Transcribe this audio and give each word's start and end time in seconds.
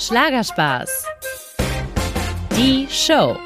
Schlagerspaß. 0.00 1.06
Die 2.56 2.86
Show. 2.88 3.36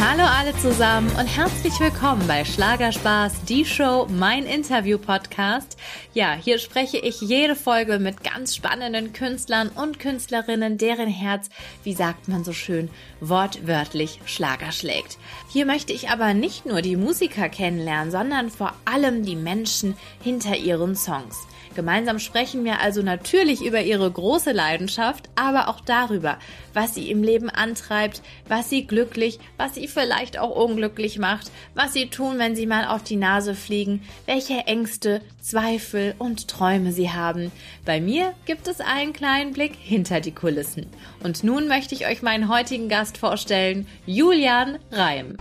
Hallo 0.00 0.22
alle 0.22 0.56
zusammen 0.58 1.10
und 1.18 1.26
herzlich 1.26 1.72
willkommen 1.80 2.24
bei 2.28 2.44
Schlagerspaß, 2.44 3.46
die 3.46 3.64
Show, 3.64 4.06
mein 4.08 4.44
Interview-Podcast. 4.44 5.76
Ja, 6.14 6.34
hier 6.34 6.60
spreche 6.60 6.98
ich 6.98 7.20
jede 7.20 7.56
Folge 7.56 7.98
mit 7.98 8.22
ganz 8.22 8.54
spannenden 8.54 9.12
Künstlern 9.12 9.70
und 9.70 9.98
Künstlerinnen, 9.98 10.78
deren 10.78 11.08
Herz, 11.08 11.48
wie 11.82 11.94
sagt 11.94 12.28
man 12.28 12.44
so 12.44 12.52
schön, 12.52 12.90
wortwörtlich 13.20 14.20
Schlager 14.24 14.70
schlägt. 14.70 15.18
Hier 15.48 15.66
möchte 15.66 15.92
ich 15.92 16.10
aber 16.10 16.32
nicht 16.32 16.64
nur 16.64 16.80
die 16.80 16.96
Musiker 16.96 17.48
kennenlernen, 17.48 18.12
sondern 18.12 18.50
vor 18.50 18.72
allem 18.84 19.24
die 19.24 19.36
Menschen 19.36 19.96
hinter 20.22 20.56
ihren 20.56 20.94
Songs. 20.94 21.48
Gemeinsam 21.80 22.18
sprechen 22.18 22.62
wir 22.66 22.80
also 22.80 23.00
natürlich 23.00 23.64
über 23.64 23.80
ihre 23.80 24.10
große 24.10 24.52
Leidenschaft, 24.52 25.30
aber 25.34 25.66
auch 25.68 25.80
darüber, 25.80 26.38
was 26.74 26.94
sie 26.94 27.10
im 27.10 27.22
Leben 27.22 27.48
antreibt, 27.48 28.20
was 28.46 28.68
sie 28.68 28.86
glücklich, 28.86 29.38
was 29.56 29.76
sie 29.76 29.88
vielleicht 29.88 30.38
auch 30.38 30.54
unglücklich 30.54 31.18
macht, 31.18 31.50
was 31.74 31.94
sie 31.94 32.08
tun, 32.08 32.38
wenn 32.38 32.54
sie 32.54 32.66
mal 32.66 32.84
auf 32.84 33.02
die 33.02 33.16
Nase 33.16 33.54
fliegen, 33.54 34.02
welche 34.26 34.66
Ängste, 34.66 35.22
Zweifel 35.40 36.14
und 36.18 36.48
Träume 36.48 36.92
sie 36.92 37.12
haben. 37.12 37.50
Bei 37.86 37.98
mir 37.98 38.34
gibt 38.44 38.68
es 38.68 38.82
einen 38.82 39.14
kleinen 39.14 39.54
Blick 39.54 39.72
hinter 39.74 40.20
die 40.20 40.34
Kulissen. 40.34 40.84
Und 41.22 41.44
nun 41.44 41.66
möchte 41.66 41.94
ich 41.94 42.06
euch 42.06 42.20
meinen 42.20 42.50
heutigen 42.50 42.90
Gast 42.90 43.16
vorstellen, 43.16 43.86
Julian 44.04 44.78
Reim. 44.92 45.38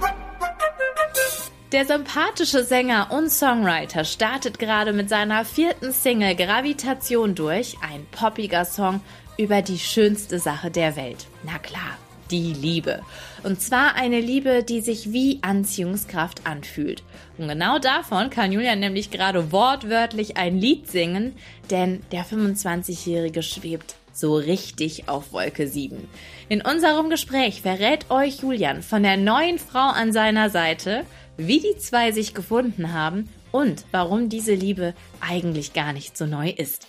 Der 1.72 1.86
sympathische 1.86 2.64
Sänger 2.64 3.12
und 3.12 3.30
Songwriter 3.30 4.04
startet 4.04 4.58
gerade 4.58 4.92
mit 4.92 5.08
seiner 5.08 5.46
vierten 5.46 5.92
Single 5.92 6.36
Gravitation 6.36 7.36
durch, 7.36 7.78
ein 7.88 8.08
poppiger 8.10 8.66
Song 8.66 9.02
über 9.38 9.62
die 9.62 9.78
schönste 9.78 10.40
Sache 10.40 10.72
der 10.72 10.96
Welt. 10.96 11.28
Na 11.44 11.60
klar, 11.60 11.96
die 12.32 12.54
Liebe. 12.54 13.04
Und 13.44 13.62
zwar 13.62 13.94
eine 13.94 14.20
Liebe, 14.20 14.64
die 14.64 14.82
sich 14.82 15.14
wie 15.14 15.38
Anziehungskraft 15.44 16.48
anfühlt. 16.48 17.04
Und 17.38 17.50
genau 17.50 17.78
davon 17.78 18.32
kann 18.32 18.52
Julian 18.52 18.80
nämlich 18.80 19.12
gerade 19.12 19.52
wortwörtlich 19.52 20.38
ein 20.38 20.58
Lied 20.58 20.90
singen, 20.90 21.36
denn 21.70 22.02
der 22.12 22.26
25-Jährige 22.26 23.44
schwebt 23.44 23.94
so 24.12 24.36
richtig 24.36 25.08
auf 25.08 25.34
Wolke 25.34 25.68
7. 25.68 26.10
In 26.50 26.62
unserem 26.62 27.12
Gespräch 27.12 27.62
verrät 27.62 28.10
euch 28.10 28.42
Julian 28.42 28.82
von 28.82 29.04
der 29.04 29.18
neuen 29.18 29.60
Frau 29.60 29.88
an 29.88 30.12
seiner 30.12 30.50
Seite, 30.50 31.06
wie 31.40 31.60
die 31.60 31.78
zwei 31.78 32.12
sich 32.12 32.34
gefunden 32.34 32.94
haben 32.94 33.30
und 33.52 33.86
warum 33.92 34.30
diese 34.30 34.54
Liebe 34.54 34.94
eigentlich 35.22 35.74
gar 35.74 35.94
nicht 35.94 36.18
so 36.18 36.26
neu 36.26 36.50
ist. 36.50 36.86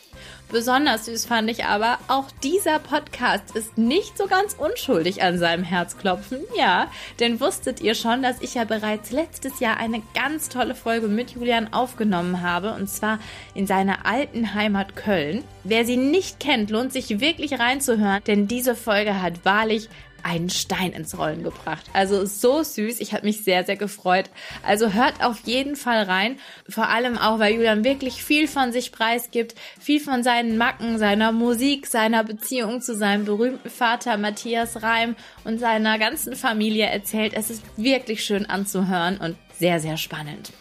Besonders 0.50 1.06
süß 1.06 1.26
fand 1.26 1.48
ich 1.48 1.64
aber, 1.64 1.98
auch 2.08 2.24
dieser 2.42 2.80
Podcast 2.80 3.54
ist 3.54 3.78
nicht 3.78 4.18
so 4.18 4.26
ganz 4.26 4.54
unschuldig 4.54 5.22
an 5.22 5.38
seinem 5.38 5.62
Herzklopfen. 5.62 6.40
Ja, 6.58 6.90
denn 7.20 7.40
wusstet 7.40 7.80
ihr 7.80 7.94
schon, 7.94 8.22
dass 8.22 8.42
ich 8.42 8.54
ja 8.54 8.64
bereits 8.64 9.12
letztes 9.12 9.60
Jahr 9.60 9.76
eine 9.76 10.02
ganz 10.12 10.48
tolle 10.48 10.74
Folge 10.74 11.06
mit 11.06 11.30
Julian 11.30 11.72
aufgenommen 11.72 12.42
habe 12.42 12.74
und 12.74 12.90
zwar 12.90 13.20
in 13.54 13.68
seiner 13.68 14.04
alten 14.04 14.52
Heimat 14.52 14.96
Köln. 14.96 15.44
Wer 15.62 15.84
sie 15.84 15.96
nicht 15.96 16.40
kennt, 16.40 16.70
lohnt 16.70 16.92
sich 16.92 17.20
wirklich 17.20 17.60
reinzuhören, 17.60 18.22
denn 18.26 18.48
diese 18.48 18.74
Folge 18.74 19.22
hat 19.22 19.44
wahrlich 19.44 19.88
einen 20.22 20.50
Stein 20.50 20.92
ins 20.92 21.16
Rollen 21.18 21.42
gebracht. 21.42 21.84
Also 21.92 22.24
so 22.24 22.62
süß. 22.62 23.00
Ich 23.00 23.12
habe 23.12 23.26
mich 23.26 23.44
sehr, 23.44 23.64
sehr 23.64 23.76
gefreut. 23.76 24.30
Also 24.62 24.92
hört 24.92 25.22
auf 25.22 25.40
jeden 25.44 25.76
Fall 25.76 26.02
rein. 26.04 26.38
Vor 26.68 26.88
allem 26.88 27.18
auch, 27.18 27.38
weil 27.38 27.54
Julian 27.54 27.84
wirklich 27.84 28.22
viel 28.22 28.48
von 28.48 28.72
sich 28.72 28.92
preisgibt, 28.92 29.54
viel 29.78 30.00
von 30.00 30.22
seinen 30.22 30.56
Macken, 30.56 30.98
seiner 30.98 31.32
Musik, 31.32 31.86
seiner 31.86 32.24
Beziehung 32.24 32.80
zu 32.80 32.94
seinem 32.94 33.24
berühmten 33.24 33.70
Vater 33.70 34.16
Matthias 34.16 34.82
Reim 34.82 35.16
und 35.44 35.58
seiner 35.58 35.98
ganzen 35.98 36.36
Familie 36.36 36.86
erzählt. 36.86 37.32
Es 37.34 37.50
ist 37.50 37.62
wirklich 37.76 38.24
schön 38.24 38.46
anzuhören 38.46 39.18
und 39.18 39.36
sehr, 39.58 39.80
sehr 39.80 39.96
spannend. 39.96 40.52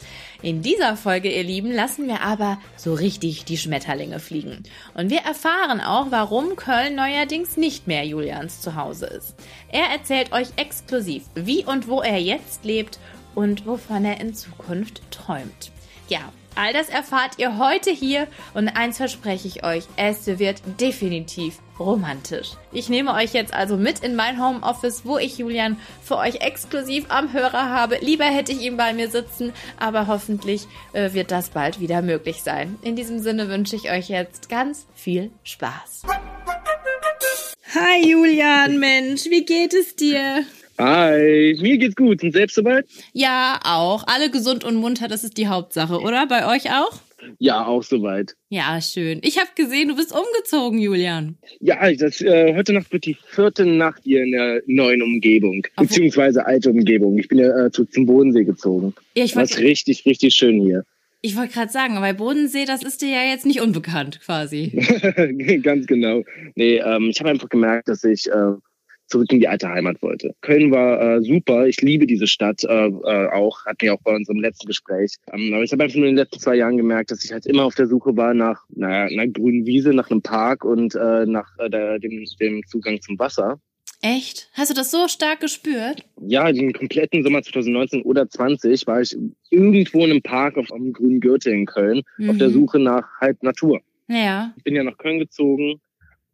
In 0.41 0.61
dieser 0.61 0.95
Folge, 0.95 1.29
ihr 1.29 1.43
Lieben, 1.43 1.69
lassen 1.69 2.07
wir 2.07 2.21
aber 2.21 2.59
so 2.77 2.93
richtig 2.93 3.43
die 3.43 3.57
Schmetterlinge 3.57 4.19
fliegen. 4.19 4.63
Und 4.93 5.09
wir 5.09 5.19
erfahren 5.19 5.81
auch, 5.81 6.11
warum 6.11 6.55
Köln 6.55 6.95
neuerdings 6.95 7.57
nicht 7.57 7.87
mehr 7.87 8.05
Julians 8.05 8.61
Zuhause 8.61 9.07
ist. 9.07 9.35
Er 9.69 9.87
erzählt 9.89 10.31
euch 10.31 10.47
exklusiv, 10.55 11.23
wie 11.35 11.65
und 11.65 11.89
wo 11.89 12.01
er 12.01 12.21
jetzt 12.21 12.63
lebt 12.63 12.99
und 13.35 13.65
wovon 13.65 14.05
er 14.05 14.21
in 14.21 14.33
Zukunft 14.33 15.01
träumt. 15.11 15.73
Ja, 16.07 16.31
all 16.55 16.73
das 16.73 16.89
erfahrt 16.89 17.33
ihr 17.37 17.57
heute 17.57 17.91
hier 17.91 18.27
und 18.53 18.69
eins 18.69 18.97
verspreche 18.97 19.47
ich 19.47 19.63
euch, 19.63 19.85
es 19.95 20.27
wird 20.27 20.61
definitiv 20.79 21.59
romantisch. 21.79 22.51
Ich 22.71 22.89
nehme 22.89 23.13
euch 23.13 23.33
jetzt 23.33 23.53
also 23.53 23.77
mit 23.77 23.99
in 23.99 24.15
mein 24.15 24.43
Homeoffice, 24.43 25.05
wo 25.05 25.17
ich 25.17 25.37
Julian 25.37 25.77
für 26.03 26.17
euch 26.17 26.41
exklusiv 26.41 27.05
am 27.09 27.33
Hörer 27.33 27.69
habe. 27.69 27.97
Lieber 28.01 28.25
hätte 28.25 28.51
ich 28.51 28.61
ihn 28.61 28.77
bei 28.77 28.93
mir 28.93 29.09
sitzen, 29.09 29.53
aber 29.79 30.07
hoffentlich 30.07 30.67
äh, 30.93 31.13
wird 31.13 31.31
das 31.31 31.49
bald 31.49 31.79
wieder 31.79 32.01
möglich 32.01 32.43
sein. 32.43 32.77
In 32.81 32.95
diesem 32.95 33.19
Sinne 33.19 33.47
wünsche 33.47 33.75
ich 33.75 33.91
euch 33.91 34.09
jetzt 34.09 34.49
ganz 34.49 34.85
viel 34.93 35.31
Spaß. 35.43 36.03
Hi 37.75 38.03
Julian, 38.03 38.79
Mensch, 38.79 39.25
wie 39.29 39.45
geht 39.45 39.75
es 39.75 39.95
dir? 39.95 40.43
Hi, 40.79 41.55
mir 41.61 41.77
geht's 41.77 41.95
gut. 41.95 42.23
Und 42.23 42.31
selbst 42.31 42.55
soweit? 42.55 42.87
Ja, 43.13 43.59
auch. 43.63 44.05
Alle 44.07 44.31
gesund 44.31 44.63
und 44.63 44.75
munter, 44.75 45.07
das 45.07 45.23
ist 45.23 45.37
die 45.37 45.47
Hauptsache, 45.47 45.99
oder? 45.99 46.25
Bei 46.25 46.47
euch 46.47 46.71
auch? 46.71 46.99
Ja, 47.37 47.67
auch 47.67 47.83
soweit. 47.83 48.35
Ja, 48.49 48.81
schön. 48.81 49.19
Ich 49.23 49.37
habe 49.37 49.49
gesehen, 49.55 49.89
du 49.89 49.95
bist 49.95 50.11
umgezogen, 50.11 50.79
Julian. 50.79 51.37
Ja, 51.59 51.91
das, 51.93 52.21
äh, 52.21 52.55
heute 52.55 52.73
Nacht 52.73 52.91
wird 52.91 53.05
die 53.05 53.17
vierte 53.27 53.67
Nacht 53.67 54.01
hier 54.03 54.23
in 54.23 54.31
der 54.31 54.63
neuen 54.65 55.03
Umgebung, 55.03 55.67
Auf 55.75 55.87
beziehungsweise 55.87 56.47
alte 56.47 56.71
Umgebung. 56.71 57.19
Ich 57.19 57.27
bin 57.27 57.37
ja 57.37 57.65
äh, 57.65 57.71
zu, 57.71 57.85
zum 57.85 58.07
Bodensee 58.07 58.45
gezogen. 58.45 58.95
Ja, 59.13 59.25
ich 59.25 59.33
das 59.33 59.51
ist 59.51 59.59
richtig, 59.59 60.07
richtig 60.07 60.33
schön 60.33 60.59
hier. 60.59 60.85
Ich 61.21 61.35
wollte 61.35 61.53
gerade 61.53 61.71
sagen, 61.71 61.97
aber 61.97 62.13
Bodensee, 62.13 62.63
das 62.65 62.81
ist 62.81 63.01
dir 63.01 63.09
ja 63.09 63.23
jetzt 63.23 63.45
nicht 63.45 63.59
unbekannt, 63.59 64.21
quasi. 64.21 64.69
Ganz 65.63 65.85
genau. 65.85 66.23
Nee, 66.55 66.77
ähm, 66.77 67.09
ich 67.09 67.19
habe 67.19 67.29
einfach 67.29 67.49
gemerkt, 67.49 67.89
dass 67.89 68.05
ich 68.05 68.27
äh, 68.27 68.53
zurück 69.09 69.31
in 69.31 69.39
die 69.39 69.47
alte 69.47 69.67
Heimat 69.67 70.01
wollte. 70.01 70.33
Köln 70.41 70.71
war 70.71 71.01
äh, 71.01 71.21
super. 71.21 71.67
Ich 71.67 71.81
liebe 71.81 72.07
diese 72.07 72.27
Stadt 72.27 72.63
äh, 72.63 72.87
äh, 72.87 73.27
auch, 73.31 73.65
hatten 73.65 73.81
wir 73.81 73.93
auch 73.95 74.01
bei 74.01 74.15
unserem 74.15 74.39
letzten 74.39 74.67
Gespräch. 74.67 75.15
Ähm, 75.33 75.53
aber 75.53 75.63
ich 75.63 75.71
habe 75.71 75.83
einfach 75.83 75.97
nur 75.97 76.07
in 76.07 76.15
den 76.15 76.23
letzten 76.23 76.39
zwei 76.39 76.55
Jahren 76.55 76.77
gemerkt, 76.77 77.11
dass 77.11 77.25
ich 77.25 77.31
halt 77.33 77.45
immer 77.45 77.65
auf 77.65 77.75
der 77.75 77.87
Suche 77.87 78.15
war 78.15 78.33
nach 78.33 78.63
naja, 78.69 79.05
einer 79.05 79.27
grünen 79.27 79.65
Wiese, 79.65 79.93
nach 79.93 80.09
einem 80.09 80.21
Park 80.21 80.63
und 80.63 80.95
äh, 80.95 81.25
nach 81.25 81.49
äh, 81.57 81.69
der, 81.69 81.99
dem, 81.99 82.23
dem 82.39 82.65
Zugang 82.67 83.01
zum 83.01 83.19
Wasser. 83.19 83.59
Echt? 84.01 84.49
Hast 84.53 84.69
du 84.69 84.73
das 84.73 84.91
so 84.91 85.07
stark 85.07 85.41
gespürt? 85.41 86.05
Ja, 86.21 86.51
den 86.51 86.71
kompletten 86.71 87.21
Sommer 87.21 87.43
2019 87.43 88.03
oder 88.03 88.29
20 88.29 88.87
war 88.87 89.01
ich 89.01 89.17
irgendwo 89.49 90.05
in 90.05 90.11
einem 90.11 90.21
Park 90.21 90.57
auf 90.57 90.71
einem 90.71 90.93
grünen 90.93 91.19
Gürtel 91.19 91.53
in 91.53 91.65
Köln 91.65 92.03
mhm. 92.17 92.29
auf 92.29 92.37
der 92.37 92.49
mhm. 92.49 92.53
Suche 92.53 92.79
nach 92.79 93.07
halt 93.19 93.43
Natur. 93.43 93.81
Ja. 94.07 94.53
Ich 94.57 94.63
bin 94.63 94.75
ja 94.75 94.83
nach 94.83 94.97
Köln 94.97 95.19
gezogen, 95.19 95.81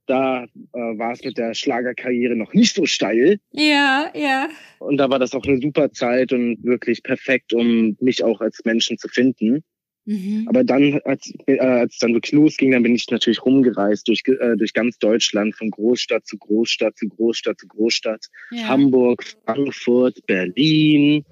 da 0.05 0.43
äh, 0.43 0.47
war 0.73 1.13
es 1.13 1.23
mit 1.23 1.37
der 1.37 1.53
Schlagerkarriere 1.53 2.35
noch 2.35 2.53
nicht 2.53 2.75
so 2.75 2.85
steil. 2.85 3.39
Ja, 3.51 4.11
ja. 4.13 4.49
Und 4.79 4.97
da 4.97 5.09
war 5.09 5.19
das 5.19 5.33
auch 5.33 5.43
eine 5.45 5.59
super 5.59 5.91
Zeit 5.91 6.31
und 6.31 6.63
wirklich 6.63 7.01
perfekt, 7.01 7.53
um 7.53 7.97
mich 7.99 8.23
auch 8.23 8.41
als 8.41 8.63
Menschen 8.63 8.97
zu 8.97 9.07
finden. 9.07 9.63
Mhm. 10.05 10.45
Aber 10.47 10.63
dann, 10.63 10.99
als, 11.03 11.33
äh, 11.47 11.57
als 11.59 11.93
es 11.93 11.99
dann 11.99 12.13
wirklich 12.13 12.33
losging, 12.33 12.71
dann 12.71 12.83
bin 12.83 12.95
ich 12.95 13.09
natürlich 13.09 13.43
rumgereist 13.43 14.07
durch, 14.07 14.23
äh, 14.27 14.55
durch 14.55 14.73
ganz 14.73 14.97
Deutschland, 14.99 15.55
von 15.55 15.71
Großstadt 15.71 16.25
zu 16.25 16.37
Großstadt 16.37 16.97
zu 16.97 17.07
Großstadt 17.07 17.59
zu 17.59 17.67
Großstadt. 17.67 18.27
Ja. 18.51 18.67
Hamburg, 18.67 19.23
Frankfurt, 19.45 20.25
Berlin. 20.27 21.25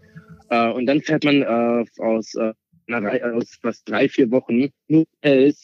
Äh, 0.50 0.70
und 0.72 0.88
dann 0.88 1.02
fährt 1.02 1.24
man 1.24 1.42
äh, 1.44 1.86
aus, 2.00 2.34
äh, 2.36 2.54
aus 2.92 3.58
fast 3.62 3.88
drei, 3.88 4.10
vier 4.10 4.30
Wochen 4.32 4.70
nur 4.88 5.06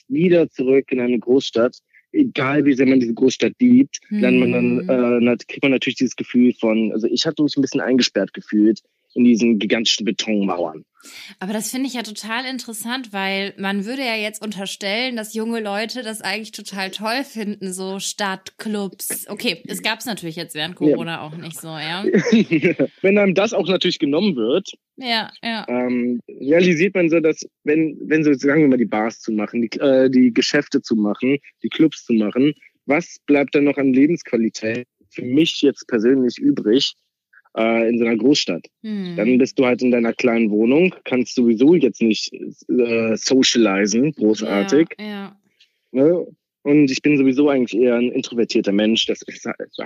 wieder 0.07 0.49
zurück 0.49 0.91
in 0.91 1.01
eine 1.01 1.19
Großstadt 1.19 1.77
egal 2.11 2.65
wie 2.65 2.73
sehr 2.73 2.87
man 2.87 2.99
diese 2.99 3.13
Großstadt 3.13 3.53
liebt, 3.59 3.99
mhm. 4.09 4.19
lernt 4.19 4.39
man 4.39 4.51
dann, 4.51 5.27
äh, 5.27 5.37
kriegt 5.47 5.63
man 5.63 5.71
natürlich 5.71 5.97
dieses 5.97 6.15
Gefühl 6.15 6.53
von, 6.53 6.91
also 6.91 7.07
ich 7.07 7.25
hatte 7.25 7.43
mich 7.43 7.55
ein 7.55 7.61
bisschen 7.61 7.81
eingesperrt 7.81 8.33
gefühlt 8.33 8.81
in 9.13 9.23
diesen 9.23 9.59
gigantischen 9.59 10.05
Betonmauern. 10.05 10.85
Aber 11.39 11.53
das 11.53 11.71
finde 11.71 11.87
ich 11.87 11.93
ja 11.93 12.03
total 12.03 12.45
interessant, 12.45 13.13
weil 13.13 13.53
man 13.57 13.85
würde 13.85 14.01
ja 14.01 14.15
jetzt 14.15 14.43
unterstellen, 14.43 15.15
dass 15.15 15.33
junge 15.33 15.61
Leute 15.61 16.03
das 16.03 16.21
eigentlich 16.21 16.51
total 16.51 16.91
toll 16.91 17.23
finden, 17.23 17.71
so 17.71 17.99
Stadtclubs. 17.99 19.27
Okay, 19.29 19.63
es 19.67 19.81
gab 19.81 19.99
es 19.99 20.05
natürlich 20.05 20.35
jetzt 20.35 20.55
während 20.55 20.75
Corona 20.75 21.13
ja. 21.13 21.21
auch 21.21 21.35
nicht 21.37 21.59
so, 21.59 21.67
ja. 21.67 22.03
wenn 23.01 23.17
einem 23.17 23.33
das 23.33 23.53
auch 23.53 23.67
natürlich 23.67 23.99
genommen 23.99 24.35
wird, 24.35 24.73
ja, 25.01 25.31
ja. 25.41 25.65
Ähm, 25.69 26.19
realisiert 26.27 26.93
man 26.93 27.09
so, 27.09 27.21
dass 27.21 27.47
wenn, 27.63 27.97
wenn 28.01 28.25
so, 28.25 28.33
sagen 28.33 28.61
wir 28.61 28.67
mal, 28.67 28.77
die 28.77 28.83
Bars 28.83 29.21
zu 29.21 29.31
machen, 29.31 29.61
die, 29.61 29.79
äh, 29.79 30.09
die 30.09 30.33
Geschäfte 30.33 30.81
zu 30.81 30.95
machen, 30.95 31.37
die 31.63 31.69
Clubs 31.69 32.03
zu 32.03 32.11
machen, 32.13 32.53
was 32.85 33.17
bleibt 33.25 33.55
dann 33.55 33.63
noch 33.63 33.77
an 33.77 33.93
Lebensqualität 33.93 34.87
für 35.09 35.23
mich 35.23 35.61
jetzt 35.61 35.87
persönlich 35.87 36.37
übrig? 36.37 36.95
Äh, 37.57 37.89
in 37.89 37.97
so 37.97 38.05
einer 38.05 38.17
Großstadt. 38.17 38.67
Hm. 38.83 39.15
Dann 39.15 39.37
bist 39.37 39.57
du 39.59 39.65
halt 39.65 39.81
in 39.81 39.91
deiner 39.91 40.13
kleinen 40.13 40.49
Wohnung, 40.51 40.93
kannst 41.03 41.35
sowieso 41.35 41.75
jetzt 41.75 42.01
nicht 42.01 42.31
äh, 42.33 43.15
socialisen, 43.15 44.13
großartig. 44.13 44.89
Ja, 44.99 45.05
ja. 45.05 45.35
Ne? 45.91 46.27
Und 46.69 46.91
ich 46.91 47.01
bin 47.01 47.17
sowieso 47.17 47.49
eigentlich 47.49 47.81
eher 47.81 47.95
ein 47.95 48.11
introvertierter 48.11 48.71
Mensch. 48.71 49.07
Das 49.07 49.21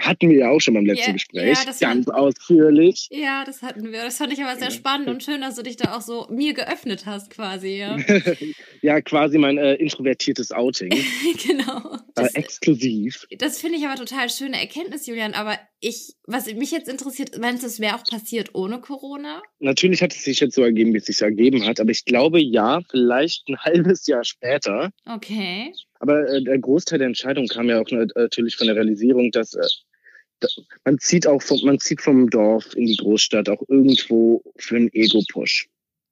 hatten 0.01 0.30
wir 0.30 0.38
ja 0.38 0.50
auch 0.50 0.59
schon 0.59 0.74
beim 0.74 0.85
letzten 0.85 1.06
yeah, 1.06 1.13
Gespräch. 1.13 1.57
Ja, 1.80 1.94
ganz 1.94 2.07
war, 2.07 2.18
ausführlich. 2.18 3.07
Ja, 3.09 3.45
das 3.45 3.62
hatten 3.62 3.94
wir. 3.94 4.03
Das 4.03 4.18
fand 4.18 4.33
ich 4.33 4.44
aber 4.44 4.59
sehr 4.59 4.69
spannend 4.69 5.07
und 5.07 5.24
schön, 5.24 5.39
dass 5.39 5.56
du 5.56 5.63
dich 5.63 5.77
da 5.77 5.95
auch 5.95 6.01
so 6.01 6.27
mir 6.30 6.53
geöffnet 6.53 7.06
hast, 7.06 7.30
quasi. 7.30 7.77
Ja, 7.77 7.97
ja 8.81 9.00
quasi 9.00 9.38
mein 9.38 9.57
äh, 9.57 9.75
introvertiertes 9.75 10.51
Outing. 10.51 10.89
genau. 11.47 12.00
Das, 12.15 12.35
äh, 12.35 12.39
exklusiv. 12.39 13.27
Das 13.38 13.59
finde 13.59 13.77
ich 13.77 13.86
aber 13.86 13.95
total 13.95 14.29
schöne 14.29 14.59
Erkenntnis, 14.59 15.07
Julian. 15.07 15.36
Aber 15.36 15.57
ich, 15.79 16.15
was 16.27 16.53
mich 16.53 16.71
jetzt 16.71 16.89
interessiert, 16.89 17.38
meinst 17.39 17.63
du, 17.63 17.68
es 17.68 17.79
wäre 17.79 17.95
auch 17.95 18.03
passiert 18.03 18.56
ohne 18.56 18.81
Corona? 18.81 19.41
Natürlich 19.59 20.01
hat 20.01 20.13
es 20.13 20.25
sich 20.25 20.41
jetzt 20.41 20.56
so 20.56 20.63
ergeben, 20.63 20.94
wie 20.94 20.97
es 20.97 21.06
sich 21.06 21.21
ergeben 21.21 21.65
hat. 21.65 21.79
Aber 21.79 21.91
ich 21.91 22.03
glaube, 22.03 22.41
ja, 22.41 22.81
vielleicht 22.89 23.47
ein 23.47 23.57
halbes 23.63 24.06
Jahr 24.06 24.25
später. 24.25 24.91
Okay. 25.06 25.71
Aber 26.03 26.27
äh, 26.27 26.44
der 26.44 26.59
Großteil 26.59 27.00
der 27.00 27.07
Entscheidung 27.07 27.47
kam 27.47 27.69
ja 27.69 27.79
auch 27.79 27.89
natürlich 27.89 28.57
von 28.57 28.67
der 28.67 28.75
Realisierung, 28.75 29.31
dass 29.31 29.53
äh, 29.53 29.65
man 30.83 31.00
zieht 31.00 31.25
auch 31.25 31.41
vom, 31.41 31.61
man 31.63 31.79
zieht 31.79 32.01
vom 32.01 32.29
Dorf 32.29 32.75
in 32.75 32.88
die 32.88 32.97
Großstadt 32.97 33.47
auch 33.47 33.61
irgendwo 33.69 34.44
für 34.57 34.75
einen 34.75 34.89
Ego-Push. 34.91 35.69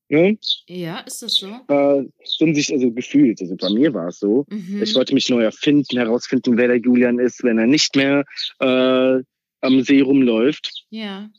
Ne? 0.07 0.37
Ja, 0.67 0.99
ist 0.99 1.21
das 1.21 1.33
so? 1.33 1.49
Äh, 1.67 2.05
so 2.23 2.53
sich 2.53 2.71
also 2.71 2.89
gefühlt. 2.91 3.41
Also 3.41 3.57
bei 3.57 3.69
mir 3.69 3.93
war 3.93 4.07
es 4.07 4.19
so. 4.19 4.45
Mhm. 4.49 4.81
Ich 4.81 4.95
wollte 4.95 5.13
mich 5.13 5.27
neu 5.27 5.43
erfinden, 5.43 5.97
herausfinden, 5.97 6.57
wer 6.57 6.69
der 6.69 6.77
Julian 6.77 7.19
ist, 7.19 7.43
wenn 7.43 7.59
er 7.59 7.67
nicht 7.67 7.93
mehr 7.97 8.23
äh, 8.59 9.21
am 9.59 9.81
See 9.81 9.99
rumläuft. 9.99 10.85
Ja 10.89 11.29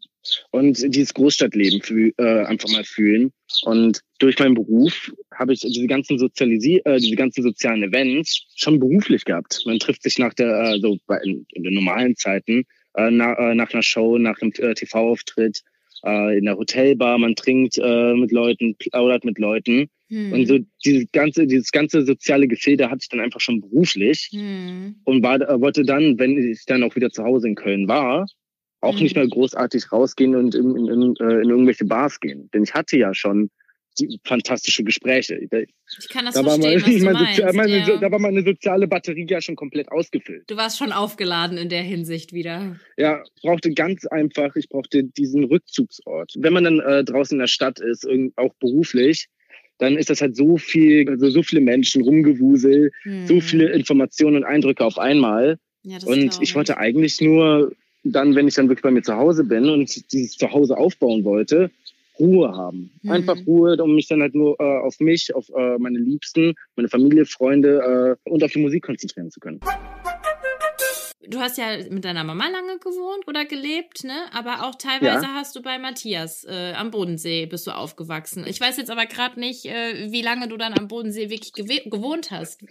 und 0.51 0.95
dieses 0.95 1.15
Großstadtleben 1.15 1.81
fühl, 1.83 2.13
äh, 2.19 2.45
einfach 2.45 2.69
mal 2.71 2.85
fühlen. 2.85 3.33
Und 3.65 4.01
durch 4.19 4.39
meinen 4.39 4.55
Beruf 4.55 5.13
habe 5.35 5.53
ich 5.53 5.61
diese 5.61 5.87
ganzen 5.87 6.19
Sozialisi 6.19 6.81
äh, 6.85 6.99
diese 6.99 7.17
ganzen 7.17 7.43
sozialen 7.43 7.83
Events 7.83 8.47
schon 8.57 8.79
beruflich 8.79 9.25
gehabt. 9.25 9.63
Man 9.67 9.79
trifft 9.79 10.03
sich 10.03 10.19
nach 10.19 10.35
der, 10.35 10.75
äh, 10.75 10.81
so 10.81 10.99
bei, 11.07 11.19
in, 11.25 11.47
in 11.53 11.63
den 11.65 11.75
normalen 11.75 12.17
Zeiten, 12.17 12.65
äh, 12.95 13.11
na, 13.11 13.35
äh, 13.35 13.55
nach 13.55 13.73
einer 13.73 13.83
Show, 13.83 14.19
nach 14.19 14.41
einem 14.41 14.53
äh, 14.59 14.75
TV-Auftritt, 14.75 15.63
äh, 16.05 16.39
in 16.39 16.45
der 16.45 16.57
Hotelbar, 16.57 17.19
man 17.19 17.35
trinkt 17.35 17.79
äh, 17.79 18.15
mit 18.15 18.33
Leuten, 18.33 18.77
plaudert 18.77 19.25
mit 19.25 19.39
Leuten. 19.39 19.89
Hm. 20.09 20.33
Und 20.33 20.47
so 20.47 20.59
dieses 20.85 21.07
ganze, 21.13 21.47
dieses 21.47 21.71
ganze 21.71 22.05
soziale 22.05 22.49
Gefilde 22.49 22.91
hatte 22.91 23.01
ich 23.03 23.09
dann 23.09 23.21
einfach 23.21 23.41
schon 23.41 23.61
beruflich 23.61 24.29
hm. 24.33 24.97
und 25.05 25.23
war, 25.23 25.41
äh, 25.41 25.61
wollte 25.61 25.85
dann, 25.85 26.19
wenn 26.19 26.37
ich 26.39 26.65
dann 26.67 26.83
auch 26.83 26.97
wieder 26.97 27.11
zu 27.11 27.25
Hause 27.25 27.49
in 27.49 27.55
Köln 27.55 27.89
war, 27.89 28.27
auch 28.82 28.96
mhm. 28.96 29.02
nicht 29.02 29.17
mehr 29.17 29.26
großartig 29.26 29.93
rausgehen 29.93 30.34
und 30.34 30.55
in, 30.55 30.76
in, 30.76 30.87
in, 30.88 31.17
äh, 31.17 31.43
in 31.43 31.50
irgendwelche 31.50 31.84
Bars 31.84 32.20
gehen. 32.20 32.50
Denn 32.52 32.64
ich 32.64 32.75
hatte 32.75 32.99
ja 32.99 33.14
schon 33.14 33.50
die 33.99 34.19
fantastische 34.25 34.84
Gespräche. 34.84 35.37
Ich 35.37 36.08
kann 36.08 36.25
das 36.25 36.34
da 36.34 36.43
verstehen, 36.43 36.44
war 36.44 37.12
mein, 37.12 37.25
was 37.25 37.37
du 37.37 37.44
meinst. 37.44 37.56
Meine, 37.56 37.79
ja. 37.79 37.96
Da 37.99 38.11
war 38.11 38.19
meine 38.19 38.43
soziale 38.43 38.88
Batterie 38.88 39.26
ja 39.29 39.40
schon 39.40 39.55
komplett 39.55 39.90
ausgefüllt. 39.93 40.44
Du 40.46 40.56
warst 40.56 40.79
schon 40.79 40.93
aufgeladen 40.93 41.58
in 41.58 41.69
der 41.69 41.82
Hinsicht 41.82 42.32
wieder. 42.32 42.76
Ja, 42.96 43.23
ich 43.23 43.43
brauchte 43.43 43.73
ganz 43.73 44.06
einfach, 44.06 44.56
ich 44.56 44.69
brauchte 44.69 45.05
diesen 45.05 45.44
Rückzugsort. 45.44 46.32
Wenn 46.38 46.55
man 46.55 46.64
dann 46.64 46.81
äh, 46.81 47.05
draußen 47.05 47.35
in 47.35 47.40
der 47.40 47.49
Stadt 47.49 47.81
ist, 47.81 48.06
auch 48.37 48.55
beruflich, 48.55 49.28
dann 49.78 49.96
ist 49.96 50.11
das 50.11 50.20
halt 50.20 50.37
so 50.37 50.56
viel, 50.56 51.08
also 51.08 51.28
so 51.28 51.43
viele 51.43 51.61
Menschen, 51.61 52.02
Rumgewusel, 52.02 52.93
hm. 53.02 53.26
so 53.26 53.40
viele 53.40 53.70
Informationen 53.73 54.37
und 54.37 54.44
Eindrücke 54.44 54.85
auf 54.85 54.99
einmal. 54.99 55.58
Ja, 55.82 55.99
und 56.06 56.40
ich 56.40 56.55
wollte 56.55 56.78
eigentlich 56.78 57.20
nur 57.20 57.73
dann, 58.04 58.34
wenn 58.34 58.49
ich 58.49 58.54
dann 58.54 58.69
wirklich 58.69 58.82
bei 58.82 58.90
mir 58.90 59.02
zu 59.02 59.16
Hause 59.16 59.44
bin 59.44 59.69
und 59.69 60.12
dieses 60.12 60.37
Zuhause 60.37 60.76
aufbauen 60.76 61.25
wollte, 61.25 61.70
Ruhe 62.19 62.54
haben. 62.54 62.90
Mhm. 63.02 63.10
Einfach 63.10 63.37
Ruhe, 63.46 63.76
um 63.82 63.94
mich 63.94 64.08
dann 64.08 64.20
halt 64.20 64.34
nur 64.34 64.58
äh, 64.60 64.62
auf 64.62 65.00
mich, 65.00 65.34
auf 65.34 65.49
äh, 65.49 65.78
meine 65.78 65.99
Liebsten, 65.99 66.54
meine 66.76 66.88
Familie, 66.88 67.25
Freunde 67.26 68.19
äh, 68.25 68.31
und 68.31 68.44
auf 68.44 68.52
die 68.52 68.60
Musik 68.60 68.84
konzentrieren 68.84 69.31
zu 69.31 69.40
können. 69.40 69.60
Du 71.25 71.38
hast 71.38 71.56
ja 71.56 71.78
mit 71.88 72.04
deiner 72.04 72.25
Mama 72.25 72.49
lange 72.49 72.78
gewohnt 72.78 73.26
oder 73.26 73.44
gelebt, 73.44 74.04
ne? 74.04 74.25
Aber 74.32 74.66
auch 74.66 74.75
teilweise 74.75 75.25
ja. 75.25 75.34
hast 75.34 75.54
du 75.54 75.62
bei 75.62 75.78
Matthias 75.78 76.44
äh, 76.44 76.72
am 76.76 76.90
Bodensee 76.90 77.46
bist 77.46 77.66
du 77.66 77.70
aufgewachsen. 77.70 78.44
Ich 78.46 78.60
weiß 78.60 78.76
jetzt 78.76 78.90
aber 78.90 79.06
gerade 79.06 79.38
nicht, 79.38 79.64
äh, 79.64 80.10
wie 80.10 80.20
lange 80.20 80.49
du 80.49 80.56
dann 80.56 80.75
am 80.75 80.88
Bodensee 80.88 81.31
wirklich 81.31 81.52
gewohnt 81.52 82.32
hast. 82.32 82.62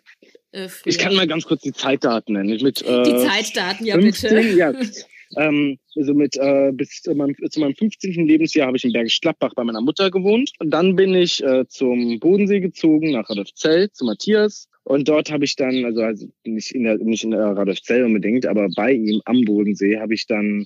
Äh, 0.52 0.68
ich 0.86 1.00
kann 1.00 1.16
mal 1.16 1.28
ganz 1.28 1.46
kurz 1.46 1.62
die 1.62 1.72
Zeitdaten 1.72 2.34
nennen. 2.34 2.62
Mit, 2.62 2.82
die 2.82 3.18
Zeitdaten, 3.18 3.86
ja 3.86 3.96
15, 3.96 4.36
bitte. 4.36 4.58
Ja. 4.58 4.74
Ähm, 5.38 5.78
also 5.96 6.14
mit 6.14 6.38
äh, 6.38 6.72
bis 6.74 7.02
zu 7.02 7.14
meinem, 7.16 7.36
zu 7.50 7.60
meinem 7.60 7.76
15. 7.76 8.26
Lebensjahr 8.26 8.68
habe 8.68 8.78
ich 8.78 8.84
in 8.84 8.94
Bergisch 8.94 9.22
Gladbach 9.22 9.54
bei 9.56 9.64
meiner 9.64 9.82
Mutter 9.82 10.12
gewohnt. 10.12 10.52
Und 10.60 10.72
dann 10.72 10.96
bin 10.96 11.14
ich 11.14 11.44
äh, 11.44 11.66
zum 11.68 12.20
Bodensee 12.20 12.60
gezogen, 12.60 13.12
nach 13.12 13.30
Radolfzell, 13.30 13.92
zu 13.92 14.06
Matthias. 14.06 14.68
Und 14.84 15.08
dort 15.08 15.32
habe 15.32 15.46
ich 15.46 15.56
dann, 15.56 15.86
also, 15.86 16.02
also 16.02 16.28
nicht 16.44 16.72
in 16.72 16.84
der, 16.84 16.98
nicht 16.98 17.24
in 17.24 17.34
Radolfzell 17.34 18.04
unbedingt, 18.04 18.46
aber 18.46 18.68
bei 18.76 18.94
ihm 18.94 19.22
am 19.26 19.42
Bodensee 19.42 20.00
habe 20.00 20.14
ich 20.14 20.26
dann 20.28 20.66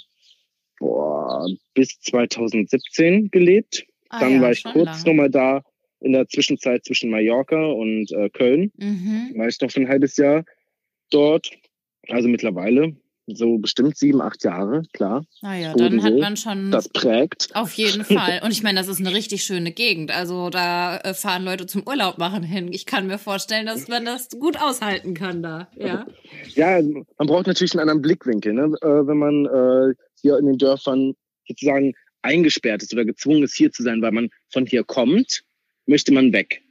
boah, 0.80 1.48
bis 1.74 2.00
2017 2.02 3.30
gelebt. 3.30 3.86
Ah, 4.10 4.20
dann 4.20 4.34
ja, 4.34 4.42
war 4.42 4.52
ich 4.52 4.64
kurz 4.64 5.06
nochmal 5.06 5.30
da 5.30 5.64
in 6.00 6.14
der 6.14 6.28
Zwischenzeit 6.28 6.86
zwischen 6.86 7.10
Mallorca 7.10 7.66
und 7.66 8.12
äh, 8.12 8.30
Köln. 8.30 8.72
Mhm. 8.78 9.34
War 9.36 9.48
ich 9.48 9.60
noch 9.60 9.72
für 9.72 9.82
ein 9.82 9.90
halbes 9.90 10.18
Jahr 10.18 10.46
dort. 11.10 11.52
Also 12.10 12.28
mittlerweile 12.28 12.96
so 13.28 13.58
bestimmt 13.58 13.98
sieben, 13.98 14.22
acht 14.22 14.44
Jahre, 14.44 14.84
klar. 14.94 15.26
Naja, 15.42 15.74
dann 15.76 16.04
hat 16.04 16.14
man 16.18 16.38
schon. 16.38 16.72
Das 16.72 16.90
prägt. 16.90 17.50
Auf 17.56 17.74
jeden 17.74 18.04
Fall. 18.06 18.42
Und 18.44 18.52
ich 18.52 18.64
meine, 18.64 18.80
das 18.80 18.88
ist 18.88 19.00
eine 19.00 19.14
richtig 19.14 19.44
schöne 19.44 19.72
Gegend. 19.72 20.16
Also 20.16 20.50
da 20.50 20.98
äh, 20.98 21.14
fahren 21.14 21.44
Leute 21.44 21.66
zum 21.66 21.84
Urlaub 21.88 22.18
machen 22.18 22.44
hin. 22.44 22.72
Ich 22.72 22.86
kann 22.86 23.08
mir 23.08 23.18
vorstellen, 23.18 23.66
dass 23.66 23.88
man 23.88 24.06
das 24.06 24.30
gut 24.30 24.62
aushalten 24.62 25.14
kann 25.14 25.42
da. 25.42 25.68
Ja, 25.76 26.06
ja 26.54 26.82
man 26.82 27.28
braucht 27.28 27.48
natürlich 27.48 27.74
einen 27.74 27.82
anderen 27.82 28.02
Blickwinkel, 28.02 28.54
ne? 28.54 28.76
Äh, 28.82 29.08
wenn 29.08 29.18
man 29.18 29.46
äh, 29.46 29.96
hier 30.22 30.38
in 30.38 30.46
den 30.46 30.58
Dörfern 30.58 31.14
sozusagen 31.48 31.94
eingesperrt 32.22 32.84
ist 32.84 32.94
oder 32.94 33.06
gezwungen 33.06 33.44
ist, 33.44 33.56
hier 33.56 33.72
zu 33.72 33.84
sein, 33.84 34.02
weil 34.02 34.12
man 34.12 34.30
von 34.52 34.66
hier 34.66 34.84
kommt, 34.84 35.44
möchte 35.86 36.14
man 36.14 36.34
weg. 36.34 36.62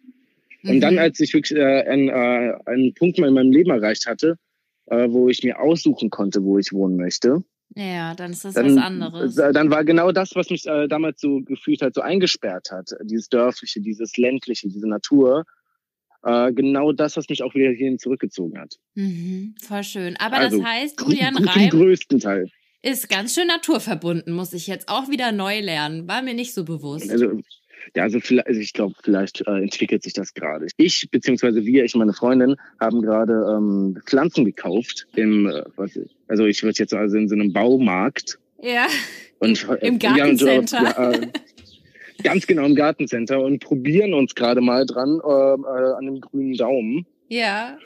Und 0.64 0.76
mhm. 0.76 0.80
dann, 0.80 0.98
als 0.98 1.20
ich 1.20 1.34
wirklich 1.34 1.58
äh, 1.58 1.82
einen, 1.82 2.08
äh, 2.08 2.54
einen 2.66 2.94
Punkt 2.94 3.18
mal 3.18 3.28
in 3.28 3.34
meinem 3.34 3.52
Leben 3.52 3.70
erreicht 3.70 4.06
hatte, 4.06 4.38
äh, 4.86 5.08
wo 5.10 5.28
ich 5.28 5.42
mir 5.42 5.60
aussuchen 5.60 6.10
konnte, 6.10 6.42
wo 6.44 6.58
ich 6.58 6.72
wohnen 6.72 6.96
möchte. 6.96 7.42
Ja, 7.76 8.14
dann 8.14 8.30
ist 8.30 8.44
das 8.44 8.54
dann, 8.54 8.76
was 8.76 8.82
anderes. 8.82 9.34
Dann 9.34 9.70
war 9.70 9.84
genau 9.84 10.12
das, 10.12 10.36
was 10.36 10.50
mich 10.50 10.66
äh, 10.66 10.86
damals 10.86 11.20
so 11.20 11.40
gefühlt 11.40 11.82
hat, 11.82 11.94
so 11.94 12.02
eingesperrt 12.02 12.70
hat. 12.70 12.90
Dieses 13.02 13.28
Dörfliche, 13.28 13.80
dieses 13.80 14.16
Ländliche, 14.16 14.68
diese 14.68 14.88
Natur. 14.88 15.44
Äh, 16.22 16.52
genau 16.52 16.92
das, 16.92 17.16
was 17.16 17.28
mich 17.28 17.42
auch 17.42 17.54
wieder 17.54 17.70
hierhin 17.70 17.98
zurückgezogen 17.98 18.58
hat. 18.58 18.76
Mhm, 18.94 19.54
voll 19.60 19.82
schön. 19.82 20.16
Aber 20.18 20.36
also, 20.36 20.58
das 20.58 20.66
heißt, 20.66 21.00
Julian 21.00 21.36
Reim 21.36 21.70
größten 21.70 22.20
Teil. 22.20 22.48
ist 22.82 23.08
ganz 23.08 23.34
schön 23.34 23.48
naturverbunden, 23.48 24.32
muss 24.32 24.52
ich 24.52 24.66
jetzt 24.66 24.88
auch 24.88 25.08
wieder 25.08 25.32
neu 25.32 25.60
lernen. 25.60 26.06
War 26.06 26.22
mir 26.22 26.34
nicht 26.34 26.54
so 26.54 26.64
bewusst. 26.64 27.10
Also 27.10 27.40
ja, 27.96 28.02
also, 28.02 28.20
vielleicht, 28.20 28.46
also 28.46 28.60
ich 28.60 28.72
glaube, 28.72 28.94
vielleicht 29.02 29.46
äh, 29.46 29.62
entwickelt 29.62 30.02
sich 30.02 30.12
das 30.12 30.34
gerade. 30.34 30.66
Ich 30.76 31.08
beziehungsweise 31.10 31.64
wir, 31.64 31.84
ich 31.84 31.94
und 31.94 32.00
meine 32.00 32.12
Freundin, 32.12 32.56
haben 32.80 33.02
gerade 33.02 33.32
ähm, 33.56 34.00
Pflanzen 34.06 34.44
gekauft 34.44 35.06
im, 35.16 35.48
äh, 35.48 35.62
was, 35.76 35.98
also 36.28 36.46
ich 36.46 36.62
würde 36.62 36.78
jetzt 36.78 36.94
also 36.94 37.16
in 37.16 37.28
so 37.28 37.34
einem 37.34 37.52
Baumarkt. 37.52 38.38
Ja. 38.60 38.86
Und, 39.38 39.66
Im 39.82 39.98
Gartencenter. 39.98 40.82
Ja, 40.82 41.12
äh, 41.12 41.28
ganz 42.22 42.46
genau 42.46 42.64
im 42.64 42.74
Gartencenter 42.74 43.40
und 43.40 43.60
probieren 43.60 44.14
uns 44.14 44.34
gerade 44.34 44.60
mal 44.60 44.86
dran 44.86 45.20
äh, 45.22 45.28
äh, 45.28 45.94
an 45.94 46.06
dem 46.06 46.20
grünen 46.20 46.56
Daumen. 46.56 47.06
Ja. 47.28 47.78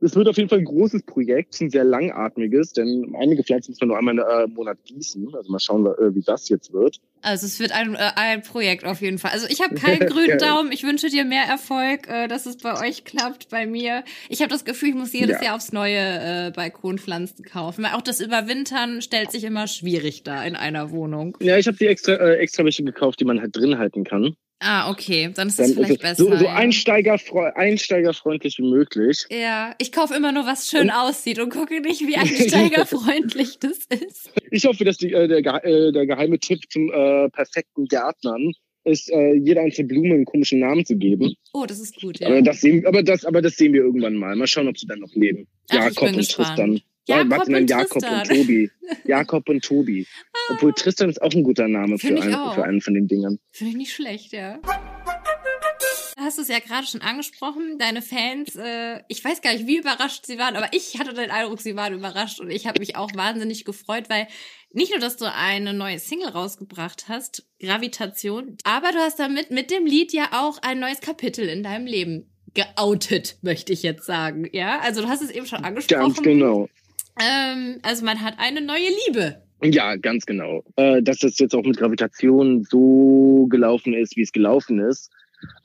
Es 0.00 0.14
wird 0.14 0.28
auf 0.28 0.36
jeden 0.36 0.48
Fall 0.48 0.58
ein 0.58 0.64
großes 0.64 1.02
Projekt, 1.04 1.60
ein 1.60 1.70
sehr 1.70 1.84
langatmiges, 1.84 2.72
denn 2.72 3.14
einige 3.18 3.42
Pflanzen 3.42 3.72
muss 3.72 3.80
man 3.80 3.88
nur 3.88 3.98
einmal 3.98 4.18
äh, 4.18 4.44
im 4.44 4.54
Monat 4.54 4.78
gießen. 4.84 5.34
Also 5.34 5.50
mal 5.50 5.58
schauen, 5.58 5.86
äh, 5.86 6.14
wie 6.14 6.22
das 6.22 6.48
jetzt 6.48 6.72
wird. 6.72 7.00
Also 7.22 7.46
es 7.46 7.58
wird 7.58 7.72
ein, 7.72 7.94
äh, 7.94 8.10
ein 8.14 8.42
Projekt 8.42 8.84
auf 8.84 9.00
jeden 9.00 9.18
Fall. 9.18 9.32
Also 9.32 9.46
ich 9.48 9.62
habe 9.62 9.74
keinen 9.74 10.06
grünen 10.08 10.38
Daumen. 10.38 10.70
Ich 10.72 10.82
wünsche 10.82 11.08
dir 11.08 11.24
mehr 11.24 11.44
Erfolg, 11.44 12.06
dass 12.28 12.46
es 12.46 12.58
bei 12.58 12.80
euch 12.86 13.04
klappt. 13.04 13.48
Bei 13.48 13.66
mir, 13.66 14.04
ich 14.28 14.40
habe 14.40 14.50
das 14.50 14.64
Gefühl, 14.64 14.90
ich 14.90 14.94
muss 14.94 15.12
jedes 15.12 15.38
ja. 15.40 15.46
Jahr 15.46 15.56
aufs 15.56 15.72
neue 15.72 16.52
Balkonpflanzen 16.54 17.44
kaufen. 17.44 17.84
Weil 17.84 17.92
auch 17.92 18.02
das 18.02 18.20
Überwintern 18.20 19.02
stellt 19.02 19.32
sich 19.32 19.44
immer 19.44 19.66
schwierig 19.66 20.22
da 20.22 20.44
in 20.44 20.56
einer 20.56 20.90
Wohnung. 20.90 21.36
Ja, 21.40 21.56
ich 21.58 21.66
habe 21.66 21.76
die 21.76 21.86
extra 21.86 22.12
äh, 22.14 22.36
extra 22.36 22.64
welche 22.64 22.84
gekauft, 22.84 23.20
die 23.20 23.24
man 23.24 23.40
halt 23.40 23.56
drin 23.56 23.78
halten 23.78 24.04
kann. 24.04 24.36
Ah, 24.58 24.90
okay. 24.90 25.30
Dann 25.34 25.48
ist 25.48 25.58
Dann 25.58 25.74
vielleicht 25.74 26.00
besser. 26.00 26.24
So, 26.24 26.34
so 26.36 26.46
einsteigerfreu 26.46 27.52
einsteigerfreundlich 27.54 28.58
wie 28.58 28.70
möglich. 28.70 29.26
Ja, 29.30 29.74
ich 29.78 29.92
kaufe 29.92 30.14
immer 30.14 30.32
nur, 30.32 30.46
was 30.46 30.68
schön 30.68 30.82
und, 30.84 30.90
aussieht 30.90 31.38
und 31.38 31.50
gucke 31.50 31.80
nicht, 31.80 32.00
wie 32.06 32.16
einsteigerfreundlich 32.16 33.58
das 33.58 33.78
ist. 33.86 34.30
Ich 34.50 34.64
hoffe, 34.64 34.84
dass 34.84 34.96
die, 34.96 35.12
äh, 35.12 35.28
der, 35.28 35.64
äh, 35.64 35.92
der 35.92 36.06
geheime 36.06 36.38
Tipp 36.38 36.60
zum 36.70 36.90
äh, 36.90 37.28
perfekten 37.28 37.84
Gärtnern 37.86 38.52
ist, 38.84 39.10
äh, 39.10 39.34
jeder 39.34 39.62
einzelne 39.62 39.88
Blume 39.88 40.14
einen 40.14 40.24
komischen 40.24 40.60
Namen 40.60 40.86
zu 40.86 40.96
geben. 40.96 41.34
Oh, 41.52 41.66
das 41.66 41.80
ist 41.80 42.00
gut, 42.00 42.20
ja. 42.20 42.28
Aber 42.28 42.40
das 42.40 42.60
sehen, 42.60 42.86
aber 42.86 43.02
das, 43.02 43.24
aber 43.24 43.42
das 43.42 43.56
sehen 43.56 43.72
wir 43.72 43.82
irgendwann 43.82 44.14
mal. 44.14 44.36
Mal 44.36 44.46
schauen, 44.46 44.68
ob 44.68 44.78
sie 44.78 44.86
dann 44.86 45.00
noch 45.00 45.14
leben. 45.14 45.48
Ach, 45.70 45.74
Jakob 45.74 46.08
und 46.08 46.16
gespannt. 46.16 46.48
Tristan. 46.48 46.80
Jakob 47.06 47.30
warte, 47.30 47.52
nein, 47.52 47.66
Jakob 47.66 48.02
Tristan. 48.02 48.20
und 48.20 48.28
Tobi. 48.28 48.70
Jakob 49.04 49.48
und 49.48 49.64
Tobi. 49.64 50.06
Ah. 50.32 50.54
Obwohl 50.54 50.72
Tristan 50.72 51.08
ist 51.08 51.22
auch 51.22 51.32
ein 51.32 51.44
guter 51.44 51.68
Name 51.68 51.98
für, 51.98 52.08
ein, 52.08 52.54
für 52.54 52.64
einen 52.64 52.80
von 52.80 52.94
den 52.94 53.06
Dingern. 53.06 53.38
Finde 53.52 53.70
ich 53.72 53.76
nicht 53.76 53.94
schlecht, 53.94 54.32
ja. 54.32 54.58
Hast 56.18 56.38
du 56.38 56.42
es 56.42 56.48
ja 56.48 56.60
gerade 56.60 56.86
schon 56.86 57.02
angesprochen, 57.02 57.76
deine 57.78 58.00
Fans, 58.00 58.56
äh, 58.56 59.02
ich 59.06 59.22
weiß 59.22 59.42
gar 59.42 59.52
nicht, 59.52 59.66
wie 59.66 59.76
überrascht 59.76 60.24
sie 60.24 60.38
waren, 60.38 60.56
aber 60.56 60.68
ich 60.72 60.98
hatte 60.98 61.12
den 61.12 61.30
Eindruck, 61.30 61.60
sie 61.60 61.76
waren 61.76 61.92
überrascht 61.92 62.40
und 62.40 62.50
ich 62.50 62.66
habe 62.66 62.80
mich 62.80 62.96
auch 62.96 63.10
wahnsinnig 63.14 63.66
gefreut, 63.66 64.08
weil 64.08 64.26
nicht 64.72 64.90
nur, 64.90 64.98
dass 64.98 65.18
du 65.18 65.30
eine 65.30 65.74
neue 65.74 65.98
Single 65.98 66.28
rausgebracht 66.28 67.04
hast, 67.08 67.46
Gravitation, 67.60 68.56
aber 68.64 68.92
du 68.92 68.98
hast 68.98 69.18
damit 69.18 69.50
mit 69.50 69.70
dem 69.70 69.84
Lied 69.84 70.14
ja 70.14 70.30
auch 70.32 70.58
ein 70.62 70.80
neues 70.80 71.00
Kapitel 71.00 71.48
in 71.48 71.62
deinem 71.62 71.86
Leben 71.86 72.30
geoutet, 72.54 73.36
möchte 73.42 73.74
ich 73.74 73.82
jetzt 73.82 74.06
sagen. 74.06 74.48
Ja, 74.52 74.80
also 74.80 75.02
du 75.02 75.08
hast 75.08 75.22
es 75.22 75.30
eben 75.30 75.46
schon 75.46 75.64
angesprochen. 75.64 76.00
Ganz 76.00 76.22
genau. 76.22 76.68
Ähm, 77.20 77.78
also 77.82 78.04
man 78.04 78.20
hat 78.22 78.34
eine 78.38 78.60
neue 78.60 78.88
Liebe. 79.06 79.42
Ja, 79.62 79.96
ganz 79.96 80.26
genau. 80.26 80.64
Äh, 80.76 81.02
dass 81.02 81.18
das 81.18 81.38
jetzt 81.38 81.54
auch 81.54 81.64
mit 81.64 81.78
Gravitation 81.78 82.64
so 82.64 83.46
gelaufen 83.48 83.94
ist, 83.94 84.16
wie 84.16 84.22
es 84.22 84.32
gelaufen 84.32 84.80
ist. 84.80 85.10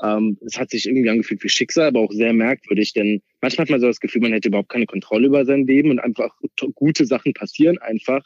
Ähm, 0.04 0.38
es 0.46 0.58
hat 0.58 0.70
sich 0.70 0.88
irgendwie 0.88 1.10
angefühlt 1.10 1.44
wie 1.44 1.50
Schicksal, 1.50 1.88
aber 1.88 2.02
auch 2.02 2.12
sehr 2.12 2.34
merkwürdig, 2.34 2.94
denn 2.94 3.22
manchmal 3.42 3.66
hat 3.66 3.70
man 3.72 3.80
so 3.80 3.88
das 3.88 4.00
Gefühl, 4.00 4.22
man 4.22 4.34
hätte 4.34 4.50
überhaupt 4.50 4.70
keine 4.70 4.86
Kontrolle 4.86 5.28
über 5.28 5.46
sein 5.46 5.66
Leben 5.66 5.92
und 5.92 6.00
einfach 6.00 6.36
gute 6.76 7.06
Sachen 7.06 7.34
passieren 7.34 7.78
einfach. 7.80 8.24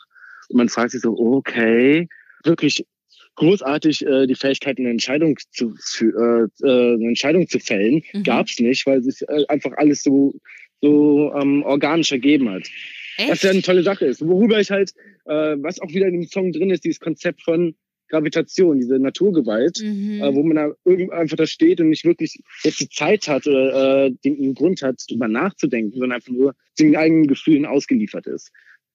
Und 0.49 0.57
man 0.57 0.69
fragt 0.69 0.91
sich 0.91 1.01
so, 1.01 1.17
okay, 1.17 2.07
wirklich 2.43 2.85
großartig 3.35 4.05
äh, 4.05 4.27
die 4.27 4.35
Fähigkeit, 4.35 4.79
eine 4.79 4.89
Entscheidung 4.89 5.37
zu, 5.51 5.75
für, 5.79 6.49
äh, 6.63 6.67
äh, 6.67 6.93
eine 6.95 7.07
Entscheidung 7.09 7.47
zu 7.47 7.59
fällen, 7.59 8.03
mhm. 8.13 8.23
gab 8.23 8.47
es 8.47 8.59
nicht, 8.59 8.85
weil 8.85 9.01
sich 9.01 9.21
äh, 9.27 9.45
einfach 9.47 9.71
alles 9.77 10.03
so 10.03 10.33
so 10.81 11.33
ähm, 11.33 11.63
organisch 11.63 12.11
ergeben 12.11 12.49
hat. 12.49 12.69
Echt? 13.17 13.31
Was 13.31 13.41
ja 13.43 13.51
eine 13.51 13.61
tolle 13.61 13.83
Sache 13.83 14.05
ist. 14.05 14.25
Worüber 14.25 14.59
ich 14.59 14.71
halt, 14.71 14.91
äh, 15.25 15.55
was 15.57 15.79
auch 15.79 15.89
wieder 15.89 16.07
in 16.07 16.13
dem 16.13 16.27
Song 16.27 16.51
drin 16.51 16.69
ist, 16.69 16.83
dieses 16.83 16.99
Konzept 16.99 17.41
von 17.43 17.75
Gravitation, 18.09 18.79
diese 18.79 18.99
Naturgewalt, 18.99 19.79
mhm. 19.81 20.21
äh, 20.21 20.35
wo 20.35 20.43
man 20.43 20.55
da 20.55 20.71
irgendwie 20.85 21.11
einfach 21.11 21.37
da 21.37 21.45
steht 21.45 21.81
und 21.81 21.89
nicht 21.89 22.05
wirklich 22.05 22.39
jetzt 22.63 22.79
die 22.79 22.89
Zeit 22.89 23.27
hat 23.27 23.47
oder 23.47 24.05
äh, 24.05 24.11
den 24.23 24.53
Grund 24.53 24.81
hat, 24.81 25.01
drüber 25.09 25.27
nachzudenken, 25.27 25.91
sondern 25.91 26.13
einfach 26.13 26.31
nur 26.31 26.55
den 26.79 26.95
eigenen 26.95 27.27
Gefühlen 27.27 27.65
ausgeliefert 27.65 28.27
ist. 28.27 28.51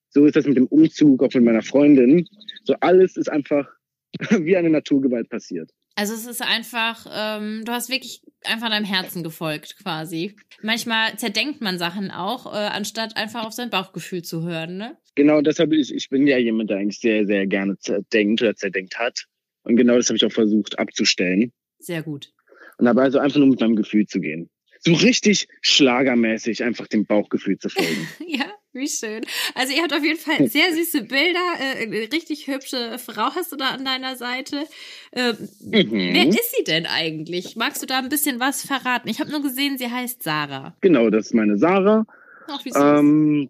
So 0.09 0.25
ist 0.25 0.35
das 0.35 0.45
mit 0.45 0.57
dem 0.57 0.67
Umzug, 0.67 1.23
auch 1.23 1.33
mit 1.33 1.43
meiner 1.43 1.61
Freundin. 1.61 2.27
So 2.63 2.75
alles 2.79 3.17
ist 3.17 3.29
einfach 3.29 3.67
wie 4.29 4.55
eine 4.55 4.69
Naturgewalt 4.69 5.29
passiert. 5.29 5.71
Also 6.01 6.15
es 6.15 6.25
ist 6.25 6.41
einfach, 6.41 7.05
ähm, 7.13 7.61
du 7.63 7.71
hast 7.73 7.91
wirklich 7.91 8.23
einfach 8.43 8.69
deinem 8.69 8.85
Herzen 8.85 9.21
gefolgt 9.21 9.77
quasi. 9.77 10.35
Manchmal 10.63 11.15
zerdenkt 11.17 11.61
man 11.61 11.77
Sachen 11.77 12.09
auch, 12.09 12.51
äh, 12.51 12.57
anstatt 12.57 13.17
einfach 13.17 13.45
auf 13.45 13.53
sein 13.53 13.69
Bauchgefühl 13.69 14.23
zu 14.23 14.41
hören, 14.41 14.77
ne? 14.77 14.97
Genau, 15.13 15.41
deshalb 15.41 15.71
ich, 15.73 15.93
ich 15.93 16.09
bin 16.09 16.25
ja 16.25 16.39
jemand, 16.39 16.71
der 16.71 16.77
eigentlich 16.77 16.99
sehr, 16.99 17.27
sehr 17.27 17.45
gerne 17.45 17.77
zerdenkt 17.77 18.41
oder 18.41 18.55
zerdenkt 18.55 18.97
hat. 18.97 19.27
Und 19.61 19.75
genau 19.75 19.95
das 19.95 20.07
habe 20.07 20.17
ich 20.17 20.25
auch 20.25 20.31
versucht 20.31 20.79
abzustellen. 20.79 21.51
Sehr 21.77 22.01
gut. 22.01 22.33
Und 22.79 22.87
aber 22.87 23.03
also 23.03 23.19
einfach 23.19 23.37
nur 23.37 23.49
mit 23.49 23.59
meinem 23.59 23.75
Gefühl 23.75 24.07
zu 24.07 24.19
gehen. 24.19 24.49
So 24.79 24.93
richtig 24.93 25.47
schlagermäßig 25.61 26.63
einfach 26.63 26.87
dem 26.87 27.05
Bauchgefühl 27.05 27.59
zu 27.59 27.69
folgen. 27.69 28.07
ja, 28.27 28.51
wie 28.73 28.87
schön. 28.87 29.21
Also 29.55 29.73
ihr 29.73 29.81
habt 29.81 29.93
auf 29.93 30.03
jeden 30.03 30.19
Fall 30.19 30.47
sehr 30.47 30.73
süße 30.73 31.03
Bilder, 31.03 31.39
äh, 31.59 32.07
richtig 32.13 32.47
hübsche 32.47 32.97
Frau 32.97 33.33
hast 33.35 33.51
du 33.51 33.57
da 33.57 33.69
an 33.69 33.85
deiner 33.85 34.15
Seite. 34.15 34.65
Ähm, 35.13 35.35
mhm. 35.59 36.13
Wer 36.13 36.27
ist 36.27 36.55
sie 36.55 36.63
denn 36.63 36.85
eigentlich? 36.85 37.55
Magst 37.55 37.81
du 37.81 37.85
da 37.85 37.99
ein 37.99 38.09
bisschen 38.09 38.39
was 38.39 38.65
verraten? 38.65 39.09
Ich 39.09 39.19
habe 39.19 39.31
nur 39.31 39.41
gesehen, 39.41 39.77
sie 39.77 39.89
heißt 39.89 40.23
Sarah. 40.23 40.75
Genau, 40.81 41.09
das 41.09 41.27
ist 41.27 41.33
meine 41.33 41.57
Sarah. 41.57 42.05
Ach, 42.47 42.63
wie 42.65 42.71
süß. 42.71 42.81
Ähm, 42.81 43.49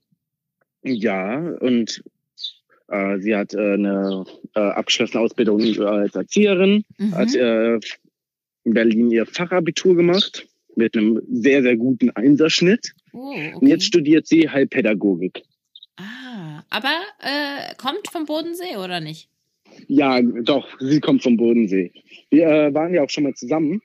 ja, 0.84 1.38
und 1.60 2.04
äh, 2.88 3.20
sie 3.20 3.36
hat 3.36 3.54
äh, 3.54 3.74
eine 3.74 4.26
äh, 4.56 4.60
abgeschlossene 4.60 5.22
Ausbildung 5.22 5.62
als 5.82 6.16
Erzieherin, 6.16 6.84
mhm. 6.98 7.16
hat 7.16 7.34
äh, 7.36 7.76
in 8.64 8.74
Berlin 8.74 9.12
ihr 9.12 9.26
Fachabitur 9.26 9.96
gemacht 9.96 10.48
mit 10.76 10.96
einem 10.96 11.22
sehr, 11.32 11.62
sehr 11.62 11.78
guten 11.78 12.10
Einserschnitt. 12.12 12.94
Oh, 13.14 13.32
okay. 13.32 13.54
Und 13.56 13.68
jetzt 13.68 13.86
studiert 13.86 14.28
sie 14.28 14.50
Heilpädagogik. 14.50 15.44
Ah, 15.98 16.64
aber 16.70 17.02
äh, 17.20 17.76
kommt 17.76 18.10
vom 18.12 18.26
Bodensee 18.26 18.78
oder 18.78 19.00
nicht? 19.00 19.30
Ja, 19.88 20.22
doch, 20.22 20.68
sie 20.80 21.00
kommt 21.00 21.24
vom 21.24 21.38
Bodensee. 21.38 21.92
Wir 22.30 22.48
äh, 22.48 22.74
waren 22.74 22.94
ja 22.94 23.04
auch 23.04 23.10
schon 23.10 23.24
mal 23.24 23.34
zusammen. 23.34 23.82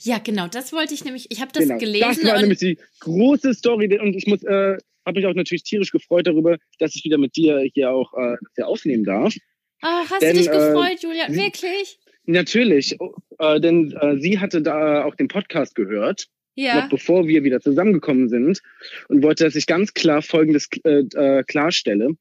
Ja, 0.00 0.18
genau, 0.18 0.48
das 0.48 0.72
wollte 0.72 0.94
ich 0.94 1.04
nämlich, 1.04 1.30
ich 1.30 1.40
habe 1.40 1.52
das 1.52 1.64
genau, 1.64 1.78
gelesen. 1.78 2.22
Das 2.22 2.24
war 2.24 2.40
nämlich 2.40 2.58
die 2.58 2.78
große 3.00 3.54
Story 3.54 3.98
und 3.98 4.14
ich 4.14 4.26
muss, 4.26 4.42
äh, 4.44 4.78
habe 5.04 5.18
mich 5.18 5.26
auch 5.26 5.34
natürlich 5.34 5.64
tierisch 5.64 5.90
gefreut 5.90 6.26
darüber, 6.26 6.58
dass 6.78 6.94
ich 6.94 7.04
wieder 7.04 7.18
mit 7.18 7.36
dir 7.36 7.64
hier 7.74 7.90
auch 7.90 8.12
äh, 8.14 8.36
hier 8.54 8.66
aufnehmen 8.66 9.04
darf. 9.04 9.34
Ach, 9.82 10.10
hast 10.10 10.22
denn, 10.22 10.34
du 10.34 10.42
dich 10.42 10.50
gefreut, 10.50 11.02
äh, 11.02 11.06
Julia? 11.06 11.28
Wirklich? 11.28 11.98
Natürlich, 12.24 12.96
äh, 13.38 13.60
denn 13.60 13.92
äh, 13.92 14.18
sie 14.18 14.38
hatte 14.38 14.62
da 14.62 15.04
auch 15.04 15.14
den 15.14 15.28
Podcast 15.28 15.74
gehört 15.74 16.26
ja. 16.56 16.80
noch 16.80 16.88
bevor 16.88 17.28
wir 17.28 17.44
wieder 17.44 17.60
zusammengekommen 17.60 18.28
sind 18.28 18.60
und 19.08 19.22
wollte, 19.22 19.44
dass 19.44 19.54
ich 19.54 19.66
ganz 19.66 19.94
klar 19.94 20.22
Folgendes 20.22 20.68
äh, 20.84 21.04
äh, 21.14 21.44
klarstelle. 21.44 22.16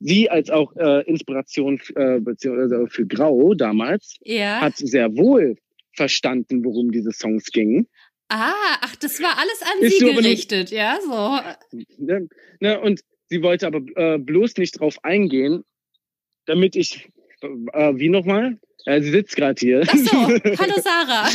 Sie 0.00 0.30
als 0.30 0.50
auch 0.50 0.76
äh, 0.76 1.02
Inspiration 1.08 1.80
äh, 1.96 2.20
beziehungsweise 2.20 2.86
für 2.88 3.06
Grau 3.06 3.54
damals 3.54 4.16
ja. 4.22 4.60
hat 4.60 4.76
sehr 4.76 5.16
wohl 5.16 5.56
verstanden, 5.94 6.64
worum 6.64 6.92
diese 6.92 7.10
Songs 7.12 7.46
gingen. 7.50 7.88
Ah, 8.28 8.52
ach, 8.82 8.94
das 8.96 9.20
war 9.22 9.38
alles 9.38 9.62
an 9.62 9.80
Ist 9.80 9.98
sie 9.98 10.06
so, 10.06 10.12
gerichtet, 10.12 10.70
ja, 10.70 10.98
so. 11.02 11.76
Ne, 11.96 12.28
ne, 12.60 12.80
und 12.80 13.00
sie 13.28 13.42
wollte 13.42 13.66
aber 13.66 13.80
äh, 13.96 14.18
bloß 14.18 14.58
nicht 14.58 14.78
drauf 14.78 15.02
eingehen, 15.02 15.64
damit 16.44 16.76
ich, 16.76 17.08
äh, 17.40 17.94
wie 17.94 18.10
nochmal? 18.10 18.58
Ja, 18.86 19.00
sie 19.02 19.10
sitzt 19.10 19.36
gerade 19.36 19.58
hier. 19.58 19.82
Ach 19.86 19.96
so, 19.96 20.16
hallo 20.58 20.74
Sarah. 20.82 21.28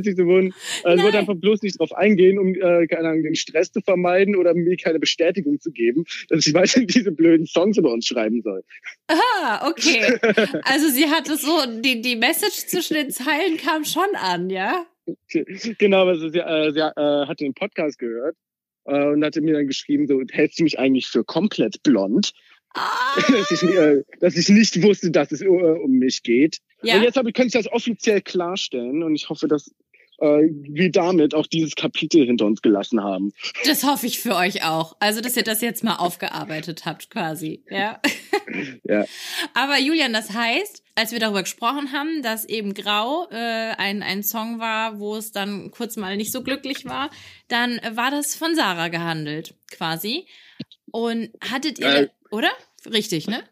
dich 0.00 0.16
so 0.16 0.26
wund. 0.26 0.54
Also, 0.82 0.98
ich 0.98 1.04
wollte 1.04 1.18
einfach 1.18 1.36
bloß 1.36 1.62
nicht 1.62 1.78
drauf 1.78 1.92
eingehen, 1.92 2.38
um 2.38 2.54
äh, 2.54 2.86
keine 2.86 3.08
Ahnung, 3.08 3.22
den 3.22 3.34
Stress 3.34 3.70
zu 3.70 3.80
vermeiden 3.80 4.36
oder 4.36 4.54
mir 4.54 4.76
keine 4.76 4.98
Bestätigung 4.98 5.60
zu 5.60 5.70
geben, 5.70 6.04
dass 6.28 6.46
ich 6.46 6.54
weiter 6.54 6.80
diese 6.86 7.12
blöden 7.12 7.46
Songs 7.46 7.76
über 7.76 7.92
uns 7.92 8.06
schreiben 8.06 8.42
soll. 8.42 8.64
Ah, 9.08 9.68
okay. 9.68 10.18
Also 10.64 10.88
sie 10.88 11.06
hatte 11.06 11.36
so, 11.36 11.80
die, 11.80 12.00
die 12.00 12.16
Message 12.16 12.66
zwischen 12.66 12.94
den 12.94 13.10
Zeilen 13.10 13.56
kam 13.58 13.84
schon 13.84 14.14
an, 14.14 14.50
ja? 14.50 14.86
Genau, 15.78 16.06
also 16.06 16.30
sie, 16.30 16.38
äh, 16.38 16.72
sie 16.72 16.80
äh, 16.80 17.26
hatte 17.26 17.44
den 17.44 17.54
Podcast 17.54 17.98
gehört 17.98 18.36
äh, 18.86 19.06
und 19.08 19.24
hatte 19.24 19.40
mir 19.40 19.54
dann 19.54 19.66
geschrieben, 19.66 20.06
so, 20.06 20.20
hältst 20.30 20.58
du 20.58 20.64
mich 20.64 20.78
eigentlich 20.78 21.08
für 21.08 21.24
komplett 21.24 21.82
blond? 21.82 22.32
Ah. 22.74 23.16
dass, 23.30 23.50
ich, 23.50 23.62
äh, 23.62 24.02
dass 24.20 24.36
ich 24.36 24.48
nicht 24.48 24.82
wusste, 24.82 25.10
dass 25.10 25.32
es 25.32 25.40
äh, 25.40 25.46
um 25.46 25.92
mich 25.92 26.22
geht. 26.22 26.58
Ja. 26.82 26.96
Und 26.96 27.02
jetzt 27.02 27.16
habe 27.16 27.30
ich, 27.30 27.34
kann 27.34 27.46
ich 27.46 27.52
das 27.52 27.70
offiziell 27.70 28.20
klarstellen 28.20 29.02
und 29.02 29.14
ich 29.14 29.28
hoffe, 29.28 29.48
dass 29.48 29.70
äh, 30.18 30.48
wir 30.50 30.90
damit 30.90 31.34
auch 31.34 31.46
dieses 31.46 31.74
Kapitel 31.74 32.26
hinter 32.26 32.46
uns 32.46 32.62
gelassen 32.62 33.02
haben. 33.02 33.32
Das 33.64 33.84
hoffe 33.84 34.06
ich 34.06 34.18
für 34.20 34.36
euch 34.36 34.64
auch. 34.64 34.96
Also, 35.00 35.20
dass 35.20 35.36
ihr 35.36 35.42
das 35.42 35.60
jetzt 35.60 35.84
mal 35.84 35.96
aufgearbeitet 35.96 36.84
habt, 36.84 37.10
quasi. 37.10 37.62
Ja. 37.68 38.00
ja. 38.84 39.04
Aber 39.54 39.78
Julian, 39.78 40.12
das 40.12 40.32
heißt, 40.32 40.82
als 40.94 41.12
wir 41.12 41.18
darüber 41.18 41.42
gesprochen 41.42 41.92
haben, 41.92 42.22
dass 42.22 42.44
eben 42.44 42.74
Grau 42.74 43.28
äh, 43.30 43.34
ein, 43.76 44.02
ein 44.02 44.22
Song 44.22 44.60
war, 44.60 45.00
wo 45.00 45.16
es 45.16 45.32
dann 45.32 45.70
kurz 45.70 45.96
mal 45.96 46.16
nicht 46.16 46.32
so 46.32 46.42
glücklich 46.42 46.84
war, 46.84 47.10
dann 47.48 47.80
war 47.92 48.10
das 48.10 48.36
von 48.36 48.54
Sarah 48.54 48.88
gehandelt, 48.88 49.54
quasi. 49.70 50.26
Und 50.94 51.30
hattet 51.40 51.80
ihr, 51.80 52.02
äh, 52.02 52.08
oder? 52.30 52.52
Richtig, 52.86 53.26
ne? 53.26 53.42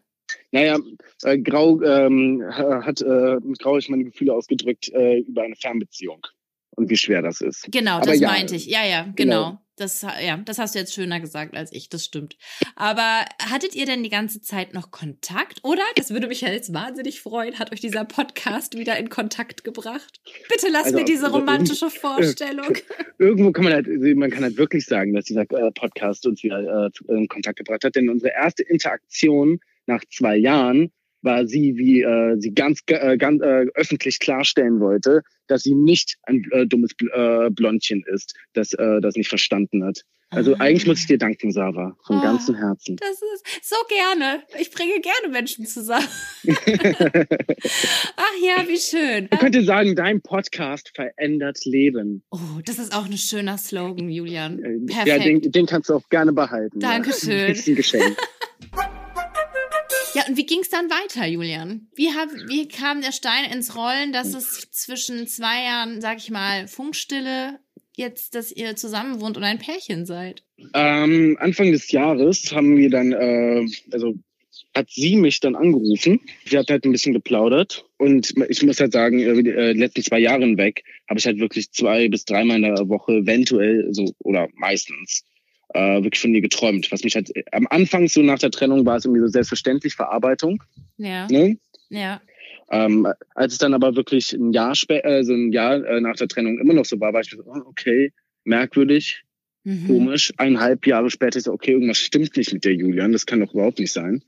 Naja, 0.51 0.79
äh, 1.23 1.37
Grau 1.37 1.81
ähm, 1.81 2.41
hat 2.47 3.01
äh, 3.01 3.35
mit 3.43 3.59
Grau 3.59 3.77
ich 3.77 3.89
meine 3.89 4.05
Gefühle 4.05 4.33
ausgedrückt 4.33 4.87
äh, 4.93 5.17
über 5.19 5.41
eine 5.41 5.57
Fernbeziehung 5.57 6.25
und 6.75 6.89
wie 6.89 6.97
schwer 6.97 7.21
das 7.21 7.41
ist. 7.41 7.67
Genau, 7.71 7.97
Aber 7.97 8.07
das 8.07 8.19
ja, 8.19 8.29
meinte 8.29 8.55
ich. 8.55 8.65
Ja, 8.65 8.85
ja, 8.85 9.03
genau. 9.15 9.49
genau. 9.49 9.59
Das, 9.75 10.03
ja, 10.03 10.37
das 10.37 10.59
hast 10.59 10.75
du 10.75 10.79
jetzt 10.79 10.93
schöner 10.93 11.19
gesagt 11.19 11.57
als 11.57 11.73
ich, 11.73 11.89
das 11.89 12.05
stimmt. 12.05 12.37
Aber 12.75 13.25
hattet 13.41 13.73
ihr 13.73 13.87
denn 13.87 14.03
die 14.03 14.09
ganze 14.09 14.39
Zeit 14.39 14.75
noch 14.75 14.91
Kontakt? 14.91 15.61
Oder, 15.63 15.81
das 15.95 16.11
würde 16.11 16.27
mich 16.27 16.41
ja 16.41 16.49
jetzt 16.49 16.75
wahnsinnig 16.75 17.21
freuen, 17.21 17.57
hat 17.57 17.71
euch 17.71 17.81
dieser 17.81 18.05
Podcast 18.05 18.77
wieder 18.77 18.97
in 18.99 19.09
Kontakt 19.09 19.63
gebracht? 19.63 20.21
Bitte 20.47 20.67
lass 20.71 20.85
also, 20.85 20.99
mir 20.99 21.05
diese 21.05 21.31
romantische 21.31 21.89
Vorstellung. 21.89 22.77
Irgendwo 23.17 23.51
kann 23.51 23.63
man 23.63 23.73
halt, 23.73 23.87
man 23.87 24.29
kann 24.29 24.43
halt 24.43 24.57
wirklich 24.57 24.85
sagen, 24.85 25.13
dass 25.13 25.25
dieser 25.25 25.49
äh, 25.51 25.71
Podcast 25.71 26.27
uns 26.27 26.43
wieder 26.43 26.91
äh, 27.09 27.11
in 27.11 27.27
Kontakt 27.27 27.57
gebracht 27.57 27.83
hat, 27.83 27.95
denn 27.95 28.09
unsere 28.09 28.31
erste 28.31 28.61
Interaktion 28.61 29.59
nach 29.87 30.03
zwei 30.11 30.37
Jahren 30.37 30.91
war 31.23 31.47
sie, 31.47 31.75
wie 31.77 32.01
äh, 32.01 32.35
sie 32.39 32.53
ganz, 32.53 32.81
äh, 32.87 33.17
ganz 33.17 33.41
äh, 33.41 33.65
öffentlich 33.75 34.19
klarstellen 34.19 34.79
wollte, 34.79 35.23
dass 35.47 35.63
sie 35.63 35.73
nicht 35.73 36.17
ein 36.23 36.45
äh, 36.51 36.67
dummes 36.67 36.91
äh, 36.99 37.49
Blondchen 37.49 38.03
ist, 38.05 38.35
das 38.53 38.73
äh, 38.73 39.01
das 39.01 39.15
nicht 39.15 39.29
verstanden 39.29 39.83
hat. 39.83 40.03
Also 40.29 40.55
ah. 40.55 40.61
eigentlich 40.61 40.87
muss 40.87 40.99
ich 40.99 41.07
dir 41.07 41.17
danken, 41.17 41.51
Sarah, 41.51 41.95
von 42.05 42.17
oh, 42.17 42.21
ganzem 42.21 42.55
Herzen. 42.55 42.95
Das 42.97 43.21
ist 43.21 43.69
so 43.69 43.75
gerne. 43.87 44.41
Ich 44.59 44.71
bringe 44.71 44.99
gerne 44.99 45.31
Menschen 45.31 45.65
zusammen. 45.65 46.07
Ach 48.15 48.35
ja, 48.41 48.67
wie 48.67 48.77
schön. 48.77 49.27
Man 49.29 49.39
könnte 49.39 49.63
sagen, 49.63 49.95
dein 49.95 50.21
Podcast 50.21 50.91
verändert 50.95 51.63
Leben. 51.65 52.23
Oh, 52.31 52.39
das 52.65 52.79
ist 52.79 52.95
auch 52.95 53.05
ein 53.05 53.17
schöner 53.17 53.57
Slogan, 53.57 54.09
Julian. 54.09 54.59
Perfekt. 54.87 55.07
Ja, 55.07 55.19
den, 55.19 55.51
den 55.51 55.65
kannst 55.67 55.89
du 55.89 55.95
auch 55.95 56.09
gerne 56.09 56.33
behalten. 56.33 56.79
Dankeschön. 56.79 57.37
Ja. 57.37 57.45
Ist 57.47 57.67
ein 57.67 57.75
Geschenk. 57.75 58.17
Ja, 60.15 60.27
und 60.27 60.37
wie 60.37 60.45
ging 60.45 60.59
es 60.59 60.69
dann 60.69 60.89
weiter, 60.89 61.25
Julian? 61.25 61.87
Wie, 61.95 62.09
hab, 62.09 62.29
wie 62.47 62.67
kam 62.67 63.01
der 63.01 63.11
Stein 63.11 63.51
ins 63.51 63.75
Rollen, 63.75 64.13
dass 64.13 64.33
es 64.33 64.69
zwischen 64.71 65.27
zwei 65.27 65.63
Jahren, 65.63 66.01
sag 66.01 66.17
ich 66.17 66.29
mal, 66.29 66.67
Funkstille 66.67 67.59
jetzt, 67.95 68.35
dass 68.35 68.51
ihr 68.51 68.75
zusammen 68.75 69.21
wohnt 69.21 69.37
und 69.37 69.43
ein 69.43 69.57
Pärchen 69.57 70.05
seid? 70.05 70.43
Ähm, 70.75 71.37
Anfang 71.39 71.71
des 71.71 71.91
Jahres 71.91 72.51
haben 72.51 72.77
wir 72.77 72.89
dann, 72.89 73.11
äh, 73.11 73.65
also 73.91 74.13
hat 74.75 74.89
sie 74.89 75.15
mich 75.15 75.39
dann 75.39 75.55
angerufen. 75.55 76.19
Sie 76.45 76.57
hat 76.57 76.69
halt 76.69 76.85
ein 76.85 76.91
bisschen 76.91 77.13
geplaudert. 77.13 77.85
Und 77.97 78.33
ich 78.49 78.63
muss 78.63 78.79
halt 78.79 78.93
sagen, 78.93 79.19
äh, 79.19 79.43
die 79.43 79.49
äh, 79.49 79.73
letzten 79.73 80.03
zwei 80.03 80.19
Jahren 80.19 80.57
weg 80.57 80.83
habe 81.09 81.19
ich 81.19 81.25
halt 81.25 81.39
wirklich 81.39 81.71
zwei 81.71 82.07
bis 82.07 82.25
dreimal 82.25 82.57
in 82.57 82.75
der 82.75 82.89
Woche 82.89 83.13
eventuell 83.13 83.87
so 83.91 84.11
oder 84.19 84.47
meistens 84.55 85.25
äh, 85.73 86.03
wirklich 86.03 86.21
von 86.21 86.33
ihr 86.33 86.41
geträumt. 86.41 86.91
Was 86.91 87.03
mich 87.03 87.15
halt 87.15 87.35
äh, 87.35 87.43
am 87.51 87.67
Anfang 87.69 88.07
so 88.07 88.21
nach 88.21 88.39
der 88.39 88.51
Trennung 88.51 88.85
war 88.85 88.97
es 88.97 89.05
irgendwie 89.05 89.21
so 89.21 89.27
selbstverständlich 89.27 89.95
Verarbeitung. 89.95 90.63
Ja. 90.97 91.27
Ne? 91.27 91.57
Ja. 91.89 92.21
Ähm, 92.71 93.07
als 93.35 93.53
es 93.53 93.59
dann 93.59 93.73
aber 93.73 93.95
wirklich 93.95 94.33
ein 94.33 94.51
Jahr 94.51 94.75
später, 94.75 95.07
also 95.07 95.33
ein 95.33 95.51
Jahr 95.51 95.85
äh, 95.85 96.01
nach 96.01 96.15
der 96.15 96.27
Trennung 96.27 96.59
immer 96.59 96.73
noch 96.73 96.85
so 96.85 96.99
war, 96.99 97.13
war 97.13 97.21
ich 97.21 97.29
so, 97.29 97.37
oh, 97.45 97.61
okay, 97.65 98.11
merkwürdig, 98.45 99.23
mhm. 99.63 99.87
komisch. 99.87 100.33
Eineinhalb 100.37 100.87
Jahre 100.87 101.09
später 101.09 101.37
ist 101.37 101.45
so, 101.45 101.53
okay, 101.53 101.71
irgendwas 101.71 101.97
stimmt 101.97 102.35
nicht 102.37 102.53
mit 102.53 102.65
der 102.65 102.73
Julian, 102.73 103.11
das 103.11 103.25
kann 103.25 103.41
doch 103.41 103.53
überhaupt 103.53 103.79
nicht 103.79 103.91
sein. 103.91 104.23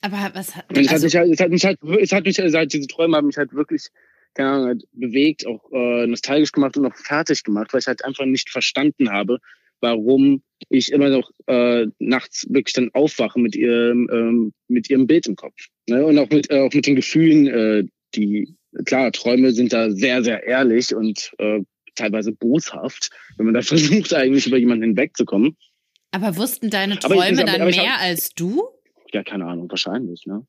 Aber 0.00 0.30
was 0.34 0.54
hat, 0.54 0.64
also, 0.68 0.82
es 0.82 0.92
hat 0.92 1.02
mich 1.02 1.14
halt, 1.16 1.32
es 1.32 1.40
hat 1.40 1.50
mich 1.50 1.64
halt, 1.64 1.78
es 2.00 2.12
hat 2.12 2.24
mich, 2.24 2.42
also 2.42 2.58
halt, 2.58 2.72
diese 2.72 2.88
Träume 2.88 3.16
haben 3.16 3.28
mich 3.28 3.36
halt 3.36 3.52
wirklich, 3.52 3.86
keine 4.34 4.50
Ahnung, 4.50 4.66
halt 4.66 4.84
bewegt, 4.92 5.46
auch 5.46 5.70
äh, 5.72 6.06
nostalgisch 6.06 6.52
gemacht 6.52 6.76
und 6.76 6.86
auch 6.86 6.96
fertig 6.96 7.44
gemacht, 7.44 7.72
weil 7.72 7.80
ich 7.80 7.86
halt 7.86 8.04
einfach 8.04 8.26
nicht 8.26 8.50
verstanden 8.50 9.10
habe, 9.10 9.38
warum 9.82 10.42
ich 10.68 10.92
immer 10.92 11.10
noch 11.10 11.30
äh, 11.46 11.86
nachts 11.98 12.46
wirklich 12.48 12.72
dann 12.72 12.90
aufwache 12.94 13.38
mit 13.38 13.54
ihrem, 13.54 14.08
ähm, 14.10 14.52
mit 14.68 14.88
ihrem 14.88 15.06
Bild 15.06 15.26
im 15.26 15.36
Kopf. 15.36 15.66
Ne? 15.88 16.06
Und 16.06 16.18
auch 16.18 16.30
mit, 16.30 16.50
äh, 16.50 16.60
auch 16.60 16.72
mit 16.72 16.86
den 16.86 16.96
Gefühlen, 16.96 17.46
äh, 17.48 17.84
die, 18.14 18.56
klar, 18.84 19.12
Träume 19.12 19.52
sind 19.52 19.72
da 19.72 19.90
sehr, 19.90 20.22
sehr 20.22 20.44
ehrlich 20.44 20.94
und 20.94 21.32
äh, 21.38 21.60
teilweise 21.94 22.32
boshaft, 22.32 23.10
wenn 23.36 23.46
man 23.46 23.54
da 23.54 23.62
versucht, 23.62 24.14
eigentlich 24.14 24.46
über 24.46 24.56
jemanden 24.56 24.84
hinwegzukommen. 24.84 25.56
Aber 26.12 26.36
wussten 26.36 26.70
deine 26.70 26.98
Träume 26.98 27.30
ich, 27.30 27.44
dann 27.44 27.68
mehr 27.68 27.94
hab, 27.94 28.02
als 28.02 28.30
du? 28.34 28.62
Ja, 29.12 29.22
keine 29.22 29.46
Ahnung, 29.46 29.68
wahrscheinlich, 29.68 30.26
ne? 30.26 30.46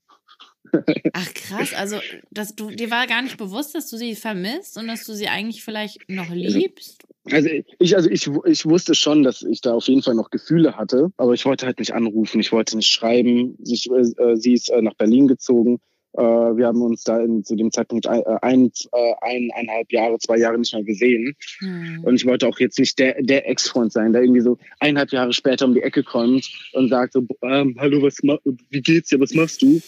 Ach 1.14 1.34
krass, 1.34 1.74
also 1.74 1.98
dass 2.32 2.56
du 2.56 2.70
dir 2.70 2.90
war 2.90 3.08
gar 3.08 3.22
nicht 3.22 3.38
bewusst, 3.38 3.76
dass 3.76 3.90
du 3.90 3.98
sie 3.98 4.16
vermisst 4.16 4.78
und 4.78 4.88
dass 4.88 5.06
du 5.06 5.14
sie 5.14 5.28
eigentlich 5.28 5.64
vielleicht 5.64 6.10
noch 6.10 6.30
also, 6.30 6.58
liebst. 6.58 7.04
Also 7.32 7.50
ich, 7.80 7.96
also 7.96 8.10
ich, 8.10 8.30
ich 8.46 8.66
wusste 8.66 8.96
schon, 8.96 9.24
dass 9.24 9.44
ich 9.44 9.62
da 9.62 9.74
auf 9.74 9.88
jeden 9.88 10.02
Fall 10.02 10.16
noch 10.16 10.30
Gefühle 10.30 10.76
hatte, 10.76 11.12
aber 11.18 11.34
ich 11.34 11.46
wollte 11.46 11.66
halt 11.66 11.80
nicht 11.80 11.94
anrufen, 11.94 12.40
ich 12.40 12.52
wollte 12.52 12.76
nicht 12.76 12.92
schreiben. 12.92 13.58
Ich, 13.66 13.90
äh, 13.90 14.36
sie 14.36 14.54
ist 14.54 14.70
äh, 14.70 14.82
nach 14.82 14.96
Berlin 14.96 15.28
gezogen. 15.28 15.80
Äh, 16.16 16.22
wir 16.22 16.68
haben 16.68 16.82
uns 16.82 17.04
da 17.04 17.20
in, 17.20 17.44
zu 17.44 17.56
dem 17.56 17.72
Zeitpunkt 17.72 18.08
ein, 18.08 18.22
äh, 18.22 18.38
ein, 18.42 18.72
äh, 18.92 19.14
eineinhalb 19.22 19.92
Jahre, 19.92 20.18
zwei 20.20 20.38
Jahre 20.38 20.60
nicht 20.60 20.74
mehr 20.74 20.84
gesehen. 20.84 21.36
Hm. 21.60 22.04
Und 22.04 22.16
ich 22.16 22.26
wollte 22.26 22.48
auch 22.48 22.60
jetzt 22.60 22.78
nicht 22.78 23.00
der, 23.00 23.22
der 23.22 23.50
Ex-Freund 23.50 23.92
sein, 23.92 24.14
der 24.14 24.22
irgendwie 24.22 24.42
so 24.42 24.58
eineinhalb 24.80 25.12
Jahre 25.12 25.34
später 25.34 25.66
um 25.66 25.74
die 25.74 25.82
Ecke 25.82 26.04
kommt 26.04 26.50
und 26.74 26.90
sagt 26.90 27.14
so, 27.14 27.26
ähm, 27.42 27.76
hallo, 27.80 28.02
was 28.02 28.18
wie 28.22 28.82
geht's 28.82 29.10
dir, 29.10 29.20
was 29.20 29.34
machst 29.34 29.62
du? 29.62 29.82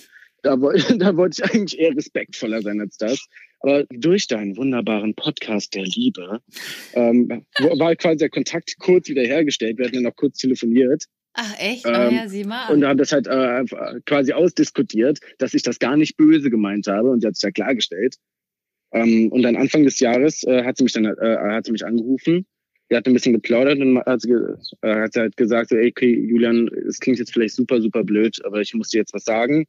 Da, 0.46 0.56
da 0.98 1.18
wollte 1.18 1.42
ich 1.42 1.52
eigentlich 1.52 1.80
eher 1.80 1.96
respektvoller 1.96 2.62
sein 2.62 2.80
als 2.80 2.98
das. 2.98 3.26
Aber 3.62 3.84
durch 3.90 4.28
deinen 4.28 4.56
wunderbaren 4.58 5.16
Podcast 5.16 5.74
der 5.74 5.86
Liebe 5.86 6.40
ähm, 6.94 7.46
war 7.78 7.96
quasi 7.96 8.18
der 8.18 8.30
Kontakt 8.30 8.76
kurz 8.78 9.10
wiederhergestellt. 9.10 9.80
Wir 9.80 9.86
hatten 9.86 9.96
dann 9.96 10.04
noch 10.04 10.16
kurz 10.16 10.38
telefoniert. 10.38 11.06
Ach 11.34 11.54
echt? 11.60 11.86
Ähm, 11.88 11.94
oh 11.96 12.14
ja, 12.14 12.28
sieh 12.28 12.44
mal. 12.44 12.72
Und 12.72 12.86
haben 12.86 13.00
das 13.00 13.12
halt 13.12 13.28
äh, 13.28 13.66
quasi 14.06 14.34
ausdiskutiert, 14.34 15.20
dass 15.40 15.56
ich 15.56 15.64
das 15.64 15.80
gar 15.80 15.98
nicht 15.98 16.16
böse 16.16 16.52
gemeint 16.52 16.86
habe. 16.88 17.10
Und 17.10 17.22
sie 17.22 17.28
hat 17.28 17.36
sich 17.36 17.44
ja 17.44 17.52
klargestellt. 17.52 18.18
Ähm, 18.94 19.32
und 19.32 19.42
dann 19.42 19.56
Anfang 19.56 19.84
des 19.84 20.00
Jahres 20.00 20.44
äh, 20.44 20.64
hat 20.64 20.78
sie 20.78 20.84
mich 20.84 20.94
dann 20.94 21.06
äh, 21.06 21.38
hat 21.40 21.66
sie 21.66 21.72
mich 21.72 21.86
angerufen. 21.86 22.46
Die 22.92 22.96
hat 22.96 23.08
ein 23.08 23.14
bisschen 23.14 23.34
geplaudert 23.34 23.80
und 23.80 23.98
hat 23.98 24.22
sie, 24.22 24.32
äh, 24.82 24.96
hat 24.96 25.14
sie 25.14 25.22
halt 25.22 25.38
gesagt, 25.38 25.70
so, 25.70 25.76
ey, 25.76 25.90
okay, 25.90 26.14
Julian, 26.14 26.70
es 26.88 27.00
klingt 27.00 27.18
jetzt 27.18 27.34
vielleicht 27.34 27.56
super, 27.56 27.82
super 27.82 28.04
blöd, 28.04 28.40
aber 28.46 28.62
ich 28.62 28.76
muss 28.76 28.90
dir 28.90 29.00
jetzt 29.00 29.14
was 29.16 29.24
sagen. 29.24 29.66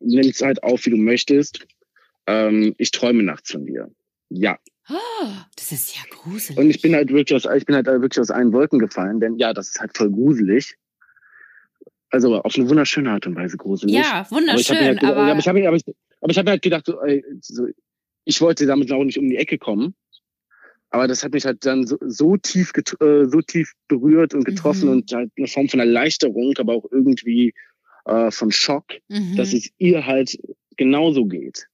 Nimm 0.00 0.28
es 0.28 0.42
halt 0.42 0.62
auf, 0.62 0.86
wie 0.86 0.90
du 0.90 0.96
möchtest 0.96 1.66
ähm, 2.30 2.74
ich 2.78 2.90
träume 2.90 3.22
nachts 3.22 3.50
von 3.50 3.66
dir. 3.66 3.90
Ja. 4.28 4.58
Oh, 4.88 5.28
das 5.56 5.72
ist 5.72 5.96
ja 5.96 6.02
gruselig. 6.10 6.58
Und 6.58 6.70
ich 6.70 6.80
bin 6.80 6.94
halt 6.94 7.10
wirklich 7.10 7.36
aus, 7.36 7.52
ich 7.56 7.66
bin 7.66 7.76
halt 7.76 7.86
wirklich 7.86 8.20
aus 8.20 8.30
allen 8.30 8.52
Wolken 8.52 8.78
gefallen, 8.78 9.20
denn 9.20 9.36
ja, 9.36 9.52
das 9.52 9.70
ist 9.70 9.80
halt 9.80 9.96
voll 9.96 10.10
gruselig. 10.10 10.76
Also 12.10 12.40
auf 12.40 12.56
eine 12.56 12.68
wunderschöne 12.68 13.10
Art 13.10 13.26
und 13.26 13.36
Weise 13.36 13.56
gruselig. 13.56 13.94
Ja, 13.94 14.26
wunderschön. 14.30 14.50
Aber 14.50 14.60
ich 14.60 14.70
habe 14.70 14.80
halt, 14.80 15.04
aber... 15.04 15.26
hab, 15.26 15.66
aber 15.66 15.76
ich, 15.76 15.84
aber 16.20 16.30
ich 16.30 16.38
hab 16.38 16.48
halt 16.48 16.62
gedacht, 16.62 16.86
so, 16.86 17.00
ey, 17.02 17.24
so, 17.40 17.68
ich 18.24 18.40
wollte 18.40 18.66
damit 18.66 18.90
auch 18.90 19.04
nicht 19.04 19.18
um 19.18 19.28
die 19.28 19.36
Ecke 19.36 19.58
kommen. 19.58 19.94
Aber 20.92 21.06
das 21.06 21.22
hat 21.22 21.32
mich 21.32 21.44
halt 21.44 21.64
dann 21.64 21.86
so, 21.86 21.98
so 22.00 22.36
tief, 22.36 22.72
äh, 23.00 23.24
so 23.26 23.40
tief 23.42 23.74
berührt 23.86 24.34
und 24.34 24.44
getroffen 24.44 24.86
mhm. 24.86 24.90
und 24.90 25.12
halt 25.12 25.30
eine 25.36 25.46
Form 25.46 25.68
von 25.68 25.78
Erleichterung, 25.78 26.54
aber 26.58 26.74
auch 26.74 26.86
irgendwie 26.90 27.54
äh, 28.04 28.30
von 28.30 28.50
Schock, 28.50 28.86
mhm. 29.08 29.36
dass 29.36 29.52
es 29.52 29.70
ihr 29.78 30.06
halt 30.06 30.38
genauso 30.76 31.26
geht 31.26 31.66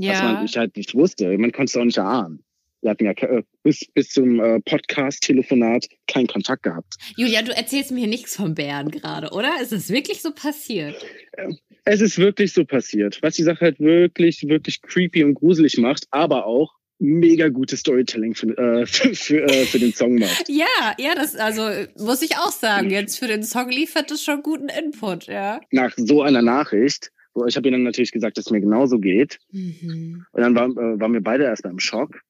ja. 0.00 0.12
was 0.12 0.22
man 0.22 0.44
ich 0.44 0.56
halt 0.56 0.76
nicht 0.76 0.94
wusste. 0.94 1.26
Man 1.38 1.52
konnte 1.52 1.70
es 1.70 1.76
auch 1.76 1.84
nicht 1.84 1.98
erahnen. 1.98 2.42
Wir 2.82 2.90
hatten 2.92 3.04
ja 3.04 3.12
äh, 3.12 3.42
bis, 3.62 3.84
bis 3.92 4.08
zum 4.08 4.40
äh, 4.40 4.60
Podcast-Telefonat 4.60 5.86
keinen 6.06 6.28
Kontakt 6.28 6.62
gehabt. 6.62 6.94
Julia, 7.16 7.42
du 7.42 7.54
erzählst 7.54 7.90
mir 7.90 8.06
nichts 8.06 8.36
vom 8.36 8.54
Bären 8.54 8.90
gerade, 8.90 9.30
oder? 9.32 9.60
Ist 9.60 9.72
es 9.72 9.90
wirklich 9.90 10.22
so 10.22 10.32
passiert? 10.32 10.96
Ähm, 11.36 11.58
es 11.84 12.00
ist 12.00 12.16
wirklich 12.16 12.54
so 12.54 12.64
passiert. 12.64 13.18
Was 13.22 13.36
die 13.36 13.42
Sache 13.42 13.60
halt 13.60 13.80
wirklich, 13.80 14.42
wirklich 14.48 14.80
creepy 14.80 15.24
und 15.24 15.34
gruselig 15.34 15.76
macht, 15.76 16.06
aber 16.10 16.46
auch 16.46 16.74
mega 17.00 17.48
gutes 17.48 17.80
Storytelling 17.80 18.34
für, 18.34 18.56
äh, 18.56 18.86
für, 18.86 19.14
für, 19.14 19.42
äh, 19.42 19.66
für 19.66 19.78
den 19.78 19.92
Song 19.92 20.16
macht. 20.16 20.48
ja, 20.48 20.94
ja, 20.98 21.14
das 21.14 21.34
also 21.34 21.62
muss 21.98 22.22
ich 22.22 22.36
auch 22.36 22.52
sagen. 22.52 22.90
Jetzt 22.90 23.18
für 23.18 23.26
den 23.26 23.42
Song 23.42 23.70
liefert 23.70 24.10
es 24.10 24.22
schon 24.22 24.42
guten 24.42 24.68
Input, 24.68 25.26
ja. 25.26 25.60
Nach 25.72 25.92
so 25.96 26.22
einer 26.22 26.42
Nachricht 26.42 27.10
ich 27.46 27.56
habe 27.56 27.68
ihr 27.68 27.72
dann 27.72 27.82
natürlich 27.82 28.12
gesagt, 28.12 28.36
dass 28.36 28.46
es 28.46 28.50
mir 28.50 28.60
genauso 28.60 28.98
geht. 28.98 29.38
Mhm. 29.52 30.24
Und 30.32 30.40
dann 30.40 30.54
war, 30.54 30.68
äh, 30.68 31.00
waren 31.00 31.12
wir 31.12 31.22
beide 31.22 31.44
erstmal 31.44 31.72
im 31.72 31.78
Schock. 31.78 32.20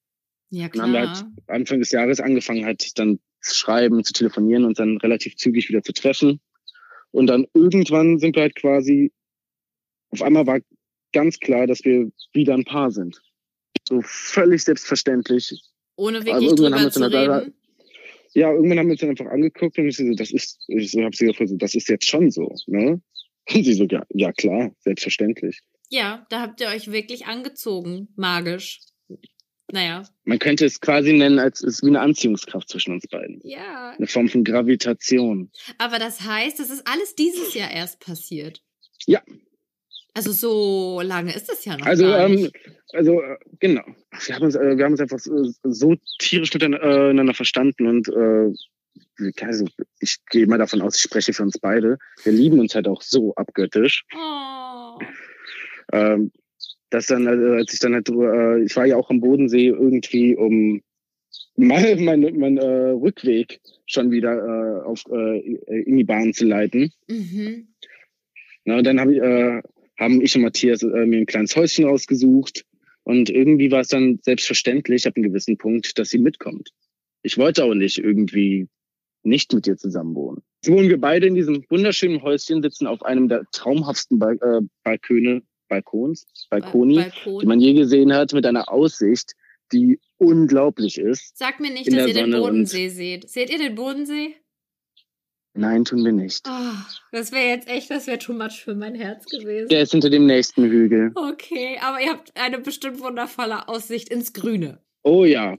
Ja, 0.49 0.69
klar. 0.69 0.85
Und 0.85 0.93
dann 0.93 1.07
haben 1.07 1.13
wir 1.13 1.21
halt 1.21 1.25
Anfang 1.47 1.79
des 1.79 1.91
Jahres 1.91 2.19
angefangen, 2.19 2.65
halt 2.65 2.97
dann 2.99 3.19
zu 3.41 3.55
schreiben, 3.55 4.03
zu 4.03 4.13
telefonieren 4.13 4.65
und 4.65 4.79
dann 4.79 4.97
relativ 4.97 5.35
zügig 5.37 5.69
wieder 5.69 5.81
zu 5.81 5.93
treffen. 5.93 6.39
Und 7.11 7.27
dann 7.27 7.47
irgendwann 7.53 8.19
sind 8.19 8.35
wir 8.35 8.43
halt 8.43 8.55
quasi, 8.55 9.11
auf 10.11 10.21
einmal 10.21 10.45
war 10.45 10.59
ganz 11.13 11.39
klar, 11.39 11.67
dass 11.67 11.83
wir 11.83 12.11
wieder 12.31 12.53
ein 12.53 12.65
Paar 12.65 12.91
sind. 12.91 13.21
So 13.87 14.01
völlig 14.03 14.63
selbstverständlich. 14.63 15.61
Ohne 15.95 16.19
wirklich 16.19 16.51
also 16.51 16.55
drüber 16.55 16.91
zu 16.91 17.03
reden. 17.03 17.53
ja, 18.33 18.51
irgendwann 18.51 18.79
haben 18.79 18.87
wir 18.87 18.93
uns 18.93 19.01
dann 19.01 19.09
einfach 19.09 19.27
angeguckt 19.27 19.77
und 19.77 19.87
ich 19.87 19.97
so, 19.97 20.13
das 20.13 20.31
ist, 20.31 20.59
ich 20.67 20.91
so, 20.91 21.01
hab 21.03 21.15
sie 21.15 21.25
gefragt, 21.25 21.51
das 21.55 21.75
ist 21.75 21.89
jetzt 21.89 22.07
schon 22.07 22.31
so, 22.31 22.55
ne? 22.67 23.01
Und 23.53 23.63
sie 23.63 23.73
so, 23.73 23.85
ja, 23.85 24.03
ja 24.09 24.31
klar, 24.31 24.71
selbstverständlich. 24.79 25.61
Ja, 25.89 26.25
da 26.29 26.41
habt 26.41 26.61
ihr 26.61 26.67
euch 26.67 26.91
wirklich 26.91 27.25
angezogen, 27.25 28.07
magisch. 28.15 28.79
Naja. 29.71 30.03
Man 30.23 30.39
könnte 30.39 30.65
es 30.65 30.79
quasi 30.79 31.13
nennen, 31.13 31.39
als 31.39 31.61
es 31.61 31.75
ist 31.75 31.83
wie 31.83 31.87
eine 31.87 32.01
Anziehungskraft 32.01 32.69
zwischen 32.69 32.93
uns 32.93 33.07
beiden. 33.07 33.39
Ja. 33.43 33.91
Eine 33.91 34.07
Form 34.07 34.27
von 34.27 34.43
Gravitation. 34.43 35.49
Aber 35.77 35.97
das 35.97 36.21
heißt, 36.21 36.59
das 36.59 36.69
ist 36.69 36.85
alles 36.87 37.15
dieses 37.15 37.53
Jahr 37.53 37.71
erst 37.71 37.99
passiert. 37.99 38.61
Ja. 39.05 39.21
Also 40.13 40.31
so 40.31 41.01
lange 41.01 41.33
ist 41.33 41.49
es 41.49 41.63
ja 41.63 41.77
noch. 41.77 41.85
Also, 41.85 42.05
ähm, 42.05 42.49
also 42.93 43.21
äh, 43.21 43.37
genau. 43.59 43.83
Wir 44.25 44.35
haben 44.35 44.43
uns, 44.43 44.55
äh, 44.55 44.77
wir 44.77 44.83
haben 44.83 44.91
uns 44.91 45.01
einfach 45.01 45.19
so, 45.19 45.51
so 45.63 45.95
tierisch 46.19 46.53
miteinander 46.53 47.33
verstanden 47.33 47.87
und 47.87 48.09
äh, 48.09 48.53
also 49.41 49.65
ich 49.99 50.17
gehe 50.29 50.47
mal 50.47 50.57
davon 50.57 50.81
aus, 50.81 50.95
ich 50.95 51.01
spreche 51.01 51.33
für 51.33 51.43
uns 51.43 51.59
beide. 51.59 51.97
Wir 52.23 52.33
lieben 52.33 52.59
uns 52.59 52.75
halt 52.75 52.87
auch 52.87 53.01
so 53.01 53.33
abgöttisch. 53.35 54.03
Oh. 54.13 54.99
Ähm, 55.93 56.31
dass 56.89 57.07
dann, 57.07 57.27
als 57.27 57.73
ich 57.73 57.79
dann 57.79 57.93
halt, 57.93 58.09
äh, 58.09 58.63
ich 58.63 58.75
war 58.75 58.85
ja 58.85 58.97
auch 58.97 59.09
am 59.09 59.21
Bodensee 59.21 59.67
irgendwie, 59.67 60.35
um 60.35 60.81
mein, 61.55 62.03
mein, 62.03 62.37
mein 62.37 62.57
äh, 62.57 62.89
Rückweg 62.89 63.61
schon 63.85 64.11
wieder 64.11 64.33
äh, 64.33 64.83
auf, 64.83 65.03
äh, 65.09 65.39
in 65.83 65.97
die 65.97 66.03
Bahn 66.03 66.33
zu 66.33 66.45
leiten. 66.45 66.91
Mhm. 67.07 67.67
Na, 68.65 68.77
und 68.77 68.83
dann 68.85 68.99
hab 68.99 69.09
ich, 69.09 69.17
äh, 69.17 69.61
haben 70.01 70.21
ich 70.21 70.35
und 70.35 70.41
Matthias 70.41 70.81
äh, 70.81 71.05
mir 71.05 71.19
ein 71.19 71.25
kleines 71.25 71.55
Häuschen 71.55 71.85
rausgesucht. 71.85 72.65
Und 73.03 73.29
irgendwie 73.29 73.71
war 73.71 73.81
es 73.81 73.87
dann 73.87 74.19
selbstverständlich 74.21 75.07
ab 75.07 75.13
einem 75.15 75.23
gewissen 75.23 75.57
Punkt, 75.57 75.97
dass 75.97 76.09
sie 76.09 76.19
mitkommt. 76.19 76.71
Ich 77.23 77.37
wollte 77.37 77.63
auch 77.63 77.73
nicht 77.73 77.99
irgendwie 77.99 78.67
nicht 79.23 79.53
mit 79.53 79.67
dir 79.67 79.77
zusammen 79.77 80.15
wohnen. 80.15 80.41
Jetzt 80.63 80.75
wohnen 80.75 80.89
wir 80.89 80.99
beide 80.99 81.27
in 81.27 81.35
diesem 81.35 81.63
wunderschönen 81.69 82.21
Häuschen, 82.23 82.61
sitzen 82.61 82.87
auf 82.87 83.03
einem 83.03 83.29
der 83.29 83.45
traumhaftesten 83.51 84.19
ba 84.19 84.31
äh, 84.31 84.61
Balköne, 84.83 85.43
Balkons, 85.69 86.25
Balkoni, 86.49 86.95
Balkon. 86.95 87.39
die 87.39 87.45
man 87.45 87.59
je 87.59 87.73
gesehen 87.73 88.13
hat, 88.13 88.33
mit 88.33 88.45
einer 88.45 88.71
Aussicht, 88.71 89.33
die 89.71 89.99
unglaublich 90.17 90.97
ist. 90.97 91.37
Sag 91.37 91.59
mir 91.59 91.71
nicht, 91.71 91.87
dass 91.87 92.07
ihr 92.07 92.13
Sonne 92.13 92.31
den 92.31 92.41
Bodensee 92.41 92.89
seht. 92.89 93.29
Seht 93.29 93.51
ihr 93.51 93.59
den 93.59 93.75
Bodensee? 93.75 94.35
Nein, 95.53 95.83
tun 95.83 96.03
wir 96.05 96.13
nicht. 96.13 96.47
Oh, 96.47 96.73
das 97.11 97.31
wäre 97.31 97.47
jetzt 97.47 97.67
echt, 97.67 97.91
das 97.91 98.07
wäre 98.07 98.19
too 98.19 98.33
much 98.33 98.63
für 98.63 98.73
mein 98.73 98.95
Herz 98.95 99.25
gewesen. 99.25 99.67
Der 99.67 99.81
ist 99.81 99.91
hinter 99.91 100.09
dem 100.09 100.25
nächsten 100.25 100.63
Hügel. 100.63 101.11
Okay, 101.15 101.77
aber 101.81 101.99
ihr 101.99 102.11
habt 102.11 102.31
eine 102.39 102.59
bestimmt 102.59 103.01
wundervolle 103.01 103.67
Aussicht 103.67 104.09
ins 104.09 104.31
Grüne. 104.31 104.81
Oh 105.03 105.25
ja. 105.25 105.57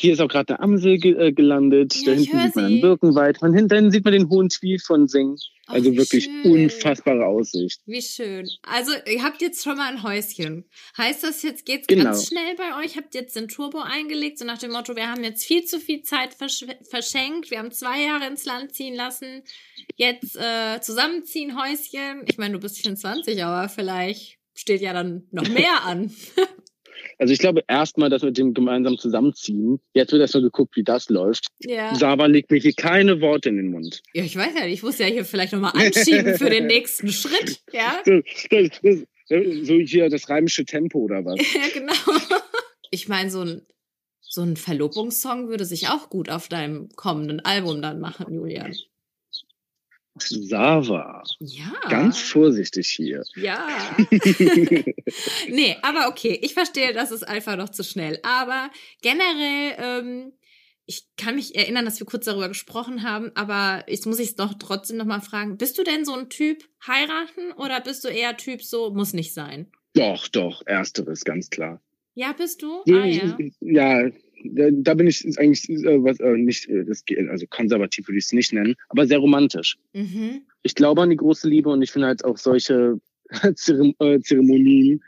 Hier 0.00 0.14
ist 0.14 0.20
auch 0.20 0.28
gerade 0.28 0.54
eine 0.54 0.60
Amsel 0.60 0.96
ge 0.96 1.12
äh, 1.12 1.30
gelandet. 1.30 1.94
Ja, 1.94 2.06
da 2.06 2.10
hinten 2.12 2.40
sieht 2.40 2.56
man 2.56 2.64
einen 2.64 2.80
Birkenwald. 2.80 3.36
Von 3.36 3.52
hinten 3.52 3.90
sieht 3.90 4.02
man 4.02 4.14
den 4.14 4.30
hohen 4.30 4.48
Twiel 4.48 4.78
von 4.78 5.06
Sing. 5.08 5.36
Also 5.66 5.94
wirklich 5.94 6.24
schön. 6.24 6.50
unfassbare 6.50 7.26
Aussicht. 7.26 7.82
Wie 7.84 8.00
schön. 8.00 8.48
Also 8.62 8.92
ihr 9.06 9.22
habt 9.22 9.42
jetzt 9.42 9.62
schon 9.62 9.76
mal 9.76 9.92
ein 9.92 10.02
Häuschen. 10.02 10.64
Heißt 10.96 11.22
das 11.22 11.42
jetzt 11.42 11.66
geht's 11.66 11.86
genau. 11.86 12.04
ganz 12.04 12.28
schnell 12.28 12.56
bei 12.56 12.82
euch? 12.82 12.96
Habt 12.96 13.14
jetzt 13.14 13.36
den 13.36 13.48
Turbo 13.48 13.80
eingelegt, 13.80 14.38
so 14.38 14.46
nach 14.46 14.56
dem 14.56 14.72
Motto, 14.72 14.96
wir 14.96 15.06
haben 15.06 15.22
jetzt 15.22 15.44
viel 15.44 15.66
zu 15.66 15.78
viel 15.78 16.00
Zeit 16.00 16.32
versch 16.32 16.64
verschenkt. 16.88 17.50
Wir 17.50 17.58
haben 17.58 17.70
zwei 17.70 18.02
Jahre 18.02 18.26
ins 18.26 18.46
Land 18.46 18.72
ziehen 18.72 18.94
lassen. 18.94 19.42
Jetzt 19.96 20.34
äh, 20.34 20.80
zusammenziehen 20.80 21.60
Häuschen. 21.60 22.22
Ich 22.26 22.38
meine, 22.38 22.54
du 22.54 22.60
bist 22.60 22.78
24, 22.78 23.44
aber 23.44 23.68
vielleicht 23.68 24.38
steht 24.54 24.80
ja 24.80 24.94
dann 24.94 25.26
noch 25.30 25.48
mehr 25.50 25.84
an. 25.84 26.10
Also 27.18 27.32
ich 27.32 27.38
glaube 27.38 27.62
erstmal, 27.68 28.10
dass 28.10 28.22
mit 28.22 28.38
dem 28.38 28.54
gemeinsam 28.54 28.98
zusammenziehen. 28.98 29.80
Jetzt 29.94 30.12
wird 30.12 30.20
erstmal 30.20 30.42
geguckt, 30.42 30.76
wie 30.76 30.84
das 30.84 31.08
läuft. 31.08 31.48
Ja. 31.60 31.94
Saba 31.94 32.26
legt 32.26 32.50
mir 32.50 32.58
hier 32.58 32.72
keine 32.72 33.20
Worte 33.20 33.48
in 33.48 33.56
den 33.56 33.70
Mund. 33.70 34.02
Ja, 34.14 34.24
ich 34.24 34.36
weiß 34.36 34.54
ja 34.54 34.64
nicht. 34.64 34.74
Ich 34.74 34.82
muss 34.82 34.98
ja 34.98 35.06
hier 35.06 35.24
vielleicht 35.24 35.52
nochmal 35.52 35.72
anschieben 35.74 36.36
für 36.36 36.50
den 36.50 36.66
nächsten 36.68 37.08
Schritt. 37.08 37.60
Ja. 37.72 38.02
So, 38.04 38.20
das, 38.50 38.80
das, 38.82 39.66
so 39.66 39.74
hier 39.74 40.08
das 40.08 40.28
rheimische 40.28 40.64
Tempo 40.64 40.98
oder 41.00 41.24
was? 41.24 41.36
ja, 41.54 41.62
genau. 41.72 42.18
Ich 42.90 43.08
meine, 43.08 43.30
so 43.30 43.42
ein, 43.42 43.62
so 44.20 44.42
ein 44.42 44.56
Verlobungssong 44.56 45.48
würde 45.48 45.64
sich 45.64 45.88
auch 45.88 46.10
gut 46.10 46.30
auf 46.30 46.48
deinem 46.48 46.88
kommenden 46.96 47.40
Album 47.40 47.82
dann 47.82 48.00
machen, 48.00 48.32
Julian. 48.32 48.74
Sava. 50.18 51.22
Ja. 51.38 51.72
Ganz 51.88 52.18
vorsichtig 52.18 52.88
hier. 52.88 53.22
Ja. 53.36 53.68
nee, 55.48 55.76
aber 55.82 56.08
okay, 56.08 56.38
ich 56.42 56.54
verstehe, 56.54 56.92
das 56.92 57.10
ist 57.10 57.26
einfach 57.26 57.56
noch 57.56 57.68
zu 57.68 57.84
schnell. 57.84 58.18
Aber 58.22 58.70
generell, 59.02 59.74
ähm, 59.78 60.32
ich 60.86 61.04
kann 61.16 61.36
mich 61.36 61.54
erinnern, 61.54 61.84
dass 61.84 62.00
wir 62.00 62.06
kurz 62.06 62.24
darüber 62.24 62.48
gesprochen 62.48 63.02
haben, 63.02 63.30
aber 63.34 63.84
jetzt 63.88 64.06
muss 64.06 64.18
ich 64.18 64.30
es 64.30 64.34
doch 64.34 64.54
trotzdem 64.58 64.96
nochmal 64.96 65.20
fragen. 65.20 65.56
Bist 65.56 65.78
du 65.78 65.84
denn 65.84 66.04
so 66.04 66.14
ein 66.14 66.28
Typ 66.28 66.64
heiraten 66.86 67.52
oder 67.56 67.80
bist 67.80 68.04
du 68.04 68.08
eher 68.08 68.36
Typ 68.36 68.62
so, 68.62 68.90
muss 68.90 69.12
nicht 69.12 69.32
sein? 69.32 69.70
Doch, 69.94 70.28
doch, 70.28 70.62
ersteres, 70.66 71.24
ganz 71.24 71.50
klar. 71.50 71.80
Ja, 72.14 72.32
bist 72.32 72.62
du? 72.62 72.82
Ah, 72.88 73.04
ja. 73.04 73.38
ja, 73.60 74.10
da, 74.44 74.68
da 74.72 74.94
bin 74.94 75.06
ich 75.06 75.24
eigentlich 75.38 75.68
äh, 75.68 76.02
was, 76.02 76.20
äh, 76.20 76.36
nicht, 76.36 76.68
äh, 76.68 76.84
das, 76.84 77.04
also 77.30 77.46
konservativ 77.46 78.08
würde 78.08 78.18
ich 78.18 78.24
es 78.24 78.32
nicht 78.32 78.52
nennen, 78.52 78.76
aber 78.88 79.06
sehr 79.06 79.18
romantisch. 79.18 79.78
Mhm. 79.92 80.42
Ich 80.62 80.74
glaube 80.74 81.02
an 81.02 81.10
die 81.10 81.16
große 81.16 81.48
Liebe 81.48 81.70
und 81.70 81.82
ich 81.82 81.90
finde 81.90 82.08
halt 82.08 82.24
auch 82.24 82.36
solche 82.36 83.00
äh, 83.42 83.52
Zeremonien 83.54 85.02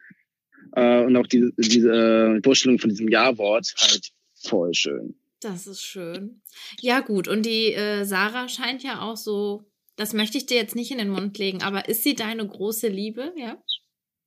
äh, 0.72 1.04
und 1.04 1.16
auch 1.16 1.26
diese, 1.26 1.52
diese 1.56 1.92
äh, 1.92 2.40
Vorstellung 2.42 2.78
von 2.78 2.90
diesem 2.90 3.08
Ja-Wort 3.08 3.74
halt 3.78 4.10
voll 4.34 4.74
schön. 4.74 5.14
Das 5.40 5.66
ist 5.66 5.82
schön. 5.82 6.40
Ja, 6.80 7.00
gut. 7.00 7.26
Und 7.26 7.44
die 7.46 7.72
äh, 7.72 8.04
Sarah 8.04 8.48
scheint 8.48 8.82
ja 8.82 9.00
auch 9.00 9.16
so, 9.16 9.64
das 9.96 10.14
möchte 10.14 10.38
ich 10.38 10.46
dir 10.46 10.56
jetzt 10.56 10.76
nicht 10.76 10.92
in 10.92 10.98
den 10.98 11.10
Mund 11.10 11.36
legen, 11.38 11.62
aber 11.62 11.88
ist 11.88 12.04
sie 12.04 12.14
deine 12.14 12.46
große 12.46 12.88
Liebe, 12.88 13.32
ja? 13.36 13.60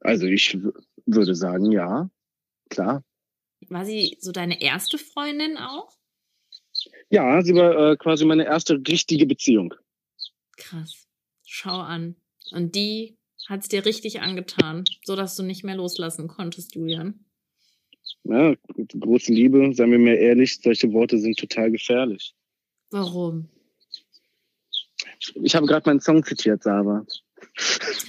Also 0.01 0.27
ich 0.27 0.57
würde 1.05 1.35
sagen, 1.35 1.71
ja, 1.71 2.09
klar. 2.69 3.03
War 3.69 3.85
sie 3.85 4.17
so 4.19 4.31
deine 4.31 4.61
erste 4.61 4.97
Freundin 4.97 5.57
auch? 5.57 5.91
Ja, 7.09 7.41
sie 7.41 7.55
war 7.55 7.91
äh, 7.91 7.97
quasi 7.97 8.25
meine 8.25 8.45
erste 8.45 8.75
richtige 8.87 9.25
Beziehung. 9.25 9.73
Krass. 10.57 11.07
Schau 11.45 11.79
an. 11.79 12.15
Und 12.51 12.75
die 12.75 13.17
hat 13.47 13.61
es 13.61 13.69
dir 13.69 13.85
richtig 13.85 14.21
angetan, 14.21 14.85
sodass 15.03 15.35
du 15.35 15.43
nicht 15.43 15.63
mehr 15.63 15.75
loslassen 15.75 16.27
konntest, 16.27 16.75
Julian. 16.75 17.25
Ja, 18.23 18.55
große 18.99 19.31
Liebe, 19.31 19.71
seien 19.73 19.91
wir 19.91 19.99
mir 19.99 20.17
ehrlich, 20.17 20.59
solche 20.61 20.91
Worte 20.93 21.19
sind 21.19 21.37
total 21.37 21.71
gefährlich. 21.71 22.33
Warum? 22.89 23.49
Ich 25.35 25.55
habe 25.55 25.67
gerade 25.67 25.87
meinen 25.87 25.99
Song 25.99 26.23
zitiert, 26.23 26.63
Saba. 26.63 27.05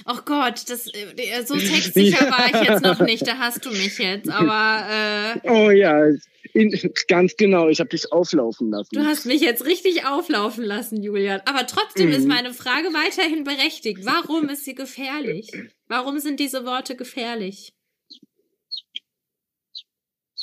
Ach 0.05 0.25
Gott, 0.25 0.69
das, 0.69 0.87
äh, 0.87 1.43
so 1.45 1.55
textsicher 1.57 2.29
war 2.29 2.47
ich 2.47 2.69
jetzt 2.69 2.83
noch 2.83 2.99
nicht. 2.99 3.27
Da 3.27 3.37
hast 3.37 3.65
du 3.65 3.69
mich 3.69 3.97
jetzt. 3.97 4.29
Aber. 4.29 5.39
Äh, 5.43 5.49
oh 5.49 5.69
ja, 5.71 6.09
in, 6.53 6.71
ganz 7.07 7.35
genau. 7.35 7.69
Ich 7.69 7.79
habe 7.79 7.89
dich 7.89 8.11
auflaufen 8.11 8.71
lassen. 8.71 8.89
Du 8.93 9.05
hast 9.05 9.25
mich 9.25 9.41
jetzt 9.41 9.65
richtig 9.65 10.05
auflaufen 10.05 10.63
lassen, 10.63 11.01
Julian. 11.01 11.41
Aber 11.45 11.65
trotzdem 11.67 12.07
mhm. 12.07 12.13
ist 12.13 12.27
meine 12.27 12.53
Frage 12.53 12.87
weiterhin 12.87 13.43
berechtigt. 13.43 13.99
Warum 14.03 14.49
ist 14.49 14.65
sie 14.65 14.75
gefährlich? 14.75 15.51
Warum 15.87 16.19
sind 16.19 16.39
diese 16.39 16.65
Worte 16.65 16.95
gefährlich? 16.95 17.73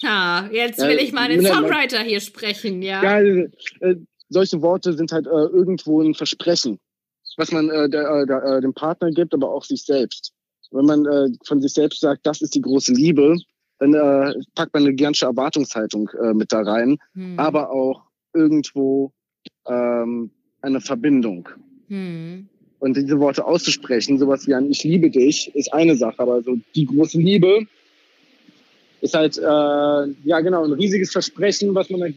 Ja, 0.01 0.49
jetzt 0.53 0.81
will 0.81 0.99
ich 0.99 1.12
mal 1.12 1.29
den 1.29 1.44
Songwriter 1.44 2.01
hier 2.01 2.20
sprechen, 2.20 2.83
ja. 2.83 3.03
Ja, 3.03 3.20
äh, 3.20 3.97
solche 4.29 4.61
Worte 4.61 4.92
sind 4.92 5.12
halt 5.12 5.27
äh, 5.27 5.31
irgendwo 5.31 6.03
ein 6.03 6.14
Versprechen 6.14 6.79
was 7.37 7.53
man 7.53 7.68
äh, 7.70 7.88
der, 7.88 8.09
äh, 8.09 8.27
der, 8.27 8.42
äh, 8.44 8.61
dem 8.61 8.75
Partner 8.75 9.11
gibt, 9.11 9.35
aber 9.35 9.53
auch 9.53 9.64
sich 9.64 9.85
selbst. 9.85 10.33
Wenn 10.70 10.87
man 10.87 11.07
äh, 11.07 11.29
von 11.44 11.61
sich 11.61 11.73
selbst 11.73 12.01
sagt, 12.01 12.27
das 12.27 12.42
ist 12.42 12.55
die 12.55 12.61
große 12.61 12.92
Liebe, 12.92 13.37
dann 13.79 13.94
äh, 13.94 14.35
packt 14.55 14.73
man 14.75 14.85
eine 14.85 14.94
gigantische 14.94 15.27
Erwartungshaltung 15.27 16.11
äh, 16.23 16.33
mit 16.33 16.53
da 16.53 16.62
rein, 16.62 16.99
hm. 17.14 17.38
aber 17.38 17.70
auch 17.70 18.03
irgendwo 18.33 19.12
ähm, 19.66 20.31
eine 20.62 20.81
Verbindung. 20.81 21.49
Hm. 21.88 22.49
Und 22.79 22.97
diese 22.97 23.18
Worte 23.18 23.44
auszusprechen, 23.44 24.18
sowas 24.18 24.47
wie 24.47 24.55
ein 24.55 24.70
Ich 24.70 24.85
liebe 24.85 25.11
dich, 25.11 25.55
ist 25.55 25.73
eine 25.73 25.97
Sache, 25.97 26.18
aber 26.18 26.42
so 26.42 26.59
die 26.75 26.87
große 26.87 27.18
Liebe 27.18 27.66
ist 29.01 29.14
halt, 29.14 29.38
äh, 29.38 29.42
ja 29.42 30.40
genau, 30.40 30.64
ein 30.64 30.73
riesiges 30.73 31.12
Versprechen, 31.12 31.75
was 31.75 31.90
man 31.90 32.03
halt 32.03 32.14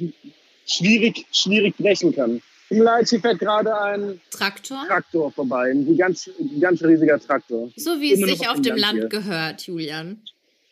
schwierig, 0.66 1.26
schwierig 1.32 1.76
brechen 1.78 2.14
kann. 2.14 2.42
Im 2.70 2.82
Leid, 2.82 3.10
hier 3.10 3.22
fährt 3.22 3.40
gerade 3.40 3.80
ein 3.80 4.20
Traktor? 4.30 4.86
Traktor 4.88 5.32
vorbei. 5.32 5.72
Ein 5.72 5.98
ganz, 5.98 6.30
ganz 6.60 6.84
riesiger 6.84 7.20
Traktor. 7.20 7.70
So 7.76 8.02
wie 8.02 8.14
es 8.14 8.20
sich 8.20 8.50
auf 8.50 8.62
dem 8.62 8.76
Land 8.76 9.00
hier. 9.00 9.10
gehört, 9.10 9.62
Julian. 9.68 10.22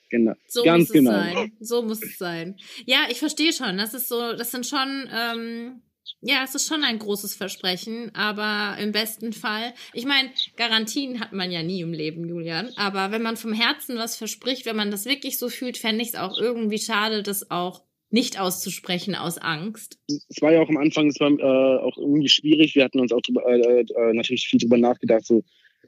Genau. 0.10 0.34
So 0.48 0.64
ganz 0.64 0.90
muss 0.90 0.92
genau. 0.92 1.12
es 1.12 1.16
sein. 1.16 1.52
So 1.60 1.82
muss 1.82 2.04
es 2.04 2.18
sein. 2.18 2.58
Ja, 2.86 3.00
ich 3.10 3.20
verstehe 3.20 3.54
schon. 3.54 3.78
Das 3.78 3.94
ist 3.94 4.10
so, 4.10 4.34
das 4.34 4.52
sind 4.52 4.66
schon, 4.66 5.10
ähm, 5.14 5.82
ja, 6.22 6.44
es 6.44 6.54
ist 6.54 6.68
schon 6.68 6.84
ein 6.84 7.00
großes 7.00 7.36
Versprechen, 7.36 8.14
aber 8.14 8.78
im 8.80 8.92
besten 8.92 9.34
Fall, 9.34 9.74
ich 9.94 10.06
meine, 10.06 10.30
Garantien 10.58 11.20
hat 11.20 11.34
man 11.34 11.52
ja 11.52 11.64
nie 11.64 11.82
im 11.82 11.94
Leben, 11.94 12.28
Julian. 12.28 12.72
Aber 12.76 13.12
wenn 13.12 13.22
man 13.22 13.38
vom 13.38 13.54
Herzen 13.54 13.98
was 13.98 14.16
verspricht, 14.16 14.66
wenn 14.66 14.76
man 14.76 14.92
das 14.92 15.06
wirklich 15.06 15.40
so 15.40 15.50
fühlt, 15.50 15.78
fände 15.78 16.02
ich 16.02 16.10
es 16.10 16.16
auch 16.16 16.38
irgendwie 16.38 16.80
schade, 16.80 17.24
das 17.24 17.52
auch 17.52 17.82
nicht 18.16 18.40
auszusprechen 18.40 19.14
aus 19.14 19.38
Angst? 19.38 20.00
Es 20.08 20.42
war 20.42 20.54
ja 20.54 20.62
auch 20.62 20.70
am 20.70 20.78
Anfang, 20.78 21.10
es 21.10 21.20
war 21.20 21.32
äh, 21.32 21.80
auch 21.80 21.98
irgendwie 21.98 22.30
schwierig. 22.30 22.74
Wir 22.74 22.86
hatten 22.86 23.02
uns 23.02 23.12
auch 23.12 23.22
drüber, 23.22 23.46
äh, 23.46 23.82
äh, 23.82 24.14
natürlich 24.14 24.48
viel 24.48 24.58
drüber 24.58 24.78
nachgedacht, 24.78 25.26
so 25.26 25.44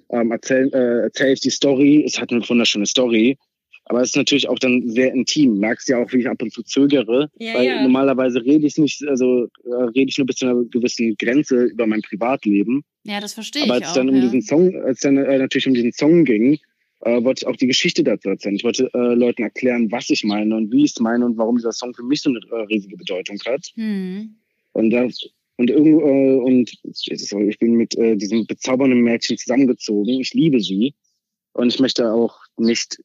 ähm, 0.09 0.31
erzähl, 0.31 0.69
äh, 0.73 1.03
erzähl 1.03 1.33
ich 1.33 1.39
die 1.39 1.49
Story. 1.49 2.03
Es 2.05 2.19
hat 2.19 2.31
eine 2.31 2.47
wunderschöne 2.47 2.85
Story. 2.85 3.37
Aber 3.85 4.01
es 4.01 4.09
ist 4.09 4.17
natürlich 4.17 4.49
auch 4.49 4.59
dann 4.59 4.89
sehr 4.89 5.13
intim. 5.13 5.59
Merkst 5.59 5.87
ja 5.87 5.99
auch, 5.99 6.11
wie 6.11 6.17
ich 6.17 6.27
ab 6.27 6.41
und 6.41 6.51
zu 6.51 6.63
zögere. 6.63 7.29
Ja, 7.39 7.53
weil 7.53 7.65
ja. 7.65 7.81
normalerweise 7.81 8.43
rede 8.43 8.67
ich 8.67 8.77
nicht, 8.77 9.07
also 9.07 9.45
äh, 9.63 9.83
rede 9.95 10.09
ich 10.09 10.17
nur 10.17 10.27
bis 10.27 10.35
zu 10.35 10.47
einer 10.47 10.61
gewissen 10.65 11.15
Grenze 11.15 11.63
über 11.63 11.87
mein 11.87 12.01
Privatleben. 12.01 12.83
Ja, 13.05 13.21
das 13.21 13.33
verstehe 13.33 13.63
ich. 13.63 13.69
Aber 13.69 13.79
als 13.79 13.87
es 13.87 13.93
dann 13.93 14.09
um 14.09 14.19
diesen 14.19 14.41
Song, 14.41 14.75
als 14.83 14.99
dann 14.99 15.15
äh, 15.15 15.37
natürlich 15.37 15.67
um 15.67 15.73
diesen 15.73 15.93
Song 15.93 16.25
ging, 16.25 16.59
äh, 17.01 17.23
wollte 17.23 17.43
ich 17.43 17.47
auch 17.47 17.55
die 17.55 17.67
Geschichte 17.67 18.03
dazu 18.03 18.29
erzählen. 18.29 18.55
Ich 18.55 18.63
wollte 18.63 18.89
äh, 18.93 19.13
Leuten 19.13 19.43
erklären, 19.43 19.91
was 19.91 20.09
ich 20.09 20.23
meine 20.23 20.55
und 20.55 20.71
wie 20.71 20.83
ich 20.83 20.91
es 20.91 20.99
meine 20.99 21.25
und 21.25 21.37
warum 21.37 21.57
dieser 21.57 21.71
Song 21.71 21.93
für 21.93 22.03
mich 22.03 22.21
so 22.21 22.29
eine 22.29 22.39
äh, 22.51 22.63
riesige 22.65 22.97
Bedeutung 22.97 23.39
hat. 23.45 23.71
Hm. 23.75 24.35
Und 24.73 24.89
das 24.91 25.29
und 25.57 25.69
irgendwo 25.71 26.01
äh, 26.01 26.35
und 26.35 26.71
ich 26.83 27.59
bin 27.59 27.73
mit 27.73 27.97
äh, 27.97 28.15
diesem 28.15 28.45
bezaubernden 28.45 29.01
Mädchen 29.01 29.37
zusammengezogen. 29.37 30.19
Ich 30.19 30.33
liebe 30.33 30.59
sie 30.59 30.93
und 31.53 31.73
ich 31.73 31.79
möchte 31.79 32.11
auch 32.11 32.39
nicht 32.57 32.97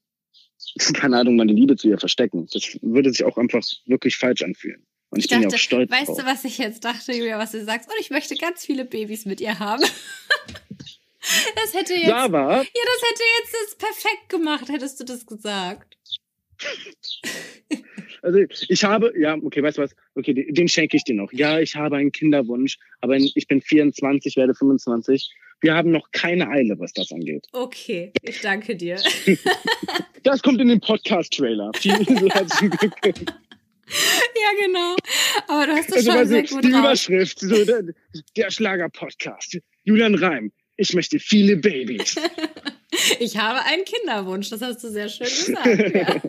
keine 0.94 1.18
Ahnung 1.18 1.36
meine 1.36 1.52
Liebe 1.52 1.76
zu 1.76 1.88
ihr 1.88 1.98
verstecken. 1.98 2.46
Das 2.52 2.78
würde 2.82 3.10
sich 3.10 3.24
auch 3.24 3.36
einfach 3.36 3.62
wirklich 3.86 4.16
falsch 4.16 4.42
anfühlen. 4.42 4.84
Und 5.10 5.18
ich, 5.18 5.26
ich 5.26 5.30
bin 5.30 5.42
dachte, 5.42 5.54
ja 5.54 5.56
auch 5.56 5.60
stolz 5.60 5.90
Weißt 5.90 6.08
drauf. 6.08 6.18
du, 6.18 6.24
was 6.24 6.44
ich 6.44 6.58
jetzt 6.58 6.84
dachte, 6.84 7.12
Julia, 7.12 7.38
was 7.38 7.52
du 7.52 7.62
sagst? 7.62 7.88
Und 7.88 7.96
ich 8.00 8.10
möchte 8.10 8.34
ganz 8.36 8.64
viele 8.64 8.86
Babys 8.86 9.26
mit 9.26 9.40
ihr 9.42 9.58
haben. 9.58 9.84
Das 11.56 11.74
hätte 11.74 11.94
jetzt. 11.94 12.08
Sava. 12.08 12.56
Ja, 12.56 12.62
das 12.62 13.10
hätte 13.10 13.22
jetzt 13.40 13.54
das 13.54 13.74
perfekt 13.76 14.28
gemacht, 14.28 14.68
hättest 14.68 15.00
du 15.00 15.04
das 15.04 15.26
gesagt. 15.26 15.96
Also 18.24 18.38
ich 18.68 18.84
habe, 18.84 19.12
ja, 19.18 19.34
okay, 19.34 19.64
weißt 19.64 19.78
du 19.78 19.82
was? 19.82 19.96
Okay, 20.14 20.32
den, 20.32 20.54
den 20.54 20.68
schenke 20.68 20.96
ich 20.96 21.02
dir 21.02 21.16
noch. 21.16 21.32
Ja, 21.32 21.58
ich 21.58 21.74
habe 21.74 21.96
einen 21.96 22.12
Kinderwunsch, 22.12 22.78
aber 23.00 23.16
ich 23.16 23.48
bin 23.48 23.60
24, 23.60 24.36
werde 24.36 24.54
25. 24.54 25.34
Wir 25.60 25.74
haben 25.74 25.90
noch 25.90 26.08
keine 26.12 26.48
Eile, 26.48 26.78
was 26.78 26.92
das 26.92 27.10
angeht. 27.10 27.46
Okay, 27.52 28.12
ich 28.22 28.40
danke 28.40 28.76
dir. 28.76 29.00
Das 30.24 30.40
kommt 30.40 30.60
in 30.60 30.68
den 30.68 30.78
Podcast-Trailer. 30.78 31.72
Vielen 31.74 32.30
herzlichen 32.30 32.70
Glückwunsch. 32.70 33.24
Ja, 33.88 34.66
genau. 34.66 34.94
Aber 35.48 35.66
du 35.66 35.72
hast 35.72 35.90
das 35.90 36.06
also, 36.06 36.12
schon 36.12 36.26
sehr 36.28 36.42
gut 36.44 36.64
Die 36.64 36.70
drauf. 36.70 36.80
Überschrift, 36.80 37.40
so 37.40 37.64
der, 37.64 37.82
der 38.36 38.50
Schlager-Podcast. 38.52 39.58
Julian 39.82 40.14
Reim, 40.14 40.52
ich 40.82 40.94
möchte 40.94 41.18
viele 41.18 41.56
Babys. 41.56 42.16
ich 43.20 43.36
habe 43.36 43.64
einen 43.64 43.84
Kinderwunsch, 43.84 44.50
das 44.50 44.60
hast 44.60 44.82
du 44.84 44.90
sehr 44.90 45.08
schön 45.08 45.26
gesagt. 45.26 45.94
Ja. 45.94 46.22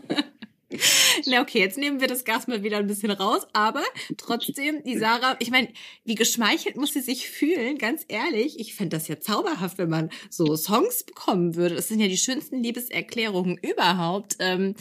Na 1.26 1.42
okay, 1.42 1.60
jetzt 1.60 1.78
nehmen 1.78 2.02
wir 2.02 2.08
das 2.08 2.26
Gas 2.26 2.48
mal 2.48 2.64
wieder 2.64 2.78
ein 2.78 2.88
bisschen 2.88 3.12
raus, 3.12 3.46
aber 3.54 3.84
trotzdem, 4.18 4.84
die 4.84 4.98
Sarah, 4.98 5.36
ich 5.40 5.52
meine, 5.52 5.70
wie 6.04 6.16
geschmeichelt 6.16 6.78
muss 6.78 6.94
sie 6.94 7.02
sich 7.02 7.30
fühlen, 7.30 7.78
ganz 7.78 8.06
ehrlich. 8.08 8.60
Ich 8.60 8.74
fände 8.74 8.98
das 8.98 9.08
ja 9.08 9.20
zauberhaft, 9.20 9.78
wenn 9.78 9.90
man 9.90 10.10
so 10.30 10.56
Songs 10.56 11.04
bekommen 11.04 11.56
würde. 11.56 11.76
Das 11.76 11.90
sind 11.90 12.00
ja 12.00 12.08
die 12.08 12.18
schönsten 12.18 12.64
Liebeserklärungen 12.64 13.58
überhaupt. 13.58 14.38
Ähm, 14.40 14.74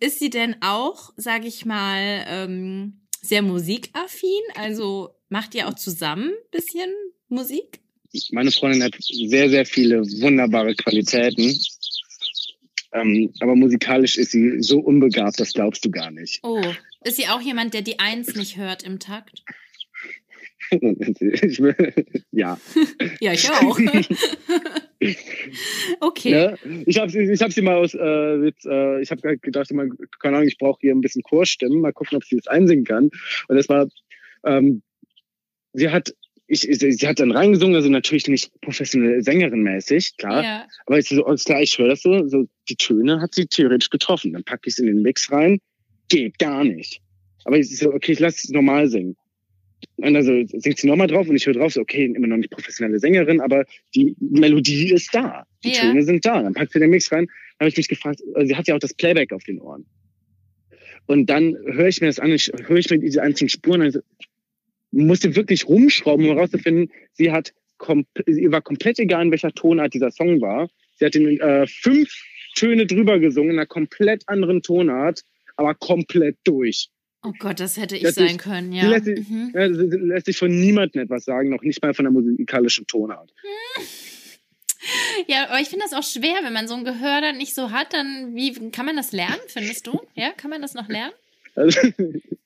ist 0.00 0.18
sie 0.18 0.30
denn 0.30 0.56
auch, 0.62 1.12
sag 1.16 1.44
ich 1.44 1.66
mal, 1.66 2.24
ähm, 2.26 3.02
sehr 3.20 3.42
musikaffin? 3.42 4.42
Also 4.54 5.10
macht 5.28 5.54
ihr 5.54 5.68
auch 5.68 5.74
zusammen 5.74 6.32
bisschen 6.50 6.90
Musik? 7.28 7.83
Meine 8.30 8.52
Freundin 8.52 8.82
hat 8.82 8.94
sehr, 9.00 9.50
sehr 9.50 9.66
viele 9.66 10.02
wunderbare 10.20 10.74
Qualitäten. 10.74 11.58
Ähm, 12.92 13.32
aber 13.40 13.56
musikalisch 13.56 14.18
ist 14.18 14.30
sie 14.30 14.62
so 14.62 14.78
unbegabt, 14.78 15.40
das 15.40 15.52
glaubst 15.52 15.84
du 15.84 15.90
gar 15.90 16.12
nicht. 16.12 16.38
Oh, 16.44 16.62
ist 17.02 17.16
sie 17.16 17.26
auch 17.26 17.40
jemand, 17.40 17.74
der 17.74 17.82
die 17.82 17.98
Eins 17.98 18.36
nicht 18.36 18.56
hört 18.56 18.84
im 18.84 19.00
Takt? 19.00 19.42
ja. 22.30 22.58
ja, 23.20 23.32
ich 23.32 23.50
auch. 23.50 23.78
okay. 26.00 26.30
Ja, 26.30 26.54
ich 26.86 26.98
habe 26.98 27.32
ich 27.32 27.42
hab 27.42 27.52
sie 27.52 27.62
mal 27.62 27.76
aus, 27.76 27.94
äh, 27.94 28.36
mit, 28.36 28.56
äh, 28.64 29.00
ich 29.00 29.10
habe 29.10 29.38
gedacht, 29.38 29.72
mal, 29.72 29.88
keine 30.20 30.36
Ahnung, 30.36 30.48
ich 30.48 30.58
brauche 30.58 30.78
hier 30.80 30.94
ein 30.94 31.00
bisschen 31.00 31.22
Chorstimmen, 31.22 31.80
mal 31.80 31.92
gucken, 31.92 32.16
ob 32.16 32.24
sie 32.24 32.36
das 32.36 32.46
einsingen 32.46 32.84
kann. 32.84 33.10
Und 33.48 33.56
das 33.56 33.68
war, 33.68 33.88
ähm, 34.44 34.82
sie 35.72 35.90
hat 35.90 36.14
ich, 36.46 36.60
sie 36.60 37.08
hat 37.08 37.20
dann 37.20 37.32
reingesungen, 37.32 37.74
also 37.74 37.88
natürlich 37.88 38.28
nicht 38.28 38.50
professionelle 38.60 39.22
Sängerin 39.22 39.62
mäßig, 39.62 40.16
klar. 40.18 40.42
Ja. 40.44 40.66
Aber 40.86 40.98
ich 40.98 41.08
so, 41.08 41.24
alles 41.24 41.44
klar, 41.44 41.62
ich 41.62 41.78
höre 41.78 41.88
das 41.88 42.02
so, 42.02 42.26
so, 42.28 42.46
die 42.68 42.76
Töne 42.76 43.20
hat 43.20 43.34
sie 43.34 43.46
theoretisch 43.46 43.90
getroffen. 43.90 44.32
Dann 44.34 44.44
packe 44.44 44.68
ich 44.68 44.74
es 44.74 44.78
in 44.78 44.86
den 44.86 45.02
Mix 45.02 45.32
rein, 45.32 45.58
geht 46.08 46.38
gar 46.38 46.64
nicht. 46.64 47.00
Aber 47.44 47.58
ich 47.58 47.76
so, 47.76 47.92
okay, 47.92 48.12
ich 48.12 48.20
lasse 48.20 48.40
es 48.44 48.50
normal 48.50 48.88
singen. 48.88 49.16
Und 49.96 50.16
also 50.16 50.32
singt 50.46 50.78
sie 50.78 50.86
nochmal 50.86 51.06
drauf 51.06 51.28
und 51.28 51.36
ich 51.36 51.46
höre 51.46 51.54
drauf, 51.54 51.72
so, 51.72 51.80
okay, 51.80 52.06
immer 52.06 52.26
noch 52.26 52.36
nicht 52.36 52.50
professionelle 52.50 52.98
Sängerin, 52.98 53.40
aber 53.40 53.64
die 53.94 54.16
Melodie 54.18 54.92
ist 54.92 55.14
da. 55.14 55.46
Die 55.62 55.72
ja. 55.72 55.80
Töne 55.80 56.02
sind 56.02 56.24
da. 56.24 56.42
Dann 56.42 56.54
packt 56.54 56.72
sie 56.72 56.80
den 56.80 56.90
Mix 56.90 57.10
rein. 57.12 57.26
Dann 57.26 57.66
habe 57.66 57.68
ich 57.68 57.76
mich 57.76 57.88
gefragt, 57.88 58.20
also 58.34 58.46
sie 58.46 58.56
hat 58.56 58.66
ja 58.66 58.74
auch 58.74 58.80
das 58.80 58.94
Playback 58.94 59.32
auf 59.32 59.44
den 59.44 59.60
Ohren. 59.60 59.86
Und 61.06 61.26
dann 61.26 61.54
höre 61.66 61.88
ich 61.88 62.00
mir 62.00 62.06
das 62.06 62.18
an, 62.18 62.32
ich 62.32 62.50
höre 62.66 62.78
ich 62.78 62.90
mir 62.90 62.98
diese 62.98 63.22
einzelnen 63.22 63.50
Spuren 63.50 63.82
an, 63.82 63.92
musste 65.02 65.36
wirklich 65.36 65.68
rumschrauben, 65.68 66.28
um 66.28 66.36
herauszufinden, 66.36 66.90
sie 67.12 67.32
hat 67.32 67.52
ihr 68.26 68.52
war 68.52 68.62
komplett 68.62 68.98
egal, 68.98 69.24
in 69.24 69.30
welcher 69.30 69.52
Tonart 69.52 69.94
dieser 69.94 70.10
Song 70.10 70.40
war. 70.40 70.68
Sie 70.96 71.04
hat 71.04 71.14
den 71.14 71.40
äh, 71.40 71.66
fünf 71.66 72.10
Töne 72.54 72.86
drüber 72.86 73.18
gesungen, 73.18 73.50
in 73.50 73.58
einer 73.58 73.66
komplett 73.66 74.28
anderen 74.28 74.62
Tonart, 74.62 75.22
aber 75.56 75.74
komplett 75.74 76.38
durch. 76.44 76.88
Oh 77.22 77.32
Gott, 77.38 77.58
das 77.58 77.76
hätte 77.78 77.96
ich 77.96 78.02
lässt 78.02 78.16
sein 78.16 78.28
sich, 78.28 78.38
können, 78.38 78.72
ja. 78.72 78.86
Lässt, 78.88 79.06
mhm. 79.06 79.50
ja. 79.54 79.64
lässt, 79.64 80.26
sich 80.26 80.36
von 80.36 80.50
niemandem 80.50 81.02
etwas 81.02 81.24
sagen, 81.24 81.48
noch 81.48 81.62
nicht 81.62 81.82
mal 81.82 81.94
von 81.94 82.04
der 82.04 82.12
musikalischen 82.12 82.86
Tonart. 82.86 83.30
Hm. 83.76 83.84
Ja, 85.28 85.48
aber 85.48 85.60
ich 85.60 85.70
finde 85.70 85.86
das 85.88 85.94
auch 85.94 86.06
schwer, 86.06 86.40
wenn 86.42 86.52
man 86.52 86.68
so 86.68 86.74
ein 86.74 86.84
Gehör 86.84 87.22
dann 87.22 87.38
nicht 87.38 87.54
so 87.54 87.70
hat, 87.70 87.94
dann 87.94 88.34
wie 88.34 88.52
kann 88.70 88.84
man 88.84 88.96
das 88.96 89.12
lernen, 89.12 89.40
findest 89.46 89.86
du? 89.86 89.98
Ja, 90.14 90.32
kann 90.32 90.50
man 90.50 90.60
das 90.60 90.74
noch 90.74 90.90
lernen? 90.90 91.14
Also, 91.54 91.80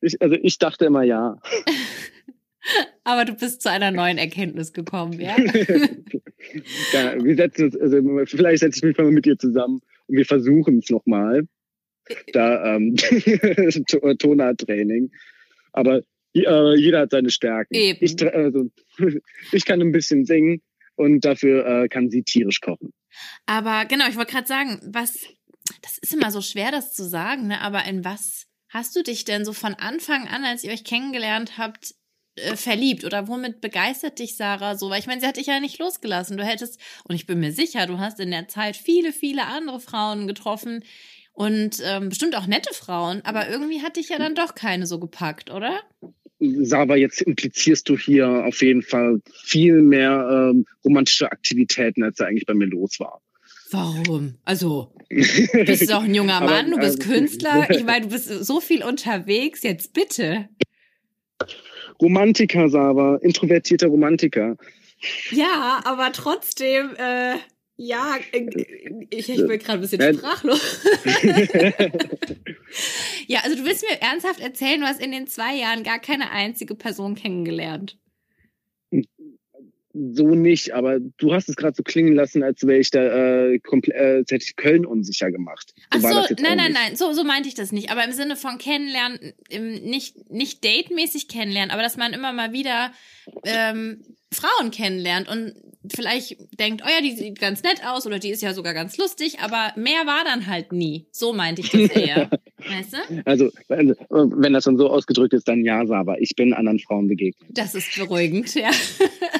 ich, 0.00 0.20
also 0.20 0.36
ich 0.40 0.58
dachte 0.58 0.86
immer 0.86 1.02
ja. 1.02 1.40
Aber 3.04 3.24
du 3.24 3.34
bist 3.34 3.62
zu 3.62 3.70
einer 3.70 3.92
neuen 3.92 4.18
Erkenntnis 4.18 4.72
gekommen, 4.72 5.20
ja? 5.20 5.36
ja 6.92 7.22
wir 7.22 7.36
setzen 7.36 7.66
uns, 7.66 7.76
also 7.76 8.02
vielleicht 8.26 8.60
setze 8.60 8.78
ich 8.78 8.82
mich 8.82 8.98
mal 8.98 9.10
mit 9.10 9.24
dir 9.24 9.38
zusammen 9.38 9.80
und 10.06 10.16
wir 10.16 10.26
versuchen 10.26 10.78
es 10.78 10.90
nochmal. 10.90 11.46
Da 12.32 12.76
ähm, 12.76 12.96
Tonarttraining. 14.18 15.10
Aber 15.72 16.02
äh, 16.34 16.74
jeder 16.76 17.00
hat 17.00 17.10
seine 17.10 17.30
Stärken. 17.30 17.74
Eben. 17.74 17.98
Ich, 18.00 18.20
also, 18.22 18.70
ich 19.52 19.64
kann 19.64 19.80
ein 19.80 19.92
bisschen 19.92 20.24
singen 20.24 20.62
und 20.96 21.24
dafür 21.24 21.66
äh, 21.66 21.88
kann 21.88 22.10
sie 22.10 22.22
tierisch 22.22 22.60
kochen. 22.60 22.92
Aber 23.46 23.84
genau, 23.86 24.08
ich 24.08 24.16
wollte 24.16 24.32
gerade 24.32 24.46
sagen, 24.46 24.80
was, 24.84 25.26
das 25.82 25.98
ist 25.98 26.14
immer 26.14 26.30
so 26.30 26.40
schwer, 26.40 26.70
das 26.70 26.92
zu 26.92 27.04
sagen, 27.04 27.48
ne? 27.48 27.60
aber 27.60 27.84
in 27.84 28.04
was 28.04 28.46
hast 28.76 28.94
du 28.94 29.02
dich 29.02 29.24
denn 29.24 29.44
so 29.44 29.52
von 29.52 29.74
Anfang 29.74 30.28
an, 30.28 30.44
als 30.44 30.62
ihr 30.62 30.70
euch 30.70 30.84
kennengelernt 30.84 31.56
habt, 31.56 31.94
äh, 32.36 32.56
verliebt 32.56 33.04
oder 33.04 33.26
womit 33.26 33.62
begeistert 33.62 34.18
dich 34.18 34.36
Sarah 34.36 34.76
so? 34.76 34.90
Weil 34.90 35.00
ich 35.00 35.06
meine, 35.06 35.20
sie 35.20 35.26
hat 35.26 35.38
dich 35.38 35.46
ja 35.46 35.60
nicht 35.60 35.78
losgelassen. 35.78 36.36
Du 36.36 36.44
hättest, 36.44 36.78
und 37.04 37.14
ich 37.14 37.26
bin 37.26 37.40
mir 37.40 37.52
sicher, 37.52 37.86
du 37.86 37.98
hast 37.98 38.20
in 38.20 38.30
der 38.30 38.48
Zeit 38.48 38.76
viele, 38.76 39.12
viele 39.12 39.46
andere 39.46 39.80
Frauen 39.80 40.26
getroffen 40.26 40.84
und 41.32 41.82
ähm, 41.84 42.10
bestimmt 42.10 42.36
auch 42.36 42.46
nette 42.46 42.74
Frauen, 42.74 43.22
aber 43.24 43.48
irgendwie 43.48 43.82
hat 43.82 43.96
dich 43.96 44.10
ja 44.10 44.18
dann 44.18 44.34
doch 44.34 44.54
keine 44.54 44.86
so 44.86 44.98
gepackt, 44.98 45.50
oder? 45.50 45.80
Sarah, 46.38 46.96
jetzt 46.96 47.22
implizierst 47.22 47.88
du 47.88 47.96
hier 47.96 48.28
auf 48.44 48.60
jeden 48.62 48.82
Fall 48.82 49.20
viel 49.32 49.80
mehr 49.80 50.52
ähm, 50.52 50.66
romantische 50.84 51.32
Aktivitäten, 51.32 52.02
als 52.02 52.16
da 52.16 52.26
eigentlich 52.26 52.44
bei 52.44 52.54
mir 52.54 52.66
los 52.66 53.00
war. 53.00 53.22
Warum? 53.70 54.38
Also, 54.44 54.92
du 55.10 55.64
bist 55.64 55.90
doch 55.90 56.04
ein 56.04 56.14
junger 56.14 56.40
Mann, 56.40 56.70
du 56.70 56.78
bist 56.78 57.00
also, 57.00 57.12
Künstler. 57.12 57.68
Ich 57.76 57.84
meine, 57.84 58.06
du 58.06 58.12
bist 58.12 58.28
so 58.28 58.60
viel 58.60 58.84
unterwegs. 58.84 59.62
Jetzt 59.62 59.92
bitte. 59.92 60.48
Romantiker, 62.00 62.68
Sava, 62.68 63.16
introvertierter 63.22 63.88
Romantiker. 63.88 64.56
Ja, 65.30 65.80
aber 65.84 66.12
trotzdem, 66.12 66.94
äh, 66.96 67.36
ja, 67.76 68.16
ich, 69.10 69.28
ich 69.28 69.36
bin 69.36 69.58
gerade 69.58 69.72
ein 69.74 69.80
bisschen 69.80 70.14
sprachlos. 70.14 70.80
ja, 73.26 73.40
also 73.44 73.56
du 73.56 73.64
willst 73.64 73.82
mir 73.82 74.00
ernsthaft 74.00 74.40
erzählen, 74.40 74.80
du 74.80 74.86
hast 74.86 75.00
in 75.00 75.12
den 75.12 75.26
zwei 75.26 75.54
Jahren 75.54 75.82
gar 75.82 75.98
keine 75.98 76.30
einzige 76.30 76.74
Person 76.74 77.14
kennengelernt 77.14 77.98
so 80.12 80.34
nicht, 80.34 80.74
aber 80.74 80.98
du 81.00 81.32
hast 81.32 81.48
es 81.48 81.56
gerade 81.56 81.74
so 81.76 81.82
klingen 81.82 82.14
lassen, 82.14 82.42
als 82.42 82.66
wäre 82.66 82.78
ich 82.78 82.90
da 82.90 83.46
äh, 83.46 83.58
komplett, 83.58 83.96
äh, 83.96 84.16
als 84.18 84.30
hätte 84.30 84.44
ich 84.44 84.56
Köln 84.56 84.84
unsicher 84.84 85.30
gemacht. 85.30 85.74
So 85.92 86.06
Ach 86.08 86.26
so, 86.28 86.34
nein, 86.40 86.56
nein, 86.56 86.72
nein, 86.72 86.96
so, 86.96 87.12
so 87.12 87.24
meinte 87.24 87.48
ich 87.48 87.54
das 87.54 87.72
nicht. 87.72 87.90
Aber 87.90 88.04
im 88.04 88.12
Sinne 88.12 88.36
von 88.36 88.58
kennenlernen, 88.58 89.32
im, 89.48 89.72
nicht, 89.72 90.30
nicht 90.30 90.64
datemäßig 90.64 91.28
kennenlernen, 91.28 91.70
aber 91.70 91.82
dass 91.82 91.96
man 91.96 92.12
immer 92.12 92.32
mal 92.32 92.52
wieder 92.52 92.92
ähm, 93.44 94.02
Frauen 94.32 94.70
kennenlernt 94.70 95.28
und 95.28 95.54
vielleicht 95.94 96.36
denkt, 96.58 96.82
oh 96.84 96.88
ja, 96.88 97.00
die 97.02 97.16
sieht 97.16 97.38
ganz 97.38 97.62
nett 97.62 97.82
aus 97.84 98.06
oder 98.06 98.18
die 98.18 98.30
ist 98.30 98.42
ja 98.42 98.54
sogar 98.54 98.74
ganz 98.74 98.96
lustig, 98.96 99.40
aber 99.40 99.72
mehr 99.76 100.06
war 100.06 100.24
dann 100.24 100.46
halt 100.46 100.72
nie. 100.72 101.06
So 101.10 101.32
meinte 101.32 101.62
ich 101.62 101.70
das 101.70 101.90
eher. 101.90 102.30
weißt 102.58 102.92
du? 102.92 103.22
Also, 103.24 103.50
wenn 104.08 104.52
das 104.52 104.64
dann 104.64 104.76
so 104.76 104.88
ausgedrückt 104.88 105.34
ist, 105.34 105.48
dann 105.48 105.64
ja, 105.64 105.80
aber 105.80 106.20
ich 106.20 106.34
bin 106.36 106.52
anderen 106.52 106.78
Frauen 106.78 107.08
begegnet. 107.08 107.50
Das 107.50 107.74
ist 107.74 107.94
beruhigend, 107.94 108.54
ja. 108.54 108.70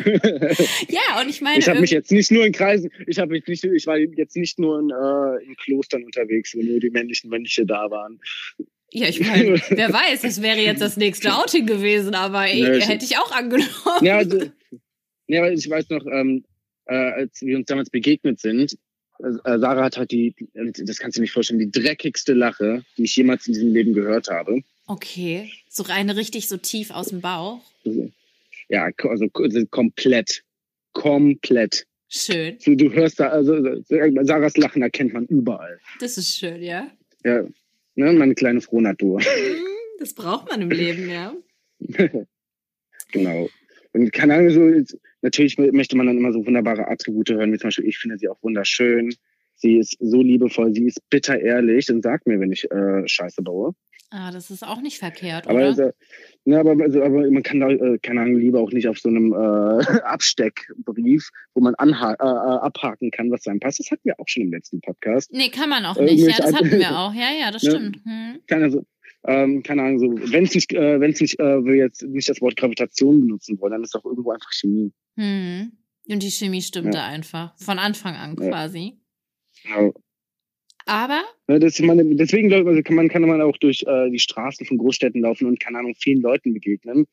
ja, 0.05 1.21
und 1.21 1.29
ich 1.29 1.41
meine. 1.41 1.59
Ich 1.59 1.69
habe 1.69 1.81
mich 1.81 1.91
jetzt 1.91 2.13
nicht 2.13 2.31
nur 2.31 2.45
in 2.45 2.53
Kreisen, 2.53 2.91
ich 3.07 3.19
habe 3.19 3.33
mich 3.33 3.47
nicht, 3.47 3.65
ich 3.65 3.87
war 3.87 3.99
jetzt 3.99 4.37
nicht 4.37 4.59
nur 4.59 4.79
in, 4.79 4.91
äh, 4.91 5.45
in 5.45 5.57
Klostern 5.57 6.05
unterwegs, 6.05 6.55
wo 6.55 6.63
nur 6.63 6.81
die 6.81 6.91
männlichen 6.91 7.31
Mönche 7.31 7.67
da 7.67 7.91
waren. 7.91 8.21
Ja, 8.93 9.09
ich 9.09 9.21
meine, 9.21 9.61
wer 9.69 9.93
weiß, 9.93 10.23
das 10.23 10.43
wäre 10.43 10.59
jetzt 10.59 10.81
das 10.81 10.97
nächste 10.97 11.35
Outing 11.35 11.67
gewesen, 11.67 12.15
aber 12.15 12.47
ey, 12.47 12.81
hätte 12.81 13.05
ich 13.05 13.19
auch 13.19 13.33
angenommen. 13.33 13.71
Ja, 14.03 14.19
also, 14.19 14.41
ja, 15.27 15.43
weil 15.43 15.55
ich 15.55 15.69
weiß 15.69 15.91
noch, 15.91 16.07
ähm, 16.07 16.45
äh, 16.87 16.95
als 16.95 17.41
wir 17.43 17.57
uns 17.57 17.67
damals 17.67 17.91
begegnet 17.91 18.41
sind, 18.41 18.77
äh, 19.19 19.59
Sarah 19.59 19.85
hat 19.85 19.97
halt 19.97 20.11
die, 20.11 20.35
das 20.55 20.99
kannst 20.99 21.17
du 21.17 21.21
nicht 21.21 21.33
vorstellen, 21.33 21.59
die 21.59 21.71
dreckigste 21.71 22.33
Lache, 22.33 22.85
die 22.97 23.05
ich 23.05 23.17
jemals 23.17 23.47
in 23.47 23.55
diesem 23.55 23.73
Leben 23.73 23.93
gehört 23.93 24.29
habe. 24.29 24.63
Okay, 24.87 25.51
so 25.69 25.85
eine 25.89 26.17
richtig 26.17 26.49
so 26.49 26.57
tief 26.57 26.91
aus 26.91 27.09
dem 27.09 27.21
Bauch. 27.21 27.61
Ja, 28.69 28.89
also, 29.03 29.27
also 29.33 29.67
komplett, 29.67 30.45
komplett. 30.93 31.87
Schön. 32.09 32.57
Du, 32.65 32.77
du 32.77 32.93
hörst 32.93 33.19
da, 33.19 33.29
also 33.29 33.83
Sarahs 33.89 34.57
Lachen 34.57 34.83
erkennt 34.83 35.13
man 35.13 35.27
überall. 35.27 35.81
Das 35.99 36.19
ist 36.19 36.37
schön, 36.37 36.63
ja. 36.63 36.91
Ja, 37.25 37.43
ne, 37.97 38.13
meine 38.13 38.35
kleine 38.35 38.61
Frohnatur. 38.61 39.21
Das 39.99 40.15
braucht 40.15 40.51
man 40.51 40.63
im 40.63 40.71
Leben, 40.71 41.09
ja. 41.09 41.35
genau. 43.13 43.49
Und 43.97 44.13
keine 44.13 44.35
Ahnung, 44.35 44.51
so, 44.51 44.97
natürlich 45.23 45.57
möchte 45.59 45.97
man 45.97 46.07
dann 46.07 46.19
immer 46.19 46.33
so 46.33 46.45
wunderbare 46.45 46.89
Attribute 46.89 47.31
hören, 47.31 47.53
wie 47.53 47.59
zum 47.59 47.69
Beispiel, 47.69 47.87
ich 47.87 47.99
finde 47.99 48.19
sie 48.19 48.29
auch 48.29 48.43
wunderschön. 48.43 49.15
Sie 49.55 49.79
ist 49.79 49.97
so 50.01 50.21
liebevoll, 50.21 50.75
sie 50.75 50.87
ist 50.87 51.01
bitter 51.09 51.41
ehrlich 51.41 51.91
und 51.91 52.03
sagt 52.03 52.27
mir, 52.27 52.39
wenn 52.39 52.53
ich 52.53 52.71
äh, 52.71 53.09
Scheiße 53.09 53.43
baue. 53.43 53.73
Ah, 54.11 54.31
das 54.31 54.51
ist 54.51 54.63
auch 54.63 54.81
nicht 54.81 54.99
verkehrt, 54.99 55.49
aber, 55.49 55.57
oder? 55.57 55.67
Also, 55.67 55.91
ne, 56.45 56.61
aber, 56.61 56.81
also, 56.81 57.03
aber 57.03 57.29
man 57.29 57.43
kann 57.43 57.59
da, 57.59 57.71
äh, 57.71 57.99
keine 57.99 58.21
Ahnung, 58.21 58.39
Liebe 58.39 58.61
auch 58.61 58.71
nicht 58.71 58.87
auf 58.87 58.99
so 58.99 59.09
einem 59.09 59.33
äh, 59.33 59.37
Absteckbrief, 60.05 61.31
wo 61.55 61.61
man 61.61 61.75
anha 61.75 62.13
äh, 62.13 62.25
äh, 62.25 62.59
abhaken 62.61 63.11
kann, 63.11 63.33
was 63.33 63.47
einem 63.47 63.59
passt. 63.59 63.81
Das 63.81 63.91
hatten 63.91 64.05
wir 64.05 64.21
auch 64.21 64.29
schon 64.29 64.45
im 64.45 64.53
letzten 64.53 64.81
Podcast. 64.81 65.33
Nee, 65.33 65.49
kann 65.49 65.69
man 65.69 65.85
auch 65.87 65.99
nicht. 65.99 66.25
Ja, 66.25 66.37
das 66.37 66.55
hatten 66.55 66.71
wir 66.71 66.91
auch. 66.99 67.15
Ja, 67.15 67.31
ja, 67.39 67.51
das 67.51 67.65
ne? 67.65 67.71
stimmt. 67.71 67.97
Hm. 68.05 68.41
Kann 68.47 68.63
also, 68.63 68.85
ähm, 69.27 69.63
keine 69.63 69.83
Ahnung, 69.83 69.99
so, 69.99 70.33
wenn 70.33 70.45
es 70.45 70.55
nicht, 70.55 70.73
äh, 70.73 71.01
wenn 71.01 71.13
es 71.13 71.21
nicht, 71.21 71.39
äh, 71.41 71.65
wir 71.65 71.75
jetzt 71.75 72.03
nicht 72.03 72.29
das 72.29 72.41
Wort 72.41 72.57
Gravitation 72.57 73.21
benutzen 73.21 73.59
wollen, 73.61 73.73
dann 73.73 73.85
ist 73.85 73.95
doch 73.95 74.05
irgendwo 74.05 74.31
einfach 74.31 74.53
Chemie. 74.53 74.93
Hm. 75.17 75.73
Und 76.09 76.23
die 76.23 76.31
Chemie 76.31 76.63
stimmte 76.63 76.99
ja. 76.99 77.07
einfach. 77.07 77.59
Von 77.59 77.79
Anfang 77.79 78.15
an 78.15 78.37
quasi. 78.37 78.99
Ja. 79.69 79.91
Aber? 80.87 81.25
Ja, 81.49 81.59
das, 81.59 81.81
meine, 81.81 82.05
deswegen 82.15 82.53
also 82.53 82.83
kann 82.83 82.95
man, 82.95 83.09
kann 83.09 83.23
man 83.23 83.41
auch 83.43 83.57
durch 83.57 83.83
äh, 83.87 84.11
die 84.11 84.21
Straßen 84.21 84.65
von 84.67 84.79
Großstädten 84.79 85.21
laufen 85.21 85.47
und, 85.47 85.59
keine 85.59 85.79
Ahnung, 85.79 85.95
vielen 85.99 86.23
Leuten 86.23 86.55
begegnen. 86.55 87.07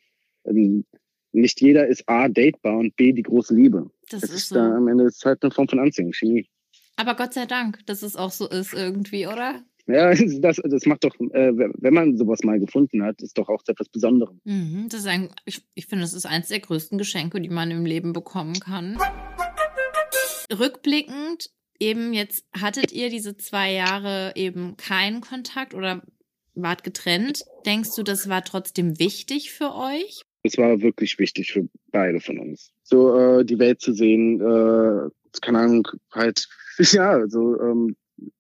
Ähm, 0.46 0.86
nicht 1.32 1.60
jeder 1.62 1.88
ist 1.88 2.08
A, 2.08 2.28
datebar 2.28 2.78
und 2.78 2.96
B, 2.96 3.12
die 3.12 3.24
große 3.24 3.56
Liebe. 3.56 3.90
Das, 4.12 4.22
das 4.22 4.30
ist, 4.30 4.36
ist 4.36 4.50
so. 4.50 4.56
Da, 4.56 4.76
am 4.76 4.88
Ende 4.88 5.06
ist 5.06 5.26
halt 5.26 5.42
eine 5.42 5.52
Form 5.52 5.68
von 5.68 5.80
Anziehung, 5.80 6.14
Chemie. 6.14 6.48
Aber 6.96 7.16
Gott 7.16 7.34
sei 7.34 7.48
Dank, 7.48 7.84
dass 7.88 8.04
es 8.04 8.16
auch 8.16 8.30
so 8.30 8.48
ist 8.48 8.74
irgendwie, 8.74 9.26
oder? 9.26 9.64
Ja, 9.88 10.14
das, 10.40 10.62
das 10.64 10.86
macht 10.86 11.04
doch, 11.04 11.14
äh, 11.20 11.52
wenn 11.56 11.94
man 11.94 12.18
sowas 12.18 12.44
mal 12.44 12.60
gefunden 12.60 13.04
hat, 13.04 13.22
ist 13.22 13.38
doch 13.38 13.50
auch 13.50 13.62
etwas 13.68 13.90
Besonderes. 13.90 14.36
Mhm, 14.44 14.88
das 14.90 15.02
ist 15.02 15.08
ein, 15.08 15.30
ich, 15.46 15.66
ich 15.76 15.88
finde, 15.88 16.04
das 16.04 16.14
ist 16.14 16.26
eines 16.26 16.48
der 16.48 16.60
größten 16.60 16.98
Geschenke, 16.98 17.42
die 17.42 17.50
man 17.50 17.72
im 17.72 17.86
Leben 17.86 18.14
bekommen 18.14 18.60
kann. 18.60 18.98
Rückblickend, 20.52 21.50
eben 21.80 22.14
jetzt 22.14 22.46
hattet 22.56 22.92
ihr 22.92 23.10
diese 23.10 23.36
zwei 23.38 23.74
Jahre 23.74 24.34
eben 24.36 24.78
keinen 24.78 25.22
Kontakt 25.22 25.74
oder 25.74 26.02
wart 26.56 26.84
getrennt. 26.84 27.44
Denkst 27.66 27.96
du, 27.96 28.04
das 28.04 28.30
war 28.30 28.44
trotzdem 28.44 29.00
wichtig 29.00 29.52
für 29.52 29.74
euch? 29.76 30.22
Es 30.44 30.58
war 30.58 30.82
wirklich 30.82 31.18
wichtig 31.20 31.54
für 31.54 31.68
beide 31.92 32.20
von 32.20 32.38
uns. 32.38 32.72
So 32.84 33.18
äh, 33.18 33.46
die 33.46 33.60
Welt 33.60 33.82
zu 33.82 33.94
sehen, 33.94 34.40
äh, 34.40 35.10
keine 35.42 35.60
Ahnung, 35.60 35.88
halt, 36.12 36.48
ja, 36.78 37.28
so 37.28 37.60
ähm, 37.60 37.96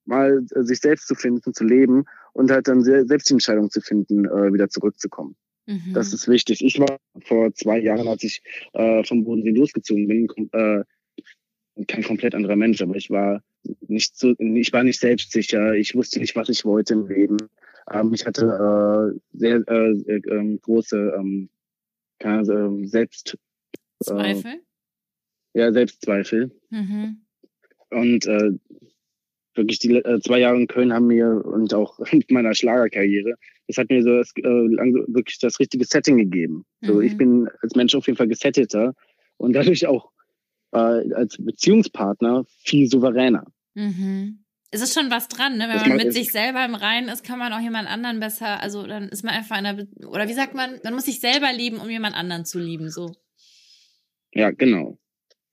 mal 0.06 0.46
äh, 0.56 0.63
sich 0.63 0.80
selbst 0.80 1.08
zu 1.08 1.15
finden, 1.15 1.54
zu 1.54 1.63
leben 1.63 2.06
und 2.34 2.52
halt 2.52 2.67
dann 2.67 2.84
selbst 2.84 3.30
die 3.30 3.34
Entscheidung 3.34 3.69
zu 3.69 3.82
finden, 3.82 4.26
äh, 4.26 4.54
wieder 4.54 4.69
zurückzukommen. 4.69 5.36
Mhm. 5.65 5.93
Das 5.93 6.13
ist 6.13 6.28
wichtig. 6.28 6.63
Ich 6.63 6.80
war 6.80 6.98
vor 7.22 7.54
zwei 7.54 7.80
Jahren, 7.80 8.08
als 8.08 8.24
ich 8.24 8.41
äh, 8.74 9.04
vom 9.04 9.24
Bodensee 9.24 9.52
losgezogen 9.52 10.08
bin, 10.08 10.28
äh, 10.52 10.84
kein 11.88 12.04
komplett 12.04 12.36
anderer 12.36 12.56
Mensch, 12.56 12.82
aber 12.82 12.96
ich 12.96 13.10
war 13.10 13.41
nicht 13.88 14.17
so, 14.17 14.34
ich 14.38 14.74
war 14.74 14.84
nicht 14.84 15.00
selbstsicher, 15.00 15.74
ich 15.74 15.96
wusste 15.96 16.19
nicht, 16.19 16.36
was 16.36 16.50
ich 16.50 16.65
wollte 16.65 16.93
im 16.93 17.08
Leben. 17.08 17.38
Ähm, 17.91 18.13
ich 18.13 18.26
hatte 18.26 18.46
äh, 18.46 19.19
sehr 19.38 19.63
äh, 19.67 19.91
äh, 19.91 20.58
große 20.62 21.13
ähm, 21.17 21.50
äh, 22.19 22.43
Selbst 22.86 23.38
Zweifel. 24.04 24.62
ja, 25.54 25.72
Selbstzweifel. 25.72 26.52
Mhm. 26.69 27.22
Und 27.89 28.26
äh, 28.26 28.52
wirklich 29.56 29.80
die 29.80 29.96
äh, 29.96 30.20
zwei 30.22 30.39
Jahre 30.39 30.58
in 30.58 30.68
Köln 30.68 30.94
haben 30.94 31.08
mir 31.08 31.44
und 31.46 31.74
auch 31.74 32.00
mit 32.12 32.32
meiner 32.32 32.54
Schlagerkarriere, 32.54 33.36
das 33.68 33.78
hat 33.78 33.89
mir 33.89 34.04
so 34.04 34.18
das, 34.18 34.32
äh, 34.38 34.44
wirklich 34.44 35.39
das 35.39 35.60
richtige 35.60 35.86
Setting 35.86 36.18
gegeben. 36.18 36.66
Mhm. 36.82 36.88
So, 36.88 37.02
ich 37.02 37.18
bin 37.18 37.50
als 37.62 37.76
Mensch 37.76 37.96
auf 37.96 38.08
jeden 38.08 38.18
Fall 38.18 38.28
gesetteter 38.28 38.94
und 39.38 39.54
dadurch 39.54 39.88
auch 39.88 40.12
äh, 40.72 41.13
als 41.13 41.38
Beziehungspartner 41.38 42.46
viel 42.63 42.89
souveräner. 42.89 43.46
Mhm. 43.76 44.39
Es 44.72 44.82
ist 44.82 44.96
schon 44.96 45.12
was 45.12 45.28
dran, 45.28 45.58
ne? 45.58 45.66
Wenn 45.68 45.78
das 45.78 45.88
man 45.88 45.98
mit 45.98 46.13
sich 46.13 46.32
selber 46.32 46.66
im 46.66 46.74
Reinen 46.74 47.08
ist, 47.08 47.24
kann 47.24 47.38
man 47.38 47.54
auch 47.54 47.60
jemand 47.60 47.88
anderen 47.88 48.20
besser, 48.20 48.60
also 48.60 48.88
dann 48.88 49.08
ist 49.10 49.24
man 49.24 49.36
einfach 49.36 49.60
in 49.60 49.68
einer, 49.68 49.86
oder 50.08 50.28
wie 50.28 50.34
sagt 50.34 50.56
man, 50.56 50.80
man 50.84 50.96
muss 50.96 51.06
sich 51.06 51.20
selber 51.20 51.54
lieben, 51.54 51.78
um 51.78 51.89
jemand 51.92 52.16
anderen 52.16 52.44
zu 52.44 52.58
lieben, 52.58 52.89
so. 52.89 53.13
Ja, 54.34 54.50
genau. 54.50 54.98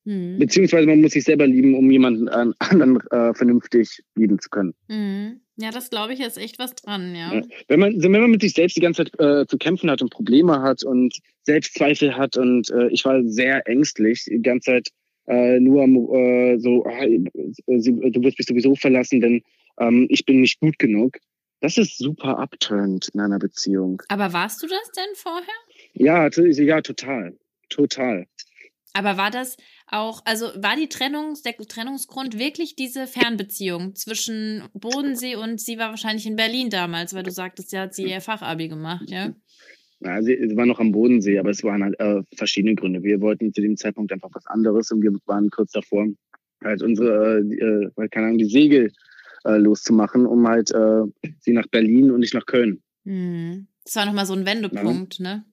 Mhm. 0.04 0.38
Beziehungsweise 0.38 0.86
man 0.86 1.00
muss 1.00 1.12
sich 1.12 1.24
selber 1.24 1.46
lieben, 1.46 1.74
um 1.74 1.90
jemanden 1.90 2.28
äh, 2.28 2.52
anderen 2.58 3.00
äh, 3.10 3.34
vernünftig 3.34 4.02
lieben 4.14 4.38
zu 4.38 4.48
können. 4.48 4.74
Mhm. 4.88 5.40
Ja, 5.56 5.70
das 5.70 5.90
glaube 5.90 6.14
ich 6.14 6.20
ist 6.20 6.38
echt 6.38 6.58
was 6.58 6.74
dran, 6.74 7.14
ja. 7.14 7.34
ja. 7.34 7.42
Wenn, 7.68 7.80
man, 7.80 8.02
wenn 8.02 8.12
man 8.12 8.30
mit 8.30 8.40
sich 8.40 8.54
selbst 8.54 8.76
die 8.76 8.80
ganze 8.80 9.04
Zeit 9.04 9.20
äh, 9.20 9.46
zu 9.46 9.58
kämpfen 9.58 9.90
hat 9.90 10.00
und 10.00 10.10
Probleme 10.10 10.62
hat 10.62 10.82
und 10.84 11.18
Selbstzweifel 11.42 12.16
hat 12.16 12.38
und 12.38 12.70
äh, 12.70 12.88
ich 12.88 13.04
war 13.04 13.22
sehr 13.24 13.66
ängstlich, 13.68 14.24
die 14.24 14.40
ganze 14.40 14.70
Zeit 14.70 14.88
äh, 15.26 15.60
nur 15.60 15.82
am, 15.82 15.96
äh, 15.96 16.58
so, 16.58 16.84
äh, 16.86 17.18
du 17.66 18.22
wirst 18.22 18.38
mich 18.38 18.46
sowieso 18.46 18.74
verlassen, 18.74 19.20
denn 19.20 19.42
ähm, 19.78 20.06
ich 20.08 20.24
bin 20.24 20.40
nicht 20.40 20.60
gut 20.60 20.78
genug. 20.78 21.18
Das 21.60 21.76
ist 21.76 21.98
super 21.98 22.38
abturnt 22.38 23.10
in 23.12 23.20
einer 23.20 23.38
Beziehung. 23.38 24.02
Aber 24.08 24.32
warst 24.32 24.62
du 24.62 24.66
das 24.66 24.90
denn 24.96 25.14
vorher? 25.14 25.44
Ja, 25.92 26.28
ja, 26.28 26.80
total. 26.80 27.36
Total. 27.68 28.26
Aber 28.92 29.16
war 29.16 29.30
das 29.30 29.56
auch, 29.86 30.22
also 30.24 30.46
war 30.56 30.76
die 30.76 30.88
Trennung, 30.88 31.34
der 31.44 31.56
Trennungsgrund 31.56 32.38
wirklich 32.38 32.74
diese 32.74 33.06
Fernbeziehung 33.06 33.94
zwischen 33.94 34.64
Bodensee 34.74 35.36
und 35.36 35.60
sie 35.60 35.78
war 35.78 35.90
wahrscheinlich 35.90 36.26
in 36.26 36.36
Berlin 36.36 36.70
damals, 36.70 37.14
weil 37.14 37.22
du 37.22 37.30
sagtest, 37.30 37.72
ja, 37.72 37.82
hat 37.82 37.94
sie 37.94 38.04
ihr 38.04 38.20
Fachabi 38.20 38.68
gemacht, 38.68 39.08
ja? 39.08 39.34
Ja, 40.00 40.22
sie, 40.22 40.36
sie 40.48 40.56
war 40.56 40.66
noch 40.66 40.80
am 40.80 40.92
Bodensee, 40.92 41.38
aber 41.38 41.50
es 41.50 41.62
waren 41.62 41.84
halt 41.84 42.00
äh, 42.00 42.22
verschiedene 42.34 42.74
Gründe. 42.74 43.02
Wir 43.02 43.20
wollten 43.20 43.52
zu 43.52 43.60
dem 43.60 43.76
Zeitpunkt 43.76 44.12
einfach 44.12 44.30
was 44.32 44.46
anderes 44.46 44.90
und 44.90 45.02
wir 45.02 45.12
waren 45.26 45.50
kurz 45.50 45.72
davor, 45.72 46.06
halt 46.64 46.82
unsere, 46.82 47.40
äh, 47.40 48.08
keine 48.08 48.26
Ahnung, 48.26 48.38
die 48.38 48.48
Segel 48.48 48.92
äh, 49.44 49.56
loszumachen, 49.56 50.26
um 50.26 50.48
halt 50.48 50.70
äh, 50.72 51.02
sie 51.40 51.52
nach 51.52 51.66
Berlin 51.66 52.10
und 52.10 52.20
nicht 52.20 52.34
nach 52.34 52.46
Köln. 52.46 52.82
Mhm. 53.04 53.68
Das 53.84 53.96
war 53.96 54.06
nochmal 54.06 54.26
so 54.26 54.34
ein 54.34 54.46
Wendepunkt, 54.46 55.18
ja. 55.18 55.36
ne? 55.36 55.44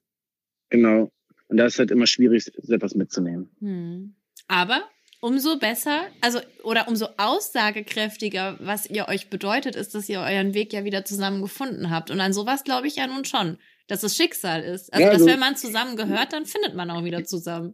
Genau. 0.70 1.12
Und 1.48 1.58
da 1.58 1.66
ist 1.66 1.80
halt 1.80 1.92
immer 1.92 2.08
schwierig, 2.08 2.52
etwas 2.70 2.96
mitzunehmen. 2.96 3.50
Hm. 3.60 4.16
Aber 4.48 4.84
umso 5.20 5.58
besser, 5.58 6.08
also 6.22 6.40
oder 6.64 6.88
umso 6.88 7.08
aussagekräftiger, 7.18 8.58
was 8.60 8.90
ihr 8.90 9.08
euch 9.08 9.30
bedeutet, 9.30 9.76
ist, 9.76 9.96
dass 9.96 10.10
ihr 10.10 10.20
euren 10.20 10.54
Weg 10.54 10.74
ja 10.74 10.84
wieder 10.84 11.06
zusammen 11.06 11.42
gefunden 11.42 11.90
habt. 11.90 12.12
Und 12.12 12.20
an 12.20 12.34
sowas 12.34 12.64
glaube 12.64 12.88
ich 12.88 12.98
ja 12.98 13.08
nun 13.08 13.26
schon, 13.26 13.58
dass 13.88 14.04
es 14.04 14.16
Schicksal 14.16 14.64
ist. 14.64 14.94
Also, 14.94 15.06
ja, 15.06 15.12
also 15.12 15.26
dass 15.26 15.34
wenn 15.34 15.40
man 15.40 15.56
zusammen 15.56 15.96
gehört, 15.96 16.34
dann 16.34 16.46
findet 16.46 16.76
man 16.76 16.92
auch 16.92 17.04
wieder 17.04 17.24
zusammen. 17.24 17.74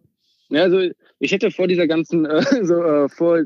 Ja, 0.50 0.64
also 0.64 0.82
ich 1.20 1.32
hätte 1.32 1.52
vor 1.52 1.68
dieser 1.68 1.88
ganzen, 1.88 2.26
äh, 2.26 2.44
so 2.66 2.76
äh, 2.76 3.10
vor 3.10 3.44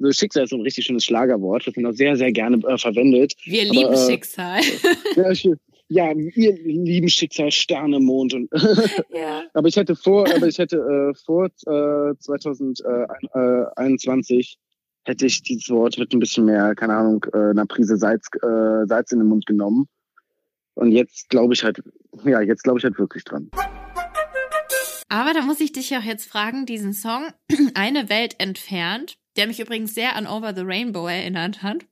so 0.00 0.12
Schicksal 0.12 0.44
ist 0.44 0.50
so 0.50 0.56
ein 0.56 0.62
richtig 0.62 0.84
schönes 0.84 1.04
Schlagerwort, 1.04 1.66
das 1.66 1.74
man 1.74 1.86
auch 1.86 1.92
sehr, 1.92 2.16
sehr 2.16 2.30
gerne 2.30 2.58
äh, 2.66 2.78
verwendet. 2.78 3.34
Wir 3.44 3.62
Aber, 3.62 3.72
lieben 3.72 3.92
äh, 3.94 4.06
Schicksal. 4.06 4.60
ja, 5.16 5.34
ja, 5.88 6.12
ihr 6.12 6.52
lieben 6.52 7.08
Schicksal, 7.08 7.50
Sterne, 7.50 7.98
Mond 7.98 8.34
und. 8.34 8.50
ja. 9.10 9.44
aber 9.54 9.68
ich 9.68 9.76
hätte 9.76 9.96
vor, 9.96 10.28
aber 10.34 10.46
ich 10.46 10.58
hätte 10.58 10.76
äh, 10.76 11.14
vor 11.24 11.46
äh, 11.46 12.14
2021 12.18 14.58
hätte 15.04 15.26
ich 15.26 15.42
dieses 15.42 15.70
Wort 15.70 15.98
mit 15.98 16.12
ein 16.12 16.20
bisschen 16.20 16.44
mehr, 16.44 16.74
keine 16.74 16.94
Ahnung, 16.94 17.24
äh, 17.32 17.50
einer 17.50 17.64
Prise 17.64 17.96
Salz, 17.96 18.26
äh, 18.42 18.84
Salz 18.86 19.12
in 19.12 19.20
den 19.20 19.28
Mund 19.28 19.46
genommen. 19.46 19.88
Und 20.74 20.92
jetzt 20.92 21.30
glaube 21.30 21.54
ich 21.54 21.64
halt, 21.64 21.82
ja, 22.24 22.42
jetzt 22.42 22.62
glaube 22.62 22.78
ich 22.78 22.84
halt 22.84 22.98
wirklich 22.98 23.24
dran. 23.24 23.50
Aber 25.08 25.32
da 25.32 25.40
muss 25.40 25.60
ich 25.60 25.72
dich 25.72 25.96
auch 25.96 26.02
jetzt 26.02 26.30
fragen, 26.30 26.66
diesen 26.66 26.92
Song 26.92 27.28
Eine 27.74 28.10
Welt 28.10 28.34
entfernt, 28.38 29.16
der 29.36 29.46
mich 29.46 29.60
übrigens 29.60 29.94
sehr 29.94 30.14
an 30.14 30.26
Over 30.26 30.52
the 30.54 30.60
Rainbow 30.62 31.06
erinnert 31.06 31.62
hat. 31.62 31.86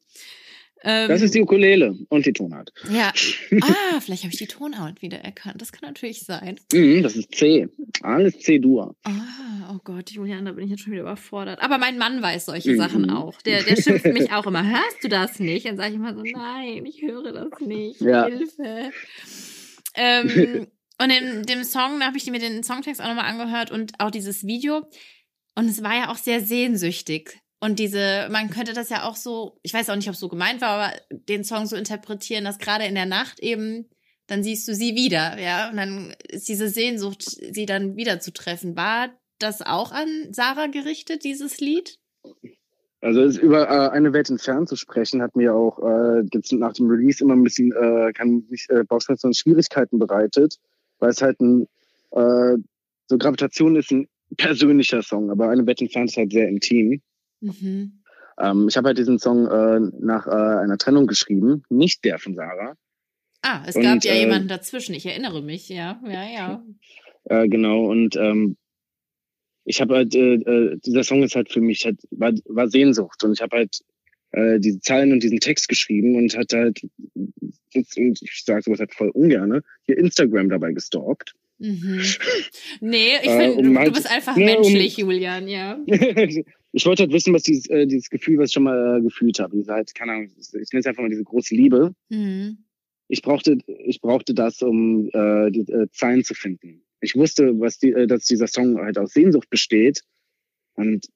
Ähm, 0.83 1.09
das 1.09 1.23
ist 1.23 1.35
die 1.35 1.43
Ukulele 1.43 1.97
und 2.09 2.27
die 2.27 2.33
Tonart. 2.33 2.73
Ja. 2.91 3.13
Ah, 3.63 4.01
vielleicht 4.01 4.23
habe 4.25 4.33
ich 4.33 4.39
die 4.39 4.47
Tonart 4.47 5.03
wieder 5.03 5.19
erkannt. 5.19 5.61
Das 5.61 5.73
kann 5.73 5.89
natürlich 5.89 6.21
sein. 6.21 6.61
Mhm, 6.73 7.03
das 7.03 7.17
ist 7.17 7.35
C. 7.35 7.69
Alles 8.03 8.39
C-Dur. 8.39 8.95
Ah, 9.05 9.73
oh 9.73 9.81
Gott, 9.83 10.11
Julian, 10.11 10.45
da 10.45 10.53
bin 10.53 10.65
ich 10.65 10.71
jetzt 10.71 10.83
schon 10.83 10.93
wieder 10.93 11.03
überfordert. 11.03 11.61
Aber 11.63 11.79
mein 11.79 11.99
Mann 11.99 12.23
weiß 12.23 12.47
solche 12.47 12.73
mhm. 12.73 12.77
Sachen 12.77 13.11
auch. 13.11 13.41
Der, 13.43 13.63
der 13.63 13.81
schimpft 13.81 14.07
mich 14.07 14.31
auch 14.33 14.47
immer. 14.47 14.63
Hörst 14.65 15.03
du 15.03 15.09
das 15.09 15.39
nicht? 15.39 15.67
Dann 15.67 15.77
sage 15.77 15.91
ich 15.91 15.97
immer 15.97 16.15
so, 16.15 16.23
nein, 16.33 16.85
ich 16.85 17.03
höre 17.03 17.33
das 17.33 17.61
nicht. 17.61 18.01
Ja. 18.01 18.27
Hilfe. 18.27 18.93
Ähm, 19.95 20.67
und 21.03 21.11
in 21.11 21.43
dem 21.45 21.65
Song, 21.65 21.99
da 22.01 22.07
habe 22.07 22.17
ich 22.17 22.31
mir 22.31 22.39
den 22.39 22.63
Songtext 22.63 23.01
auch 23.01 23.09
nochmal 23.09 23.31
angehört 23.31 23.71
und 23.71 23.93
auch 23.99 24.11
dieses 24.11 24.47
Video. 24.47 24.83
Und 25.55 25.69
es 25.69 25.83
war 25.83 25.97
ja 25.97 26.11
auch 26.11 26.17
sehr 26.17 26.41
sehnsüchtig. 26.41 27.41
Und 27.61 27.79
diese, 27.79 28.29
man 28.31 28.51
könnte 28.51 28.75
das 28.75 28.91
ja 28.91 29.05
auch 29.05 29.17
so, 29.17 29.59
ich 29.63 29.73
weiß 29.73 29.89
auch 29.89 29.97
nicht, 29.97 30.09
ob 30.09 30.15
es 30.15 30.21
so 30.21 30.29
gemeint 30.29 30.61
war, 30.61 30.71
aber 30.71 30.93
den 31.11 31.43
Song 31.43 31.67
so 31.67 31.77
interpretieren, 31.77 32.45
dass 32.45 32.59
gerade 32.59 32.85
in 32.85 32.95
der 32.95 33.07
Nacht 33.07 33.41
eben, 33.41 33.89
dann 34.27 34.43
siehst 34.43 34.69
du 34.69 34.75
sie 34.75 34.95
wieder, 34.95 35.39
ja, 35.41 35.71
und 35.71 35.77
dann 35.77 36.15
ist 36.29 36.49
diese 36.49 36.69
Sehnsucht, 36.69 37.23
sie 37.23 37.65
dann 37.65 37.97
wieder 37.97 38.21
zu 38.21 38.33
treffen. 38.33 38.77
War 38.77 39.09
das 39.39 39.63
auch 39.63 39.93
an 39.93 40.09
Sarah 40.33 40.67
gerichtet, 40.67 41.25
dieses 41.25 41.61
Lied? 41.61 41.99
Also 43.01 43.23
über 43.41 43.69
äh, 43.69 43.91
eine 43.91 44.13
Welt 44.13 44.31
entfernt 44.31 44.69
zu 44.69 44.77
sprechen, 44.77 45.23
hat 45.23 45.37
mir 45.37 45.55
auch 45.55 45.79
äh, 45.79 46.23
jetzt 46.33 46.53
nach 46.53 46.73
dem 46.73 46.89
Release 46.89 47.23
immer 47.23 47.35
ein 47.35 47.43
bisschen, 47.43 47.73
äh, 47.73 48.13
kann 48.13 48.45
mich 48.49 48.67
äh, 48.69 48.85
Bauchschmerzen 48.85 49.29
und 49.29 49.37
Schwierigkeiten 49.37 49.99
bereitet, 49.99 50.59
weil 50.99 51.11
es 51.11 51.23
halt 51.23 51.41
ein, 51.41 51.69
äh, 52.11 52.57
so 53.07 53.19
Gravitation 53.19 53.77
ist 53.77 53.93
ein 53.93 54.09
persönlicher 54.37 55.03
Song, 55.03 55.31
aber 55.31 55.51
eine 55.51 55.67
Welt 55.67 55.81
entfernt 55.81 56.11
ist 56.11 56.17
halt 56.17 56.33
sehr 56.33 56.49
intim. 56.49 57.01
Mhm. 57.41 58.03
Ähm, 58.39 58.69
ich 58.69 58.77
habe 58.77 58.89
halt 58.89 58.99
diesen 58.99 59.19
Song 59.19 59.47
äh, 59.47 59.81
nach 59.99 60.27
äh, 60.27 60.31
einer 60.31 60.79
Trennung 60.79 61.07
geschrieben, 61.07 61.65
nicht 61.69 62.05
der 62.05 62.19
von 62.19 62.35
Sarah. 62.35 62.77
Ah, 63.43 63.63
es 63.67 63.77
und, 63.77 63.83
gab 63.83 64.05
ja 64.05 64.13
äh, 64.13 64.21
jemanden 64.21 64.49
dazwischen, 64.49 64.95
ich 64.95 65.07
erinnere 65.07 65.43
mich, 65.43 65.69
ja, 65.69 66.01
ja, 66.05 66.25
ja. 66.29 66.65
Äh, 67.29 67.49
genau, 67.49 67.87
und 67.87 68.15
ähm, 68.15 68.57
ich 69.65 69.81
habe 69.81 69.97
halt, 69.97 70.15
äh, 70.15 70.35
äh, 70.35 70.79
dieser 70.87 71.03
Song 71.03 71.25
ist 71.25 71.35
halt 71.35 71.51
für 71.51 71.61
mich, 71.61 71.85
halt, 71.85 71.99
war, 72.13 72.33
war 72.45 72.69
Sehnsucht 72.69 73.25
und 73.25 73.33
ich 73.33 73.43
habe 73.43 73.57
halt 73.57 73.81
diese 74.59 74.81
Zeilen 74.81 75.13
und 75.13 75.23
diesen 75.23 75.41
Text 75.41 75.67
geschrieben 75.69 76.17
und 76.17 76.37
hat 76.37 76.53
halt, 76.53 76.83
und 77.15 78.23
ich 78.23 78.43
sage 78.45 78.63
sowas 78.63 78.81
halt 78.81 78.93
voll 78.93 79.09
ungern, 79.11 79.63
hier 79.85 79.97
Instagram 79.97 80.51
dabei 80.51 80.73
gestalkt. 80.73 81.35
Mhm. 81.59 82.03
Nee, 82.81 83.17
ich 83.23 83.31
finde, 83.31 83.47
äh, 83.47 83.51
um 83.51 83.73
du, 83.73 83.79
halt, 83.79 83.95
bist 83.95 84.11
einfach 84.11 84.37
ne, 84.37 84.45
menschlich, 84.45 85.03
um, 85.03 85.11
Julian, 85.11 85.49
ja. 85.49 85.79
ich 85.87 86.87
wollte 86.87 87.05
halt 87.05 87.13
wissen, 87.13 87.33
was 87.33 87.43
dieses, 87.43 87.69
äh, 87.71 87.87
dieses 87.87 88.11
Gefühl, 88.11 88.39
was 88.39 88.51
ich 88.51 88.55
schon 88.55 88.65
mal 88.65 88.99
äh, 88.99 89.03
gefühlt 89.03 89.39
habe. 89.39 89.57
Diese 89.57 89.73
halt, 89.73 89.95
keine 89.95 90.13
Ahnung, 90.13 90.31
ich 90.37 90.53
nenne 90.53 90.81
es 90.81 90.87
einfach 90.87 91.03
mal 91.03 91.09
diese 91.09 91.25
große 91.25 91.55
Liebe. 91.55 91.95
Mhm. 92.11 92.59
Ich 93.09 93.23
brauchte, 93.23 93.59
ich 93.85 94.01
brauchte 94.01 94.35
das, 94.35 94.63
um 94.63 95.09
äh, 95.13 95.51
die 95.51 95.61
äh, 95.73 95.87
Zeilen 95.93 96.25
zu 96.25 96.35
finden. 96.35 96.83
Ich 97.01 97.15
wusste, 97.15 97.59
was 97.59 97.79
die, 97.79 97.93
äh, 97.93 98.07
dass 98.07 98.25
dieser 98.25 98.49
Song 98.49 98.79
halt 98.79 98.99
aus 98.99 99.13
Sehnsucht 99.13 99.49
besteht. 99.49 100.03
Und 100.75 101.07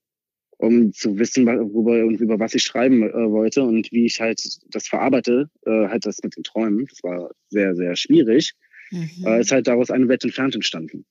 um 0.57 0.93
zu 0.93 1.19
wissen, 1.19 1.47
worüber 1.47 2.05
und 2.07 2.21
über 2.21 2.39
was 2.39 2.55
ich 2.55 2.63
schreiben 2.63 3.03
äh, 3.03 3.31
wollte 3.31 3.63
und 3.63 3.91
wie 3.93 4.05
ich 4.05 4.21
halt 4.21 4.41
das 4.69 4.89
verarbeite, 4.89 5.51
äh, 5.65 5.89
halt 5.89 6.07
das 6.07 6.23
mit 6.23 6.37
den 6.37 6.43
Träumen. 6.43 6.87
Das 6.87 7.03
war 7.03 7.31
sehr, 7.49 7.75
sehr 7.75 7.97
schwierig. 7.97 8.55
Mhm. 8.91 9.27
Äh, 9.27 9.41
ist 9.41 9.53
halt 9.53 9.67
daraus 9.67 9.91
eine 9.91 10.09
Welt 10.09 10.25
entfernt 10.25 10.55
entstanden. 10.55 11.05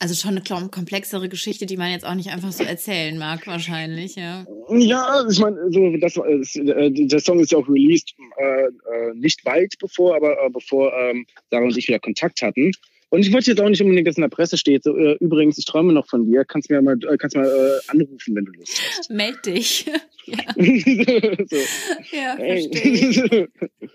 Also 0.00 0.14
schon 0.14 0.38
eine 0.38 0.68
komplexere 0.68 1.28
Geschichte, 1.28 1.66
die 1.66 1.76
man 1.76 1.90
jetzt 1.90 2.06
auch 2.06 2.14
nicht 2.14 2.30
einfach 2.30 2.52
so 2.52 2.62
erzählen 2.62 3.18
mag, 3.18 3.48
wahrscheinlich, 3.48 4.14
ja. 4.14 4.46
Ja, 4.70 5.24
ich 5.28 5.40
meine, 5.40 5.56
so 5.70 5.96
das, 5.96 6.16
äh, 6.16 6.90
der 6.90 7.18
Song 7.18 7.40
ist 7.40 7.50
ja 7.50 7.58
auch 7.58 7.68
released 7.68 8.14
äh, 8.36 8.66
äh, 8.66 9.14
nicht 9.14 9.44
weit 9.44 9.74
bevor, 9.80 10.14
aber 10.14 10.40
äh, 10.40 10.50
bevor 10.50 10.92
ähm, 10.92 11.26
Sarah 11.50 11.64
und 11.64 11.76
ich 11.76 11.88
wieder 11.88 11.98
Kontakt 11.98 12.42
hatten. 12.42 12.70
Und 13.10 13.20
ich 13.20 13.32
wollte 13.32 13.50
jetzt 13.50 13.60
auch 13.60 13.68
nicht 13.68 13.80
unbedingt, 13.80 14.06
dass 14.06 14.16
in 14.16 14.22
der 14.22 14.28
Presse 14.28 14.58
steht, 14.58 14.84
so, 14.84 14.96
äh, 14.96 15.16
übrigens, 15.20 15.56
ich 15.56 15.64
träume 15.64 15.92
noch 15.92 16.06
von 16.06 16.26
dir, 16.26 16.44
kannst 16.44 16.68
mir 16.68 16.82
mal, 16.82 16.96
äh, 17.04 17.16
kannst 17.16 17.36
mal 17.36 17.46
äh, 17.46 17.90
anrufen, 17.90 18.36
wenn 18.36 18.44
du 18.44 18.52
Lust 18.52 18.82
hast. 18.98 19.10
Meld 19.10 19.46
dich. 19.46 19.86
ja. 20.26 20.38
so. 21.48 21.56
Ja, 22.12 22.36
verstehe. 22.36 23.48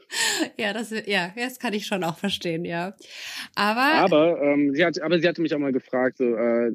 ja, 0.58 0.74
das, 0.74 0.94
ja, 1.06 1.32
das 1.36 1.60
kann 1.60 1.74
ich 1.74 1.86
schon 1.86 2.04
auch 2.04 2.18
verstehen, 2.18 2.66
ja. 2.66 2.96
Aber, 3.54 3.82
aber, 3.82 4.42
ähm, 4.42 4.74
sie 4.74 4.84
hat, 4.84 5.00
aber 5.00 5.20
sie 5.20 5.28
hatte 5.28 5.42
mich 5.42 5.54
auch 5.54 5.60
mal 5.60 5.74
gefragt, 5.74 6.18
so, 6.18 6.24
äh, 6.24 6.72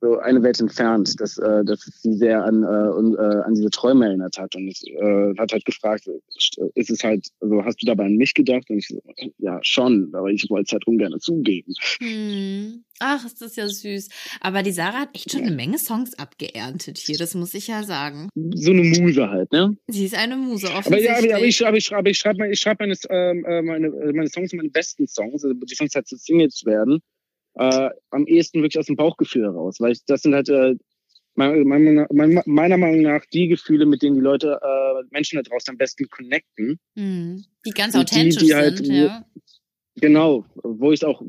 so 0.00 0.18
eine 0.18 0.42
Welt 0.42 0.60
entfernt, 0.60 1.20
dass, 1.20 1.38
äh, 1.38 1.64
dass 1.64 1.80
sie 1.80 2.14
sehr 2.14 2.44
an, 2.44 2.62
äh, 2.62 2.66
äh, 2.66 3.42
an 3.42 3.54
diese 3.54 3.70
Träume 3.70 4.06
erinnert 4.06 4.38
hat 4.38 4.54
und 4.54 4.68
äh, 4.68 5.34
hat 5.38 5.52
halt 5.52 5.64
gefragt, 5.64 6.08
ist 6.74 6.90
es 6.90 7.02
halt, 7.02 7.28
also 7.40 7.64
hast 7.64 7.82
du 7.82 7.86
dabei 7.86 8.06
an 8.06 8.16
mich 8.16 8.34
gedacht? 8.34 8.68
Und 8.70 8.78
ich 8.78 8.88
so, 8.88 9.02
ja, 9.38 9.58
schon, 9.62 10.10
aber 10.14 10.28
ich 10.28 10.48
wollte 10.48 10.66
es 10.66 10.72
halt 10.72 10.86
ungern 10.86 11.18
zugeben. 11.20 11.72
Hm. 12.00 12.84
Ach, 12.98 13.24
ist 13.26 13.42
das 13.42 13.56
ja 13.56 13.68
süß. 13.68 14.08
Aber 14.40 14.62
die 14.62 14.72
Sarah 14.72 15.00
hat 15.00 15.14
echt 15.14 15.30
schon 15.30 15.42
eine 15.42 15.54
Menge 15.54 15.78
Songs 15.78 16.18
abgeerntet 16.18 16.98
hier, 16.98 17.18
das 17.18 17.34
muss 17.34 17.52
ich 17.52 17.66
ja 17.66 17.82
sagen. 17.82 18.30
So 18.54 18.70
eine 18.70 18.84
Muse 18.84 19.28
halt, 19.28 19.52
ne? 19.52 19.76
Sie 19.88 20.06
ist 20.06 20.14
eine 20.14 20.36
Muse, 20.36 20.68
offensichtlich. 20.68 21.10
Aber, 21.10 21.26
ja, 21.26 21.36
aber 21.36 21.44
ich, 21.44 21.66
aber 21.66 21.76
ich, 21.76 21.94
aber 21.94 22.08
ich 22.08 22.18
schreibe 22.18 22.48
ich 22.48 22.58
schreib 22.58 22.80
meine, 22.80 22.94
ähm, 23.10 23.44
äh, 23.44 23.62
meine, 23.62 23.90
meine 23.90 24.28
Songs, 24.28 24.52
meine 24.54 24.70
besten 24.70 25.06
Songs, 25.06 25.44
also 25.44 25.52
die 25.52 25.74
Songs 25.74 25.94
halt 25.94 26.06
zu 26.06 26.16
Singles 26.16 26.64
werden 26.64 27.02
äh, 27.56 27.90
am 28.10 28.26
ehesten 28.26 28.62
wirklich 28.62 28.78
aus 28.78 28.86
dem 28.86 28.96
Bauchgefühl 28.96 29.44
heraus, 29.44 29.80
weil 29.80 29.96
das 30.06 30.22
sind 30.22 30.34
halt 30.34 30.48
äh, 30.48 30.74
meiner, 31.34 32.06
meiner 32.10 32.76
Meinung 32.76 33.02
nach 33.02 33.24
die 33.26 33.48
Gefühle, 33.48 33.86
mit 33.86 34.02
denen 34.02 34.16
die 34.16 34.22
Leute, 34.22 34.58
äh, 34.62 35.04
Menschen 35.10 35.36
da 35.36 35.42
draußen 35.42 35.72
am 35.72 35.76
besten 35.76 36.08
connecten. 36.08 36.78
Mhm. 36.94 37.44
Die 37.64 37.70
ganz 37.70 37.94
authentisch 37.94 38.36
die, 38.36 38.46
die 38.46 38.54
halt, 38.54 38.78
sind, 38.78 38.94
ja. 38.94 39.24
Genau, 39.96 40.44
wo 40.62 40.92
ich 40.92 41.04
auch, 41.04 41.22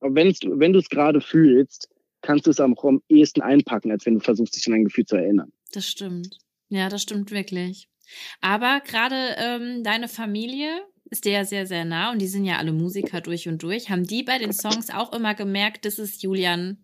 wenn's, 0.00 0.40
wenn 0.44 0.72
du 0.72 0.78
es 0.78 0.88
gerade 0.88 1.20
fühlst, 1.20 1.88
kannst 2.22 2.46
du 2.46 2.50
es 2.50 2.60
auch 2.60 2.84
am 2.84 3.02
ehesten 3.08 3.42
einpacken, 3.42 3.92
als 3.92 4.06
wenn 4.06 4.14
du 4.14 4.20
versuchst, 4.20 4.56
dich 4.56 4.66
an 4.66 4.74
ein 4.74 4.84
Gefühl 4.84 5.06
zu 5.06 5.16
erinnern. 5.16 5.52
Das 5.72 5.86
stimmt. 5.86 6.38
Ja, 6.68 6.88
das 6.88 7.02
stimmt 7.02 7.30
wirklich. 7.30 7.88
Aber 8.40 8.80
gerade 8.84 9.36
ähm, 9.38 9.82
deine 9.84 10.08
Familie, 10.08 10.68
ist 11.10 11.24
der 11.24 11.44
sehr, 11.44 11.66
sehr 11.66 11.84
nah 11.84 12.12
und 12.12 12.20
die 12.20 12.26
sind 12.26 12.44
ja 12.44 12.58
alle 12.58 12.72
Musiker 12.72 13.20
durch 13.20 13.48
und 13.48 13.62
durch. 13.62 13.90
Haben 13.90 14.06
die 14.06 14.22
bei 14.22 14.38
den 14.38 14.52
Songs 14.52 14.90
auch 14.90 15.12
immer 15.12 15.34
gemerkt, 15.34 15.84
das 15.84 15.98
ist 15.98 16.22
Julian 16.22 16.78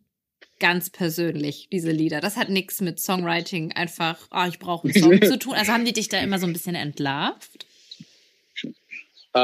ganz 0.60 0.90
persönlich, 0.90 1.68
diese 1.72 1.90
Lieder. 1.90 2.20
Das 2.20 2.36
hat 2.36 2.48
nichts 2.48 2.80
mit 2.80 3.00
Songwriting 3.00 3.72
einfach, 3.72 4.28
oh, 4.30 4.46
ich 4.48 4.58
brauche 4.58 4.88
einen 4.88 5.02
Song 5.02 5.22
zu 5.22 5.38
tun. 5.38 5.54
Also 5.54 5.72
haben 5.72 5.84
die 5.84 5.92
dich 5.92 6.08
da 6.08 6.20
immer 6.20 6.38
so 6.38 6.46
ein 6.46 6.52
bisschen 6.52 6.74
entlarvt? 6.74 7.66
Äh, 9.34 9.38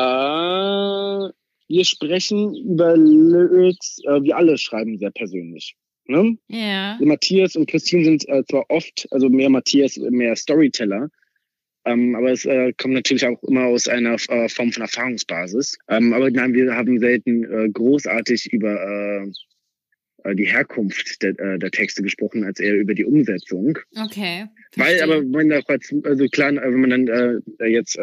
wir 1.69 1.85
sprechen 1.85 2.55
über 2.55 2.97
Lyrics, 2.97 3.99
äh, 4.05 4.23
wir 4.23 4.37
alle 4.37 4.57
schreiben 4.57 4.99
sehr 4.99 5.11
persönlich. 5.11 5.77
Ne? 6.07 6.39
Ja. 6.49 6.99
Matthias 7.01 7.55
und 7.57 7.69
Christine 7.69 8.05
sind 8.05 8.29
äh, 8.29 8.45
zwar 8.49 8.65
oft, 8.69 9.07
also 9.11 9.29
mehr 9.29 9.51
Matthias, 9.51 9.97
mehr 9.97 10.35
Storyteller, 10.37 11.11
ähm, 11.85 12.15
aber 12.15 12.33
es 12.33 12.45
äh, 12.45 12.73
kommt 12.75 12.95
natürlich 12.95 13.27
auch 13.27 13.43
immer 13.45 13.65
aus 13.65 13.89
einer 13.89 14.15
äh, 14.29 14.49
Form 14.49 14.73
von 14.73 14.83
Erfahrungsbasis. 14.83 15.79
Ähm, 15.89 16.13
aber 16.13 16.31
nein, 16.31 16.53
wir 16.53 16.75
haben 16.75 16.99
selten 16.99 17.45
äh, 17.45 17.69
großartig 17.71 18.53
über 18.53 18.75
äh, 18.75 19.27
äh 20.25 20.35
die 20.35 20.47
Herkunft 20.47 21.23
der, 21.23 21.39
äh, 21.39 21.59
der 21.59 21.71
Texte 21.71 22.03
gesprochen, 22.03 22.45
als 22.45 22.61
eher 22.61 22.75
über 22.75 22.95
die 22.95 23.05
Umsetzung. 23.05 23.79
Okay. 23.97 24.47
Verstehe. 24.73 25.01
Weil 25.01 25.03
aber 25.03 25.23
wenn 25.23 25.53
als, 25.53 25.95
also 26.05 26.27
klar, 26.27 26.55
wenn 26.55 26.81
man 26.81 27.07
dann 27.07 27.43
jetzt 27.67 27.99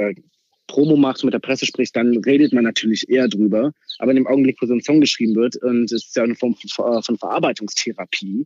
Promo 0.68 0.98
macht, 0.98 1.24
mit 1.24 1.34
der 1.34 1.40
Presse 1.40 1.66
spricht, 1.66 1.96
dann 1.96 2.18
redet 2.18 2.54
man 2.54 2.64
natürlich 2.64 3.10
eher 3.10 3.28
drüber. 3.28 3.72
Aber 4.00 4.12
in 4.12 4.18
dem 4.18 4.28
Augenblick, 4.28 4.58
wo 4.62 4.66
so 4.66 4.74
ein 4.74 4.82
Song 4.82 5.00
geschrieben 5.00 5.36
wird, 5.36 5.56
und 5.64 5.86
es 5.86 6.08
ist 6.08 6.16
ja 6.16 6.24
eine 6.24 6.36
Form 6.36 6.56
von, 6.56 7.04
von 7.04 7.18
Verarbeitungstherapie, 7.18 8.46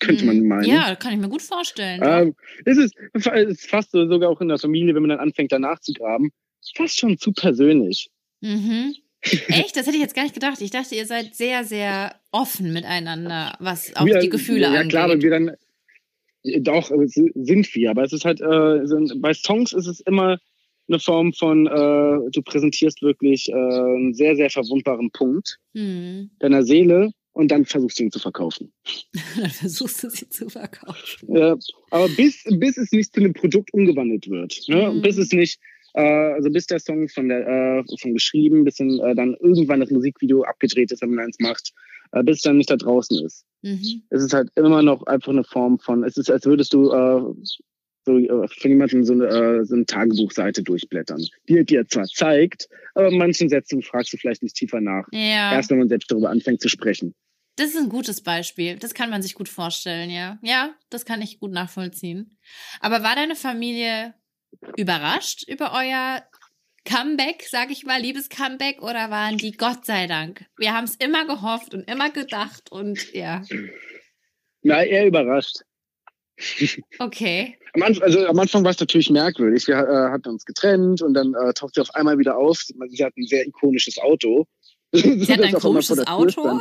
könnte 0.00 0.24
man 0.24 0.38
mhm. 0.38 0.48
meinen. 0.48 0.64
Ja, 0.64 0.94
kann 0.94 1.12
ich 1.12 1.18
mir 1.18 1.28
gut 1.28 1.42
vorstellen. 1.42 2.00
Ähm, 2.04 2.34
es, 2.64 2.78
ist, 2.78 2.94
es 3.12 3.26
ist 3.26 3.68
fast 3.68 3.90
so, 3.92 4.08
sogar 4.08 4.30
auch 4.30 4.40
in 4.40 4.48
der 4.48 4.58
Familie, 4.58 4.94
wenn 4.94 5.02
man 5.02 5.10
dann 5.10 5.20
anfängt, 5.20 5.52
danach 5.52 5.80
zu 5.80 5.92
graben, 5.92 6.30
fast 6.74 6.98
schon 6.98 7.18
zu 7.18 7.32
persönlich. 7.32 8.10
Mhm. 8.40 8.94
Echt? 9.48 9.76
Das 9.76 9.86
hätte 9.86 9.96
ich 9.96 10.02
jetzt 10.02 10.14
gar 10.14 10.22
nicht 10.22 10.34
gedacht. 10.34 10.60
Ich 10.60 10.70
dachte, 10.70 10.94
ihr 10.94 11.06
seid 11.06 11.34
sehr, 11.34 11.64
sehr 11.64 12.14
offen 12.30 12.72
miteinander, 12.72 13.56
was 13.58 13.94
auch 13.96 14.06
wir, 14.06 14.18
die 14.18 14.28
Gefühle 14.28 14.60
ja, 14.60 14.68
angeht. 14.68 14.84
Ja, 14.84 14.88
klar, 14.88 15.04
aber 15.04 15.20
wir 15.20 15.30
dann, 15.30 15.56
doch, 16.60 16.90
sind 17.06 17.74
wir. 17.74 17.90
Aber 17.90 18.04
es 18.04 18.12
ist 18.12 18.24
halt, 18.24 18.40
äh, 18.40 18.86
sind, 18.86 19.20
bei 19.20 19.34
Songs 19.34 19.72
ist 19.72 19.86
es 19.86 20.00
immer 20.00 20.38
eine 20.88 21.00
Form 21.00 21.32
von, 21.32 21.66
äh, 21.66 22.30
du 22.30 22.42
präsentierst 22.44 23.02
wirklich 23.02 23.48
äh, 23.48 23.54
einen 23.54 24.14
sehr, 24.14 24.36
sehr 24.36 24.50
verwundbaren 24.50 25.10
Punkt 25.10 25.58
mhm. 25.72 26.30
deiner 26.38 26.62
Seele 26.62 27.10
und 27.36 27.50
dann 27.50 27.66
versuchst 27.66 27.98
du 27.98 28.04
ihn 28.04 28.10
zu 28.10 28.18
verkaufen. 28.18 28.72
dann 29.38 29.50
versuchst 29.50 30.02
du 30.02 30.10
sie 30.10 30.28
zu 30.28 30.48
verkaufen. 30.48 31.36
Ja, 31.36 31.56
aber 31.90 32.08
bis, 32.08 32.42
bis 32.50 32.78
es 32.78 32.90
nicht 32.92 33.12
zu 33.12 33.20
einem 33.20 33.34
Produkt 33.34 33.72
umgewandelt 33.74 34.28
wird, 34.28 34.58
ne? 34.68 34.90
Mhm. 34.90 35.02
bis 35.02 35.18
es 35.18 35.32
nicht, 35.32 35.60
äh, 35.92 36.00
also 36.00 36.50
bis 36.50 36.66
der 36.66 36.80
Song 36.80 37.08
von 37.08 37.28
der, 37.28 37.46
äh, 37.46 37.84
von 38.00 38.14
geschrieben, 38.14 38.64
bis 38.64 38.76
dann, 38.76 38.98
äh, 39.00 39.14
dann 39.14 39.36
irgendwann 39.40 39.80
das 39.80 39.90
Musikvideo 39.90 40.44
abgedreht 40.44 40.90
ist, 40.90 41.02
wenn 41.02 41.10
man 41.10 41.26
eins 41.26 41.38
macht, 41.38 41.72
äh, 42.12 42.22
bis 42.22 42.36
es 42.38 42.42
dann 42.42 42.56
nicht 42.56 42.70
da 42.70 42.76
draußen 42.76 43.22
ist. 43.24 43.44
Mhm. 43.62 44.02
Es 44.08 44.22
ist 44.22 44.32
halt 44.32 44.48
immer 44.54 44.82
noch 44.82 45.02
einfach 45.06 45.32
eine 45.32 45.44
Form 45.44 45.78
von, 45.78 46.04
es 46.04 46.16
ist, 46.16 46.30
als 46.30 46.46
würdest 46.46 46.72
du 46.72 46.90
äh, 46.90 47.20
so 48.06 48.18
äh, 48.18 48.48
von 48.48 48.70
jemandem 48.70 49.04
so 49.04 49.12
eine, 49.12 49.26
äh, 49.26 49.64
so 49.64 49.74
eine 49.74 49.84
Tagebuchseite 49.84 50.62
durchblättern, 50.62 51.22
die 51.48 51.64
dir 51.64 51.86
zwar 51.86 52.06
zeigt, 52.06 52.68
aber 52.94 53.10
manchen 53.10 53.48
Sätzen 53.48 53.82
fragst 53.82 54.12
du 54.12 54.16
vielleicht 54.16 54.42
nicht 54.42 54.56
tiefer 54.56 54.80
nach. 54.80 55.06
Ja. 55.12 55.52
Erst 55.52 55.70
wenn 55.70 55.78
man 55.78 55.88
selbst 55.88 56.10
darüber 56.10 56.30
anfängt 56.30 56.62
zu 56.62 56.68
sprechen. 56.68 57.14
Das 57.56 57.70
ist 57.70 57.76
ein 57.76 57.88
gutes 57.88 58.22
Beispiel. 58.22 58.76
Das 58.76 58.92
kann 58.92 59.10
man 59.10 59.22
sich 59.22 59.34
gut 59.34 59.48
vorstellen, 59.48 60.10
ja. 60.10 60.38
Ja, 60.42 60.74
das 60.90 61.06
kann 61.06 61.22
ich 61.22 61.40
gut 61.40 61.52
nachvollziehen. 61.52 62.38
Aber 62.80 63.02
war 63.02 63.16
deine 63.16 63.34
Familie 63.34 64.14
überrascht 64.76 65.44
über 65.48 65.72
euer 65.72 66.22
Comeback, 66.84 67.46
sag 67.50 67.70
ich 67.70 67.84
mal, 67.84 68.00
liebes 68.00 68.28
Comeback, 68.28 68.82
oder 68.82 69.10
waren 69.10 69.38
die 69.38 69.52
Gott 69.52 69.86
sei 69.86 70.06
Dank? 70.06 70.44
Wir 70.56 70.74
haben 70.74 70.84
es 70.84 70.96
immer 70.96 71.26
gehofft 71.26 71.74
und 71.74 71.90
immer 71.90 72.10
gedacht 72.10 72.70
und 72.70 73.12
ja. 73.12 73.42
Na, 74.62 74.84
eher 74.84 75.06
überrascht. 75.06 75.56
Okay. 76.98 77.58
Am 77.72 77.82
Anfang, 77.82 78.02
also 78.02 78.26
am 78.26 78.38
Anfang 78.38 78.64
war 78.64 78.70
es 78.70 78.80
natürlich 78.80 79.10
merkwürdig. 79.10 79.66
Wir 79.66 79.76
äh, 79.76 80.10
hatten 80.10 80.28
uns 80.28 80.44
getrennt 80.44 81.00
und 81.00 81.14
dann 81.14 81.34
äh, 81.34 81.54
tauchte 81.54 81.76
sie 81.76 81.80
auf 81.80 81.94
einmal 81.94 82.18
wieder 82.18 82.36
auf. 82.36 82.58
Sie 82.58 83.04
hat 83.04 83.16
ein 83.16 83.26
sehr 83.26 83.46
ikonisches 83.46 83.98
Auto. 83.98 84.46
Sie 84.92 85.32
hat 85.32 85.42
ein 85.42 85.54
komisches 85.54 86.06
Auto? 86.06 86.60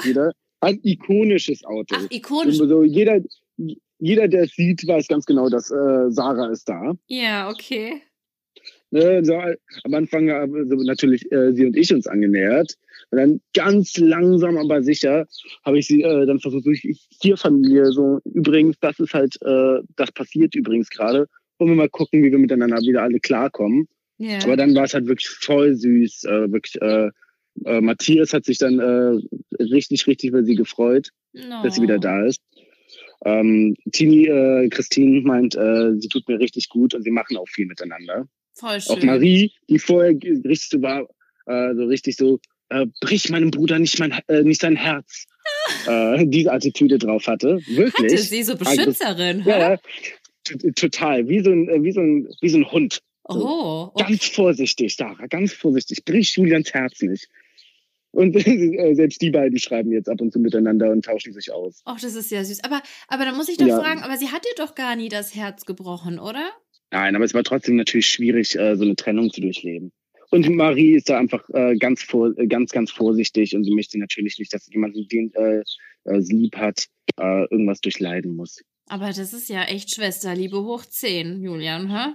Ein 0.61 0.79
ikonisches 0.83 1.63
Auto. 1.65 1.95
Ach, 1.97 2.05
ikonisch. 2.09 2.59
Also 2.59 2.83
jeder, 2.83 3.19
jeder, 3.99 4.27
der 4.27 4.43
es 4.43 4.51
sieht, 4.51 4.85
weiß 4.87 5.07
ganz 5.07 5.25
genau, 5.25 5.49
dass 5.49 5.69
äh, 5.71 6.09
Sarah 6.09 6.49
ist 6.49 6.67
da. 6.67 6.93
Ja, 7.07 7.49
okay. 7.49 8.01
Ne, 8.91 9.23
so, 9.25 9.33
am 9.83 9.93
Anfang 9.93 10.29
haben 10.29 10.55
also 10.55 10.75
natürlich 10.83 11.29
äh, 11.31 11.53
sie 11.53 11.65
und 11.65 11.75
ich 11.75 11.93
uns 11.93 12.07
angenähert. 12.07 12.75
Und 13.11 13.17
dann 13.19 13.41
ganz 13.53 13.97
langsam, 13.97 14.57
aber 14.57 14.81
sicher 14.81 15.27
habe 15.63 15.79
ich 15.79 15.87
sie 15.87 16.01
äh, 16.01 16.25
dann 16.25 16.39
versucht, 16.39 16.65
durch 16.65 16.81
vier 17.21 17.37
Familie 17.37 17.91
so, 17.91 18.19
übrigens, 18.23 18.77
das 18.79 18.99
ist 18.99 19.13
halt, 19.13 19.35
äh, 19.41 19.79
das 19.95 20.11
passiert 20.11 20.55
übrigens 20.55 20.89
gerade. 20.89 21.27
Wollen 21.57 21.71
wir 21.71 21.75
mal 21.75 21.89
gucken, 21.89 22.23
wie 22.23 22.31
wir 22.31 22.37
miteinander 22.37 22.77
wieder 22.77 23.03
alle 23.03 23.19
klarkommen. 23.19 23.87
Yeah. 24.19 24.43
Aber 24.43 24.55
dann 24.55 24.73
war 24.75 24.85
es 24.85 24.93
halt 24.93 25.07
wirklich 25.07 25.27
voll 25.27 25.75
süß, 25.75 26.23
äh, 26.23 26.51
wirklich 26.51 26.81
äh, 26.81 27.09
äh, 27.63 27.81
Matthias 27.81 28.33
hat 28.33 28.45
sich 28.45 28.57
dann 28.57 28.79
äh, 28.79 29.63
richtig, 29.63 30.07
richtig 30.07 30.29
über 30.29 30.43
sie 30.43 30.55
gefreut, 30.55 31.09
no. 31.33 31.63
dass 31.63 31.75
sie 31.75 31.81
wieder 31.81 31.99
da 31.99 32.25
ist. 32.25 32.41
Ähm, 33.23 33.75
Tini, 33.91 34.27
äh, 34.27 34.67
Christine 34.69 35.21
meint, 35.21 35.55
äh, 35.55 35.93
sie 35.97 36.09
tut 36.09 36.27
mir 36.27 36.39
richtig 36.39 36.69
gut 36.69 36.93
und 36.93 37.03
sie 37.03 37.11
machen 37.11 37.37
auch 37.37 37.47
viel 37.47 37.65
miteinander. 37.65 38.27
Voll 38.53 38.81
schön. 38.81 38.95
Auch 38.95 39.03
Marie, 39.03 39.51
die 39.69 39.79
vorher 39.79 40.13
richtig 40.13 40.69
so 40.69 40.81
war, 40.81 41.07
äh, 41.45 41.73
so 41.75 41.85
richtig 41.85 42.17
so, 42.17 42.39
äh, 42.69 42.85
brich 43.01 43.29
meinem 43.29 43.51
Bruder 43.51 43.79
nicht 43.79 43.99
mein, 43.99 44.13
äh, 44.27 44.43
nicht 44.43 44.61
sein 44.61 44.75
Herz. 44.75 45.25
äh, 45.87 46.25
diese 46.27 46.51
Attitüde 46.51 46.97
drauf 46.97 47.27
hatte. 47.27 47.59
Wirklich. 47.67 48.11
Hatte 48.11 48.17
sie 48.17 48.43
so 48.43 48.55
Beschützerin? 48.55 49.43
Also, 49.45 49.49
ja, 49.49 49.77
total. 50.75 51.27
Wie 51.27 51.41
so 51.41 51.51
ein, 51.51 51.83
wie 51.83 51.91
so 51.91 52.01
ein, 52.01 52.27
wie 52.41 52.49
so 52.49 52.57
ein 52.57 52.71
Hund. 52.71 53.01
Oh, 53.27 53.89
okay. 53.93 54.03
Ganz 54.09 54.25
vorsichtig, 54.25 54.95
Sarah, 54.95 55.25
ganz 55.27 55.53
vorsichtig. 55.53 56.05
Brich 56.05 56.35
Julians 56.35 56.73
Herz 56.73 57.01
nicht. 57.01 57.27
Und 58.16 58.36
äh, 58.47 58.93
selbst 58.95 59.22
die 59.22 59.30
beiden 59.30 59.59
schreiben 59.59 59.91
jetzt 59.91 60.09
ab 60.09 60.22
und 60.22 60.32
zu 60.32 60.39
miteinander 60.39 60.89
und 60.91 61.03
tauschen 61.03 61.34
sich 61.34 61.51
aus. 61.51 61.82
Ach, 61.86 61.99
das 61.99 62.16
ist 62.16 62.32
ja 62.32 62.43
süß. 62.43 62.63
Aber, 62.63 62.82
aber 63.07 63.26
da 63.26 63.34
muss 63.34 63.49
ich 63.49 63.57
doch 63.57 63.68
ja. 63.68 63.80
fragen, 63.80 64.01
aber 64.01 64.18
sie 64.18 64.30
hat 64.30 64.45
dir 64.45 64.55
doch 64.57 64.74
gar 64.76 64.95
nie 64.95 65.09
das 65.09 65.36
Herz 65.36 65.66
gebrochen, 65.66 66.20
oder? 66.20 66.49
Nein, 66.91 67.16
aber 67.16 67.26
es 67.26 67.34
war 67.34 67.43
trotzdem 67.43 67.76
natürlich 67.76 68.07
schwierig, 68.07 68.57
äh, 68.57 68.76
so 68.76 68.84
eine 68.84 68.95
Trennung 68.95 69.32
zu 69.32 69.41
durchleben. 69.41 69.91
Und 70.32 70.49
Marie 70.49 70.95
ist 70.95 71.09
da 71.09 71.20
einfach 71.20 71.47
äh, 71.53 71.76
ganz, 71.76 72.01
vor, 72.03 72.34
ganz, 72.34 72.72
ganz 72.72 72.91
vorsichtig 72.91 73.55
und 73.55 73.63
sie 73.63 73.74
möchte 73.74 73.99
natürlich 73.99 74.39
nicht, 74.39 74.53
dass 74.53 74.68
jemand, 74.72 74.95
den 75.11 75.32
äh, 75.34 75.63
sie 76.22 76.36
lieb 76.36 76.55
hat, 76.55 76.88
äh, 77.18 77.45
irgendwas 77.51 77.82
durchleiden 77.82 78.36
muss. 78.36 78.61
Aber 78.88 79.07
das 79.07 79.34
ist 79.34 79.49
ja 79.49 79.63
echt 79.63 79.93
Schwesterliebe 79.93 80.63
hoch 80.63 80.86
10, 80.86 81.43
Julian, 81.43 81.89
hä? 81.89 82.13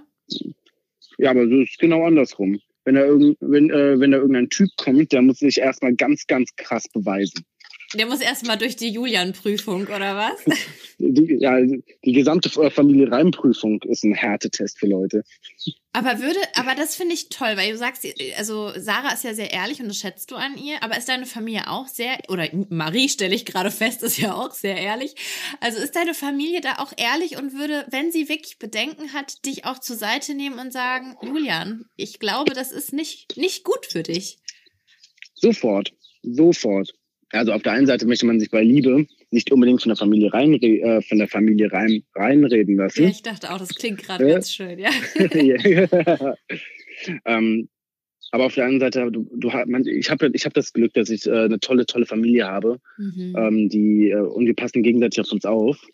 Ja, 1.17 1.31
aber 1.31 1.47
so 1.47 1.61
ist 1.61 1.77
genau 1.77 2.05
andersrum. 2.05 2.59
Wenn 2.83 2.95
da, 2.95 3.01
irgend, 3.01 3.37
wenn, 3.41 3.69
äh, 3.69 3.99
wenn 3.99 4.11
da 4.11 4.17
irgendein 4.17 4.49
Typ 4.49 4.69
kommt, 4.77 5.11
der 5.11 5.21
muss 5.21 5.39
sich 5.39 5.59
erstmal 5.59 5.95
ganz, 5.95 6.25
ganz 6.27 6.49
krass 6.55 6.85
beweisen. 6.91 7.45
Der 7.93 8.05
muss 8.05 8.21
erstmal 8.21 8.57
durch 8.57 8.75
die 8.75 8.89
Julian-Prüfung, 8.89 9.83
oder 9.83 10.15
was? 10.15 10.45
Die, 11.03 11.37
ja, 11.39 11.57
die 11.59 12.11
gesamte 12.11 12.51
Familie 12.69 13.11
Reimprüfung 13.11 13.81
ist 13.83 14.03
ein 14.03 14.13
Härtetest 14.13 14.77
für 14.77 14.85
Leute. 14.85 15.23
Aber 15.93 16.19
würde, 16.19 16.39
aber 16.53 16.75
das 16.75 16.95
finde 16.95 17.15
ich 17.15 17.29
toll, 17.29 17.57
weil 17.57 17.71
du 17.71 17.77
sagst, 17.77 18.05
also 18.37 18.71
Sarah 18.77 19.11
ist 19.11 19.23
ja 19.23 19.33
sehr 19.33 19.51
ehrlich 19.51 19.81
und 19.81 19.87
das 19.87 19.97
schätzt 19.97 20.29
du 20.29 20.35
an 20.35 20.59
ihr, 20.59 20.83
aber 20.83 20.95
ist 20.95 21.09
deine 21.09 21.25
Familie 21.25 21.71
auch 21.71 21.87
sehr, 21.87 22.19
oder 22.29 22.47
Marie 22.69 23.09
stelle 23.09 23.33
ich 23.33 23.45
gerade 23.45 23.71
fest, 23.71 24.03
ist 24.03 24.19
ja 24.19 24.35
auch 24.35 24.51
sehr 24.51 24.77
ehrlich. 24.77 25.15
Also 25.59 25.79
ist 25.79 25.95
deine 25.95 26.13
Familie 26.13 26.61
da 26.61 26.75
auch 26.77 26.93
ehrlich 26.95 27.37
und 27.37 27.53
würde, 27.53 27.87
wenn 27.89 28.11
sie 28.11 28.29
wirklich 28.29 28.59
Bedenken 28.59 29.13
hat, 29.13 29.43
dich 29.45 29.65
auch 29.65 29.79
zur 29.79 29.95
Seite 29.95 30.35
nehmen 30.35 30.59
und 30.59 30.71
sagen, 30.71 31.17
Julian, 31.23 31.85
ich 31.95 32.19
glaube, 32.19 32.53
das 32.53 32.71
ist 32.71 32.93
nicht, 32.93 33.35
nicht 33.37 33.63
gut 33.63 33.87
für 33.87 34.03
dich. 34.03 34.37
Sofort, 35.33 35.93
sofort. 36.21 36.93
Also 37.31 37.53
auf 37.53 37.61
der 37.61 37.73
einen 37.73 37.87
Seite 37.87 38.05
möchte 38.05 38.25
man 38.25 38.39
sich 38.39 38.51
bei 38.51 38.63
Liebe 38.63 39.07
nicht 39.29 39.51
unbedingt 39.51 39.81
von 39.81 39.89
der 39.89 39.97
Familie 39.97 40.33
rein, 40.33 40.53
äh, 40.53 41.01
von 41.01 41.17
der 41.17 41.27
Familie 41.27 41.71
rein, 41.71 42.03
reinreden 42.15 42.75
lassen. 42.75 43.03
Ja, 43.03 43.09
ich 43.09 43.21
dachte 43.21 43.51
auch, 43.51 43.59
das 43.59 43.69
klingt 43.69 44.03
gerade 44.03 44.27
äh? 44.27 44.33
ganz 44.33 44.51
schön, 44.51 44.79
ja. 44.79 44.89
ähm, 47.25 47.69
aber 48.31 48.45
auf 48.45 48.55
der 48.55 48.65
anderen 48.65 48.79
Seite, 48.79 49.11
du, 49.11 49.29
du 49.35 49.49
man, 49.67 49.85
ich 49.85 50.09
habe 50.09 50.31
ich 50.33 50.45
hab 50.45 50.53
das 50.53 50.71
Glück, 50.71 50.93
dass 50.93 51.09
ich 51.09 51.27
äh, 51.27 51.31
eine 51.31 51.59
tolle, 51.59 51.85
tolle 51.85 52.05
Familie 52.05 52.47
habe, 52.47 52.79
mhm. 52.97 53.35
ähm, 53.37 53.69
die 53.69 54.09
äh, 54.09 54.21
und 54.21 54.45
wir 54.45 54.55
passen 54.55 54.83
gegenseitig 54.83 55.19
auf 55.19 55.31
uns 55.31 55.45
auf, 55.45 55.85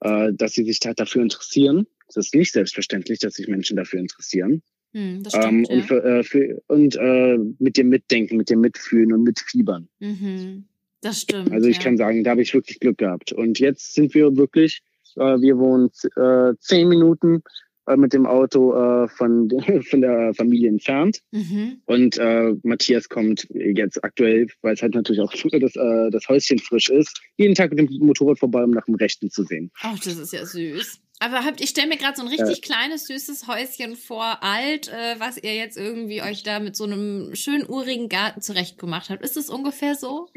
äh, 0.00 0.32
dass 0.32 0.52
sie 0.52 0.64
sich 0.64 0.80
halt 0.84 0.98
dafür 0.98 1.22
interessieren. 1.22 1.86
Das 2.08 2.16
ist 2.16 2.34
nicht 2.34 2.52
selbstverständlich, 2.52 3.20
dass 3.20 3.34
sich 3.34 3.46
Menschen 3.46 3.76
dafür 3.76 4.00
interessieren. 4.00 4.62
Hm, 4.92 5.22
stimmt, 5.26 5.44
ähm, 5.44 5.64
und, 5.68 5.82
für, 5.82 6.04
äh, 6.04 6.22
für, 6.24 6.62
und 6.66 6.96
äh, 6.96 7.38
mit 7.58 7.76
dir 7.76 7.84
mitdenken, 7.84 8.36
mit 8.36 8.50
dir 8.50 8.56
mitfühlen 8.56 9.12
und 9.12 9.22
mitfiebern. 9.22 9.88
Mhm. 10.00 10.64
Das 11.00 11.22
stimmt. 11.22 11.52
Also 11.52 11.68
ich 11.68 11.76
ja. 11.76 11.82
kann 11.82 11.96
sagen, 11.96 12.24
da 12.24 12.30
habe 12.30 12.42
ich 12.42 12.52
wirklich 12.52 12.80
Glück 12.80 12.98
gehabt. 12.98 13.32
Und 13.32 13.58
jetzt 13.58 13.94
sind 13.94 14.14
wir 14.14 14.36
wirklich, 14.36 14.82
äh, 15.16 15.40
wir 15.40 15.58
wohnen 15.58 15.90
äh, 16.16 16.54
zehn 16.60 16.88
Minuten 16.88 17.42
äh, 17.86 17.96
mit 17.96 18.12
dem 18.12 18.26
Auto 18.26 18.74
äh, 18.74 19.08
von, 19.08 19.48
von 19.88 20.00
der 20.00 20.34
Familie 20.34 20.68
entfernt. 20.68 21.20
Mhm. 21.30 21.80
Und 21.86 22.18
Matthias 22.64 23.08
kommt 23.08 23.46
jetzt 23.50 24.02
aktuell, 24.04 24.48
weil 24.62 24.74
es 24.74 24.82
halt 24.82 24.94
natürlich 24.94 25.22
auch 25.22 25.32
das, 25.60 25.72
das 25.72 26.28
Häuschen 26.28 26.58
frisch 26.58 26.90
ist, 26.90 27.20
jeden 27.36 27.54
Tag 27.54 27.72
mit 27.72 27.78
dem 27.78 28.06
Motorrad 28.06 28.38
vorbei, 28.38 28.64
um 28.64 28.72
nach 28.72 28.86
dem 28.86 28.96
Rechten 28.96 29.30
zu 29.30 29.44
sehen. 29.44 29.70
Ach, 29.80 29.98
das 30.00 30.18
ist 30.18 30.32
ja 30.32 30.44
süß. 30.44 31.00
Aber 31.22 31.44
habt, 31.44 31.60
ich 31.60 31.68
stelle 31.68 31.88
mir 31.88 31.98
gerade 31.98 32.16
so 32.16 32.22
ein 32.22 32.28
richtig 32.28 32.66
ja. 32.66 32.74
kleines, 32.74 33.06
süßes 33.06 33.46
Häuschen 33.46 33.94
vor, 33.94 34.42
alt, 34.42 34.88
äh, 34.88 35.16
was 35.18 35.36
ihr 35.36 35.54
jetzt 35.54 35.76
irgendwie 35.76 36.22
euch 36.22 36.42
da 36.42 36.60
mit 36.60 36.76
so 36.76 36.84
einem 36.84 37.34
schönen 37.34 37.68
urigen 37.68 38.08
Garten 38.08 38.40
zurechtgemacht 38.40 39.10
habt. 39.10 39.22
Ist 39.22 39.36
das 39.36 39.50
ungefähr 39.50 39.94
so? 39.94 40.28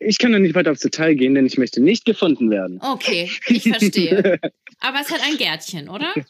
Ich 0.00 0.18
kann 0.18 0.32
da 0.32 0.40
nicht 0.40 0.56
weiter 0.56 0.72
aufs 0.72 0.80
Detail 0.80 1.14
gehen, 1.14 1.36
denn 1.36 1.46
ich 1.46 1.58
möchte 1.58 1.80
nicht 1.80 2.04
gefunden 2.04 2.50
werden. 2.50 2.80
Okay, 2.82 3.30
ich 3.46 3.62
verstehe. 3.62 4.40
Aber 4.80 5.00
es 5.00 5.10
hat 5.12 5.20
ein 5.24 5.36
Gärtchen, 5.36 5.88
oder? 5.88 6.12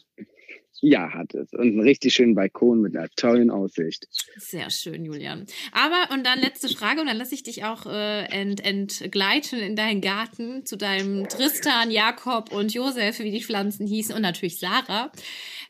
Ja, 0.85 1.13
hat 1.13 1.33
es. 1.33 1.53
Und 1.53 1.61
einen 1.61 1.79
richtig 1.79 2.13
schönen 2.13 2.35
Balkon 2.35 2.81
mit 2.81 2.97
einer 2.97 3.07
tollen 3.15 3.49
Aussicht. 3.49 4.05
Sehr 4.35 4.69
schön, 4.69 5.05
Julian. 5.05 5.45
Aber, 5.71 6.13
und 6.13 6.25
dann 6.25 6.39
letzte 6.39 6.67
Frage, 6.67 6.99
und 6.99 7.07
dann 7.07 7.15
lasse 7.15 7.33
ich 7.33 7.43
dich 7.43 7.63
auch 7.63 7.85
äh, 7.85 8.25
ent, 8.25 8.59
entgleiten 8.65 9.59
in 9.59 9.77
deinen 9.77 10.01
Garten 10.01 10.65
zu 10.65 10.75
deinem 10.75 11.29
Tristan, 11.29 11.89
Jakob 11.89 12.51
und 12.51 12.73
Josef, 12.73 13.19
wie 13.19 13.31
die 13.31 13.41
Pflanzen 13.41 13.87
hießen, 13.87 14.13
und 14.13 14.23
natürlich 14.23 14.59
Sarah. 14.59 15.13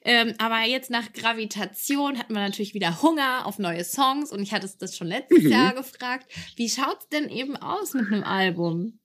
Ähm, 0.04 0.34
aber 0.40 0.66
jetzt 0.66 0.90
nach 0.90 1.14
Gravitation 1.14 2.18
hat 2.18 2.32
man 2.32 2.42
natürlich 2.42 2.74
wieder 2.74 3.04
Hunger 3.04 3.46
auf 3.46 3.60
neue 3.60 3.84
Songs 3.84 4.32
und 4.32 4.42
ich 4.42 4.52
hatte 4.52 4.68
das 4.80 4.98
schon 4.98 5.08
letztes 5.08 5.44
mhm. 5.44 5.52
Jahr 5.52 5.76
gefragt. 5.76 6.26
Wie 6.56 6.70
schaut's 6.70 7.08
denn 7.10 7.30
eben 7.30 7.56
aus 7.56 7.94
mit 7.94 8.08
einem 8.08 8.24
Album? 8.24 9.00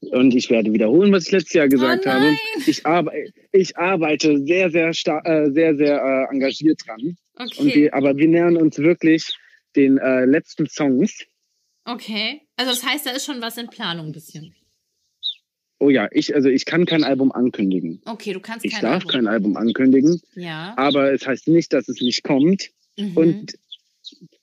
Und 0.00 0.34
ich 0.34 0.48
werde 0.48 0.72
wiederholen, 0.72 1.12
was 1.12 1.26
ich 1.26 1.32
letztes 1.32 1.54
Jahr 1.54 1.68
gesagt 1.68 2.06
oh 2.06 2.10
habe. 2.10 2.36
Ich, 2.66 2.86
arbe 2.86 3.10
ich 3.52 3.76
arbeite 3.76 4.38
sehr, 4.44 4.70
sehr, 4.70 4.90
äh, 4.90 5.50
sehr, 5.50 5.76
sehr 5.76 6.02
äh, 6.30 6.32
engagiert 6.32 6.80
dran. 6.86 7.16
Okay. 7.34 7.74
Wir, 7.74 7.94
aber 7.94 8.16
wir 8.16 8.28
nähern 8.28 8.56
uns 8.56 8.78
wirklich 8.78 9.36
den 9.74 9.98
äh, 9.98 10.24
letzten 10.24 10.68
Songs. 10.68 11.24
Okay. 11.84 12.42
Also 12.56 12.70
das 12.72 12.84
heißt, 12.84 13.06
da 13.06 13.10
ist 13.10 13.24
schon 13.24 13.40
was 13.40 13.58
in 13.58 13.68
Planung 13.68 14.06
ein 14.06 14.12
bisschen. 14.12 14.54
Oh 15.80 15.90
ja, 15.90 16.08
ich, 16.10 16.34
also 16.34 16.48
ich 16.48 16.64
kann 16.64 16.86
kein 16.86 17.04
Album 17.04 17.30
ankündigen. 17.32 18.00
Okay, 18.04 18.32
du 18.32 18.40
kannst 18.40 18.64
ich 18.64 18.72
kein 18.72 18.82
darf 18.82 19.04
Album. 19.04 19.10
kein 19.10 19.26
Album 19.26 19.56
ankündigen. 19.56 20.20
Ja. 20.34 20.74
Aber 20.76 21.12
es 21.12 21.26
heißt 21.26 21.48
nicht, 21.48 21.72
dass 21.72 21.88
es 21.88 22.00
nicht 22.00 22.24
kommt. 22.24 22.70
Mhm. 22.96 23.16
Und 23.16 23.58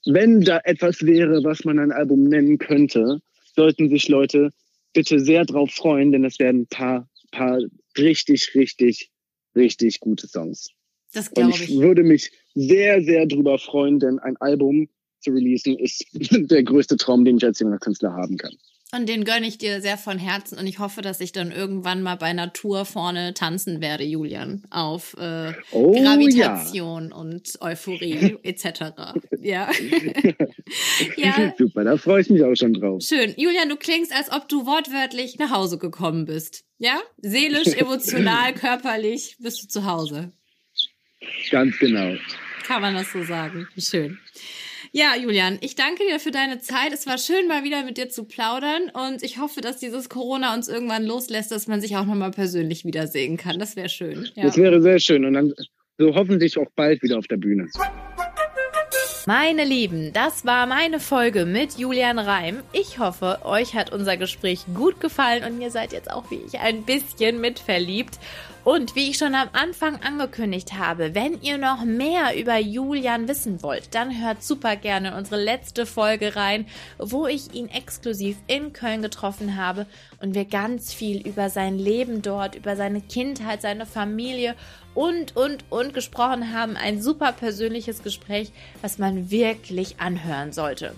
wenn 0.06 0.42
da 0.42 0.60
etwas 0.64 1.06
wäre, 1.06 1.44
was 1.44 1.66
man 1.66 1.80
ein 1.80 1.92
Album 1.92 2.24
nennen 2.24 2.58
könnte, 2.58 3.20
sollten 3.56 3.90
sich 3.90 4.08
Leute 4.08 4.52
bitte 4.96 5.20
sehr 5.20 5.46
drauf 5.46 5.70
freuen, 5.72 6.12
denn 6.12 6.26
es 6.26 6.40
werden 6.40 6.62
ein 6.62 6.68
paar, 6.68 7.08
paar 7.32 7.60
richtig, 7.98 8.56
richtig, 8.56 9.12
richtig 9.56 10.00
gute 10.00 10.28
Songs. 10.28 10.70
Das 11.14 11.30
glaube 11.30 11.52
ich. 11.52 11.62
Und 11.62 11.70
ich 11.70 11.80
würde 11.80 12.04
mich 12.04 12.32
sehr, 12.56 13.04
sehr 13.04 13.28
drüber 13.28 13.60
freuen, 13.60 14.00
denn 14.00 14.18
ein 14.20 14.38
Album 14.38 14.90
zu 15.20 15.32
releasen 15.32 15.78
ist 15.78 16.06
der 16.14 16.64
größte 16.64 16.98
Traum, 16.98 17.26
den 17.26 17.38
ich 17.38 17.46
als 17.46 17.60
junger 17.60 17.78
Künstler 17.78 18.14
haben 18.14 18.38
kann. 18.38 18.56
Und 18.96 19.10
den 19.10 19.26
gönne 19.26 19.46
ich 19.46 19.58
dir 19.58 19.82
sehr 19.82 19.98
von 19.98 20.18
Herzen 20.18 20.58
und 20.58 20.68
ich 20.68 20.80
hoffe, 20.80 21.02
dass 21.02 21.20
ich 21.20 21.34
dann 21.34 21.52
irgendwann 21.52 22.02
mal 22.02 22.16
bei 22.16 22.32
Natur 22.32 22.86
vorne 22.86 23.34
tanzen 23.34 23.82
werde, 23.82 24.06
Julian, 24.06 24.64
auf 24.70 25.18
äh, 25.20 25.52
oh, 25.72 25.92
Gravitation 25.92 27.10
ja. 27.10 27.16
und 27.16 27.58
Euphorie 27.60 28.38
etc. 28.44 28.66
ja. 29.42 29.70
ja. 31.18 31.54
Super, 31.58 31.84
da 31.84 31.98
freue 31.98 32.22
ich 32.22 32.30
mich 32.30 32.42
auch 32.44 32.56
schon 32.56 32.74
drauf. 32.74 33.04
Schön. 33.04 33.34
Julian, 33.36 33.68
du 33.68 33.76
klingst, 33.76 34.16
als 34.16 34.32
ob 34.32 34.48
du 34.48 34.66
wortwörtlich 34.66 35.38
nach 35.40 35.52
Hause 35.52 35.78
gekommen 35.78 36.24
bist. 36.24 36.64
Ja? 36.78 37.02
Seelisch, 37.18 37.76
emotional, 37.76 38.54
körperlich 38.54 39.36
bist 39.40 39.62
du 39.62 39.68
zu 39.68 39.86
Hause. 39.86 40.32
Ganz 41.52 41.78
genau. 41.80 42.16
Kann 42.66 42.82
man 42.82 42.94
das 42.94 43.12
so 43.12 43.24
sagen. 43.24 43.68
Schön. 43.78 44.20
Ja, 44.98 45.14
Julian, 45.22 45.58
ich 45.60 45.76
danke 45.76 46.04
dir 46.10 46.22
für 46.22 46.32
deine 46.32 46.60
Zeit. 46.60 46.94
Es 46.94 47.06
war 47.06 47.18
schön, 47.18 47.50
mal 47.50 47.66
wieder 47.66 47.84
mit 47.84 47.98
dir 47.98 48.08
zu 48.08 48.24
plaudern 48.24 48.90
und 48.94 49.24
ich 49.24 49.40
hoffe, 49.40 49.60
dass 49.60 49.78
dieses 49.78 50.08
Corona 50.08 50.54
uns 50.54 50.70
irgendwann 50.70 51.04
loslässt, 51.04 51.52
dass 51.52 51.68
man 51.68 51.82
sich 51.82 51.98
auch 51.98 52.06
nochmal 52.06 52.32
persönlich 52.32 52.86
wiedersehen 52.86 53.36
kann. 53.36 53.60
Das 53.60 53.76
wäre 53.76 53.90
schön. 53.90 54.30
Ja. 54.36 54.44
Das 54.44 54.56
wäre 54.56 54.82
sehr 54.82 55.00
schön 55.00 55.26
und 55.26 55.34
dann 55.34 55.54
so 55.98 56.16
hoffentlich 56.16 56.58
auch 56.58 56.70
bald 56.78 57.04
wieder 57.04 57.18
auf 57.18 57.28
der 57.28 57.36
Bühne. 57.36 57.68
Meine 59.26 59.66
Lieben, 59.66 60.14
das 60.14 60.46
war 60.46 60.66
meine 60.66 61.02
Folge 61.02 61.46
mit 61.46 61.78
Julian 61.78 62.18
Reim. 62.18 62.64
Ich 62.72 62.98
hoffe, 62.98 63.40
euch 63.44 63.76
hat 63.76 63.92
unser 63.92 64.16
Gespräch 64.16 64.62
gut 64.74 65.02
gefallen 65.02 65.44
und 65.44 65.60
ihr 65.60 65.72
seid 65.72 65.92
jetzt 65.92 66.10
auch 66.10 66.32
wie 66.32 66.40
ich 66.48 66.60
ein 66.60 66.84
bisschen 66.84 67.42
mit 67.42 67.60
verliebt. 67.60 68.18
Und 68.66 68.96
wie 68.96 69.12
ich 69.12 69.20
schon 69.20 69.36
am 69.36 69.50
Anfang 69.54 70.02
angekündigt 70.02 70.74
habe, 70.74 71.14
wenn 71.14 71.40
ihr 71.44 71.60
noch 71.60 71.86
mehr 71.86 72.36
über 72.36 72.58
Julian 72.58 73.28
wissen 73.28 73.62
wollt, 73.62 73.94
dann 73.94 74.20
hört 74.20 74.44
super 74.44 74.76
gerne 74.76 75.10
in 75.10 75.14
unsere 75.14 75.40
letzte 75.40 75.86
Folge 75.86 76.36
rein, 76.36 76.66
wo 76.98 77.28
ich 77.28 77.54
ihn 77.54 77.70
exklusiv 77.70 78.38
in 78.48 78.74
Köln 78.74 79.04
getroffen 79.04 79.56
habe 79.56 79.86
und 80.20 80.34
wir 80.34 80.46
ganz 80.46 80.96
viel 80.96 81.22
über 81.28 81.52
sein 81.52 81.78
Leben 81.78 82.24
dort, 82.24 82.56
über 82.56 82.76
seine 82.76 83.02
Kindheit, 83.02 83.62
seine 83.62 83.86
Familie 83.86 84.56
und, 84.96 85.36
und, 85.36 85.64
und 85.70 85.94
gesprochen 85.94 86.52
haben. 86.52 86.76
Ein 86.76 87.04
super 87.04 87.34
persönliches 87.34 88.02
Gespräch, 88.02 88.52
was 88.82 88.98
man 88.98 89.30
wirklich 89.30 90.00
anhören 90.00 90.54
sollte. 90.54 90.96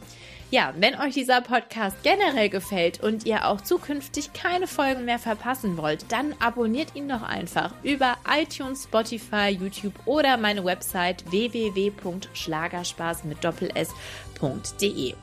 Ja, 0.49 0.73
wenn 0.77 0.97
euch 0.97 1.13
dieser 1.13 1.41
Podcast 1.41 1.97
generell 2.03 2.47
gefällt 2.47 3.03
und 3.03 3.25
ihr 3.25 3.47
auch 3.47 3.59
zukünftig 3.59 4.31
keine 4.31 4.65
Folgen 4.65 5.03
mehr 5.03 5.19
verpassen 5.19 5.75
wollt, 5.75 6.09
dann 6.09 6.33
abonniert 6.39 6.95
ihn 6.95 7.09
doch 7.09 7.21
einfach 7.21 7.73
über 7.83 8.15
iTunes, 8.29 8.85
Spotify, 8.85 9.49
YouTube 9.49 9.95
oder 10.05 10.37
meine 10.37 10.63
Website 10.63 11.29
www.schlagerspaß 11.29 13.25
mit 13.25 13.43
doppel 13.43 13.69
s.de. 13.75 15.15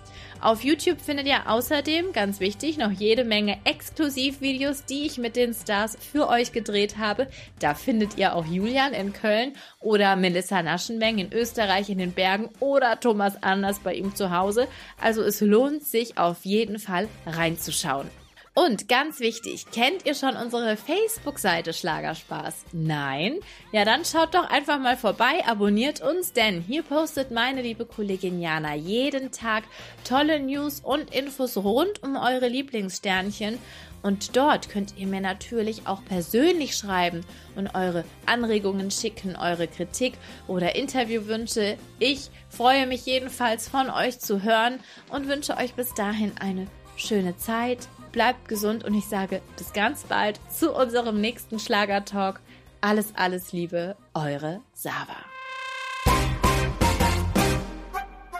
Auf 0.44 0.62
YouTube 0.62 1.00
findet 1.00 1.26
ihr 1.26 1.48
außerdem, 1.50 2.12
ganz 2.12 2.38
wichtig, 2.38 2.76
noch 2.76 2.90
jede 2.90 3.24
Menge 3.24 3.56
Exklusivvideos, 3.64 4.84
die 4.84 5.06
ich 5.06 5.16
mit 5.16 5.36
den 5.36 5.54
Stars 5.54 5.96
für 5.98 6.28
euch 6.28 6.52
gedreht 6.52 6.98
habe. 6.98 7.28
Da 7.60 7.72
findet 7.72 8.18
ihr 8.18 8.36
auch 8.36 8.44
Julian 8.44 8.92
in 8.92 9.14
Köln 9.14 9.54
oder 9.80 10.16
Melissa 10.16 10.62
Naschenmeng 10.62 11.16
in 11.16 11.32
Österreich 11.32 11.88
in 11.88 11.96
den 11.96 12.12
Bergen 12.12 12.50
oder 12.60 13.00
Thomas 13.00 13.42
Anders 13.42 13.78
bei 13.78 13.94
ihm 13.94 14.14
zu 14.14 14.36
Hause. 14.36 14.68
Also 15.00 15.22
es 15.22 15.40
lohnt 15.40 15.82
sich 15.82 16.18
auf 16.18 16.44
jeden 16.44 16.78
Fall 16.78 17.08
reinzuschauen. 17.24 18.10
Und 18.56 18.86
ganz 18.86 19.18
wichtig, 19.18 19.66
kennt 19.72 20.06
ihr 20.06 20.14
schon 20.14 20.36
unsere 20.36 20.76
Facebook-Seite 20.76 21.72
Schlagerspaß? 21.72 22.66
Nein? 22.70 23.40
Ja, 23.72 23.84
dann 23.84 24.04
schaut 24.04 24.32
doch 24.32 24.48
einfach 24.48 24.78
mal 24.78 24.96
vorbei, 24.96 25.42
abonniert 25.44 26.00
uns, 26.00 26.32
denn 26.32 26.60
hier 26.60 26.84
postet 26.84 27.32
meine 27.32 27.62
liebe 27.62 27.84
Kollegin 27.84 28.40
Jana 28.40 28.76
jeden 28.76 29.32
Tag 29.32 29.64
tolle 30.04 30.38
News 30.38 30.78
und 30.78 31.12
Infos 31.12 31.56
rund 31.56 32.00
um 32.04 32.14
eure 32.14 32.46
Lieblingssternchen. 32.46 33.58
Und 34.02 34.36
dort 34.36 34.68
könnt 34.68 34.96
ihr 34.96 35.08
mir 35.08 35.20
natürlich 35.20 35.88
auch 35.88 36.04
persönlich 36.04 36.76
schreiben 36.76 37.22
und 37.56 37.74
eure 37.74 38.04
Anregungen 38.24 38.92
schicken, 38.92 39.34
eure 39.34 39.66
Kritik 39.66 40.14
oder 40.46 40.76
Interviewwünsche. 40.76 41.76
Ich 41.98 42.30
freue 42.50 42.86
mich 42.86 43.04
jedenfalls 43.04 43.68
von 43.68 43.90
euch 43.90 44.20
zu 44.20 44.44
hören 44.44 44.78
und 45.10 45.26
wünsche 45.26 45.56
euch 45.56 45.74
bis 45.74 45.92
dahin 45.94 46.32
eine 46.38 46.68
schöne 46.96 47.36
Zeit 47.36 47.88
bleibt 48.14 48.48
gesund 48.48 48.84
und 48.84 48.94
ich 48.94 49.06
sage 49.06 49.42
bis 49.58 49.72
ganz 49.72 50.04
bald 50.04 50.40
zu 50.48 50.72
unserem 50.72 51.20
nächsten 51.20 51.58
Schlagertalk. 51.58 52.40
Alles, 52.80 53.12
alles 53.16 53.52
Liebe, 53.52 53.96
eure 54.14 54.60
Sava. 54.72 55.16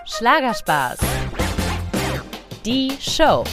Schlagerspaß. 0.07 0.99
Die 2.65 2.93
Show. 3.01 3.45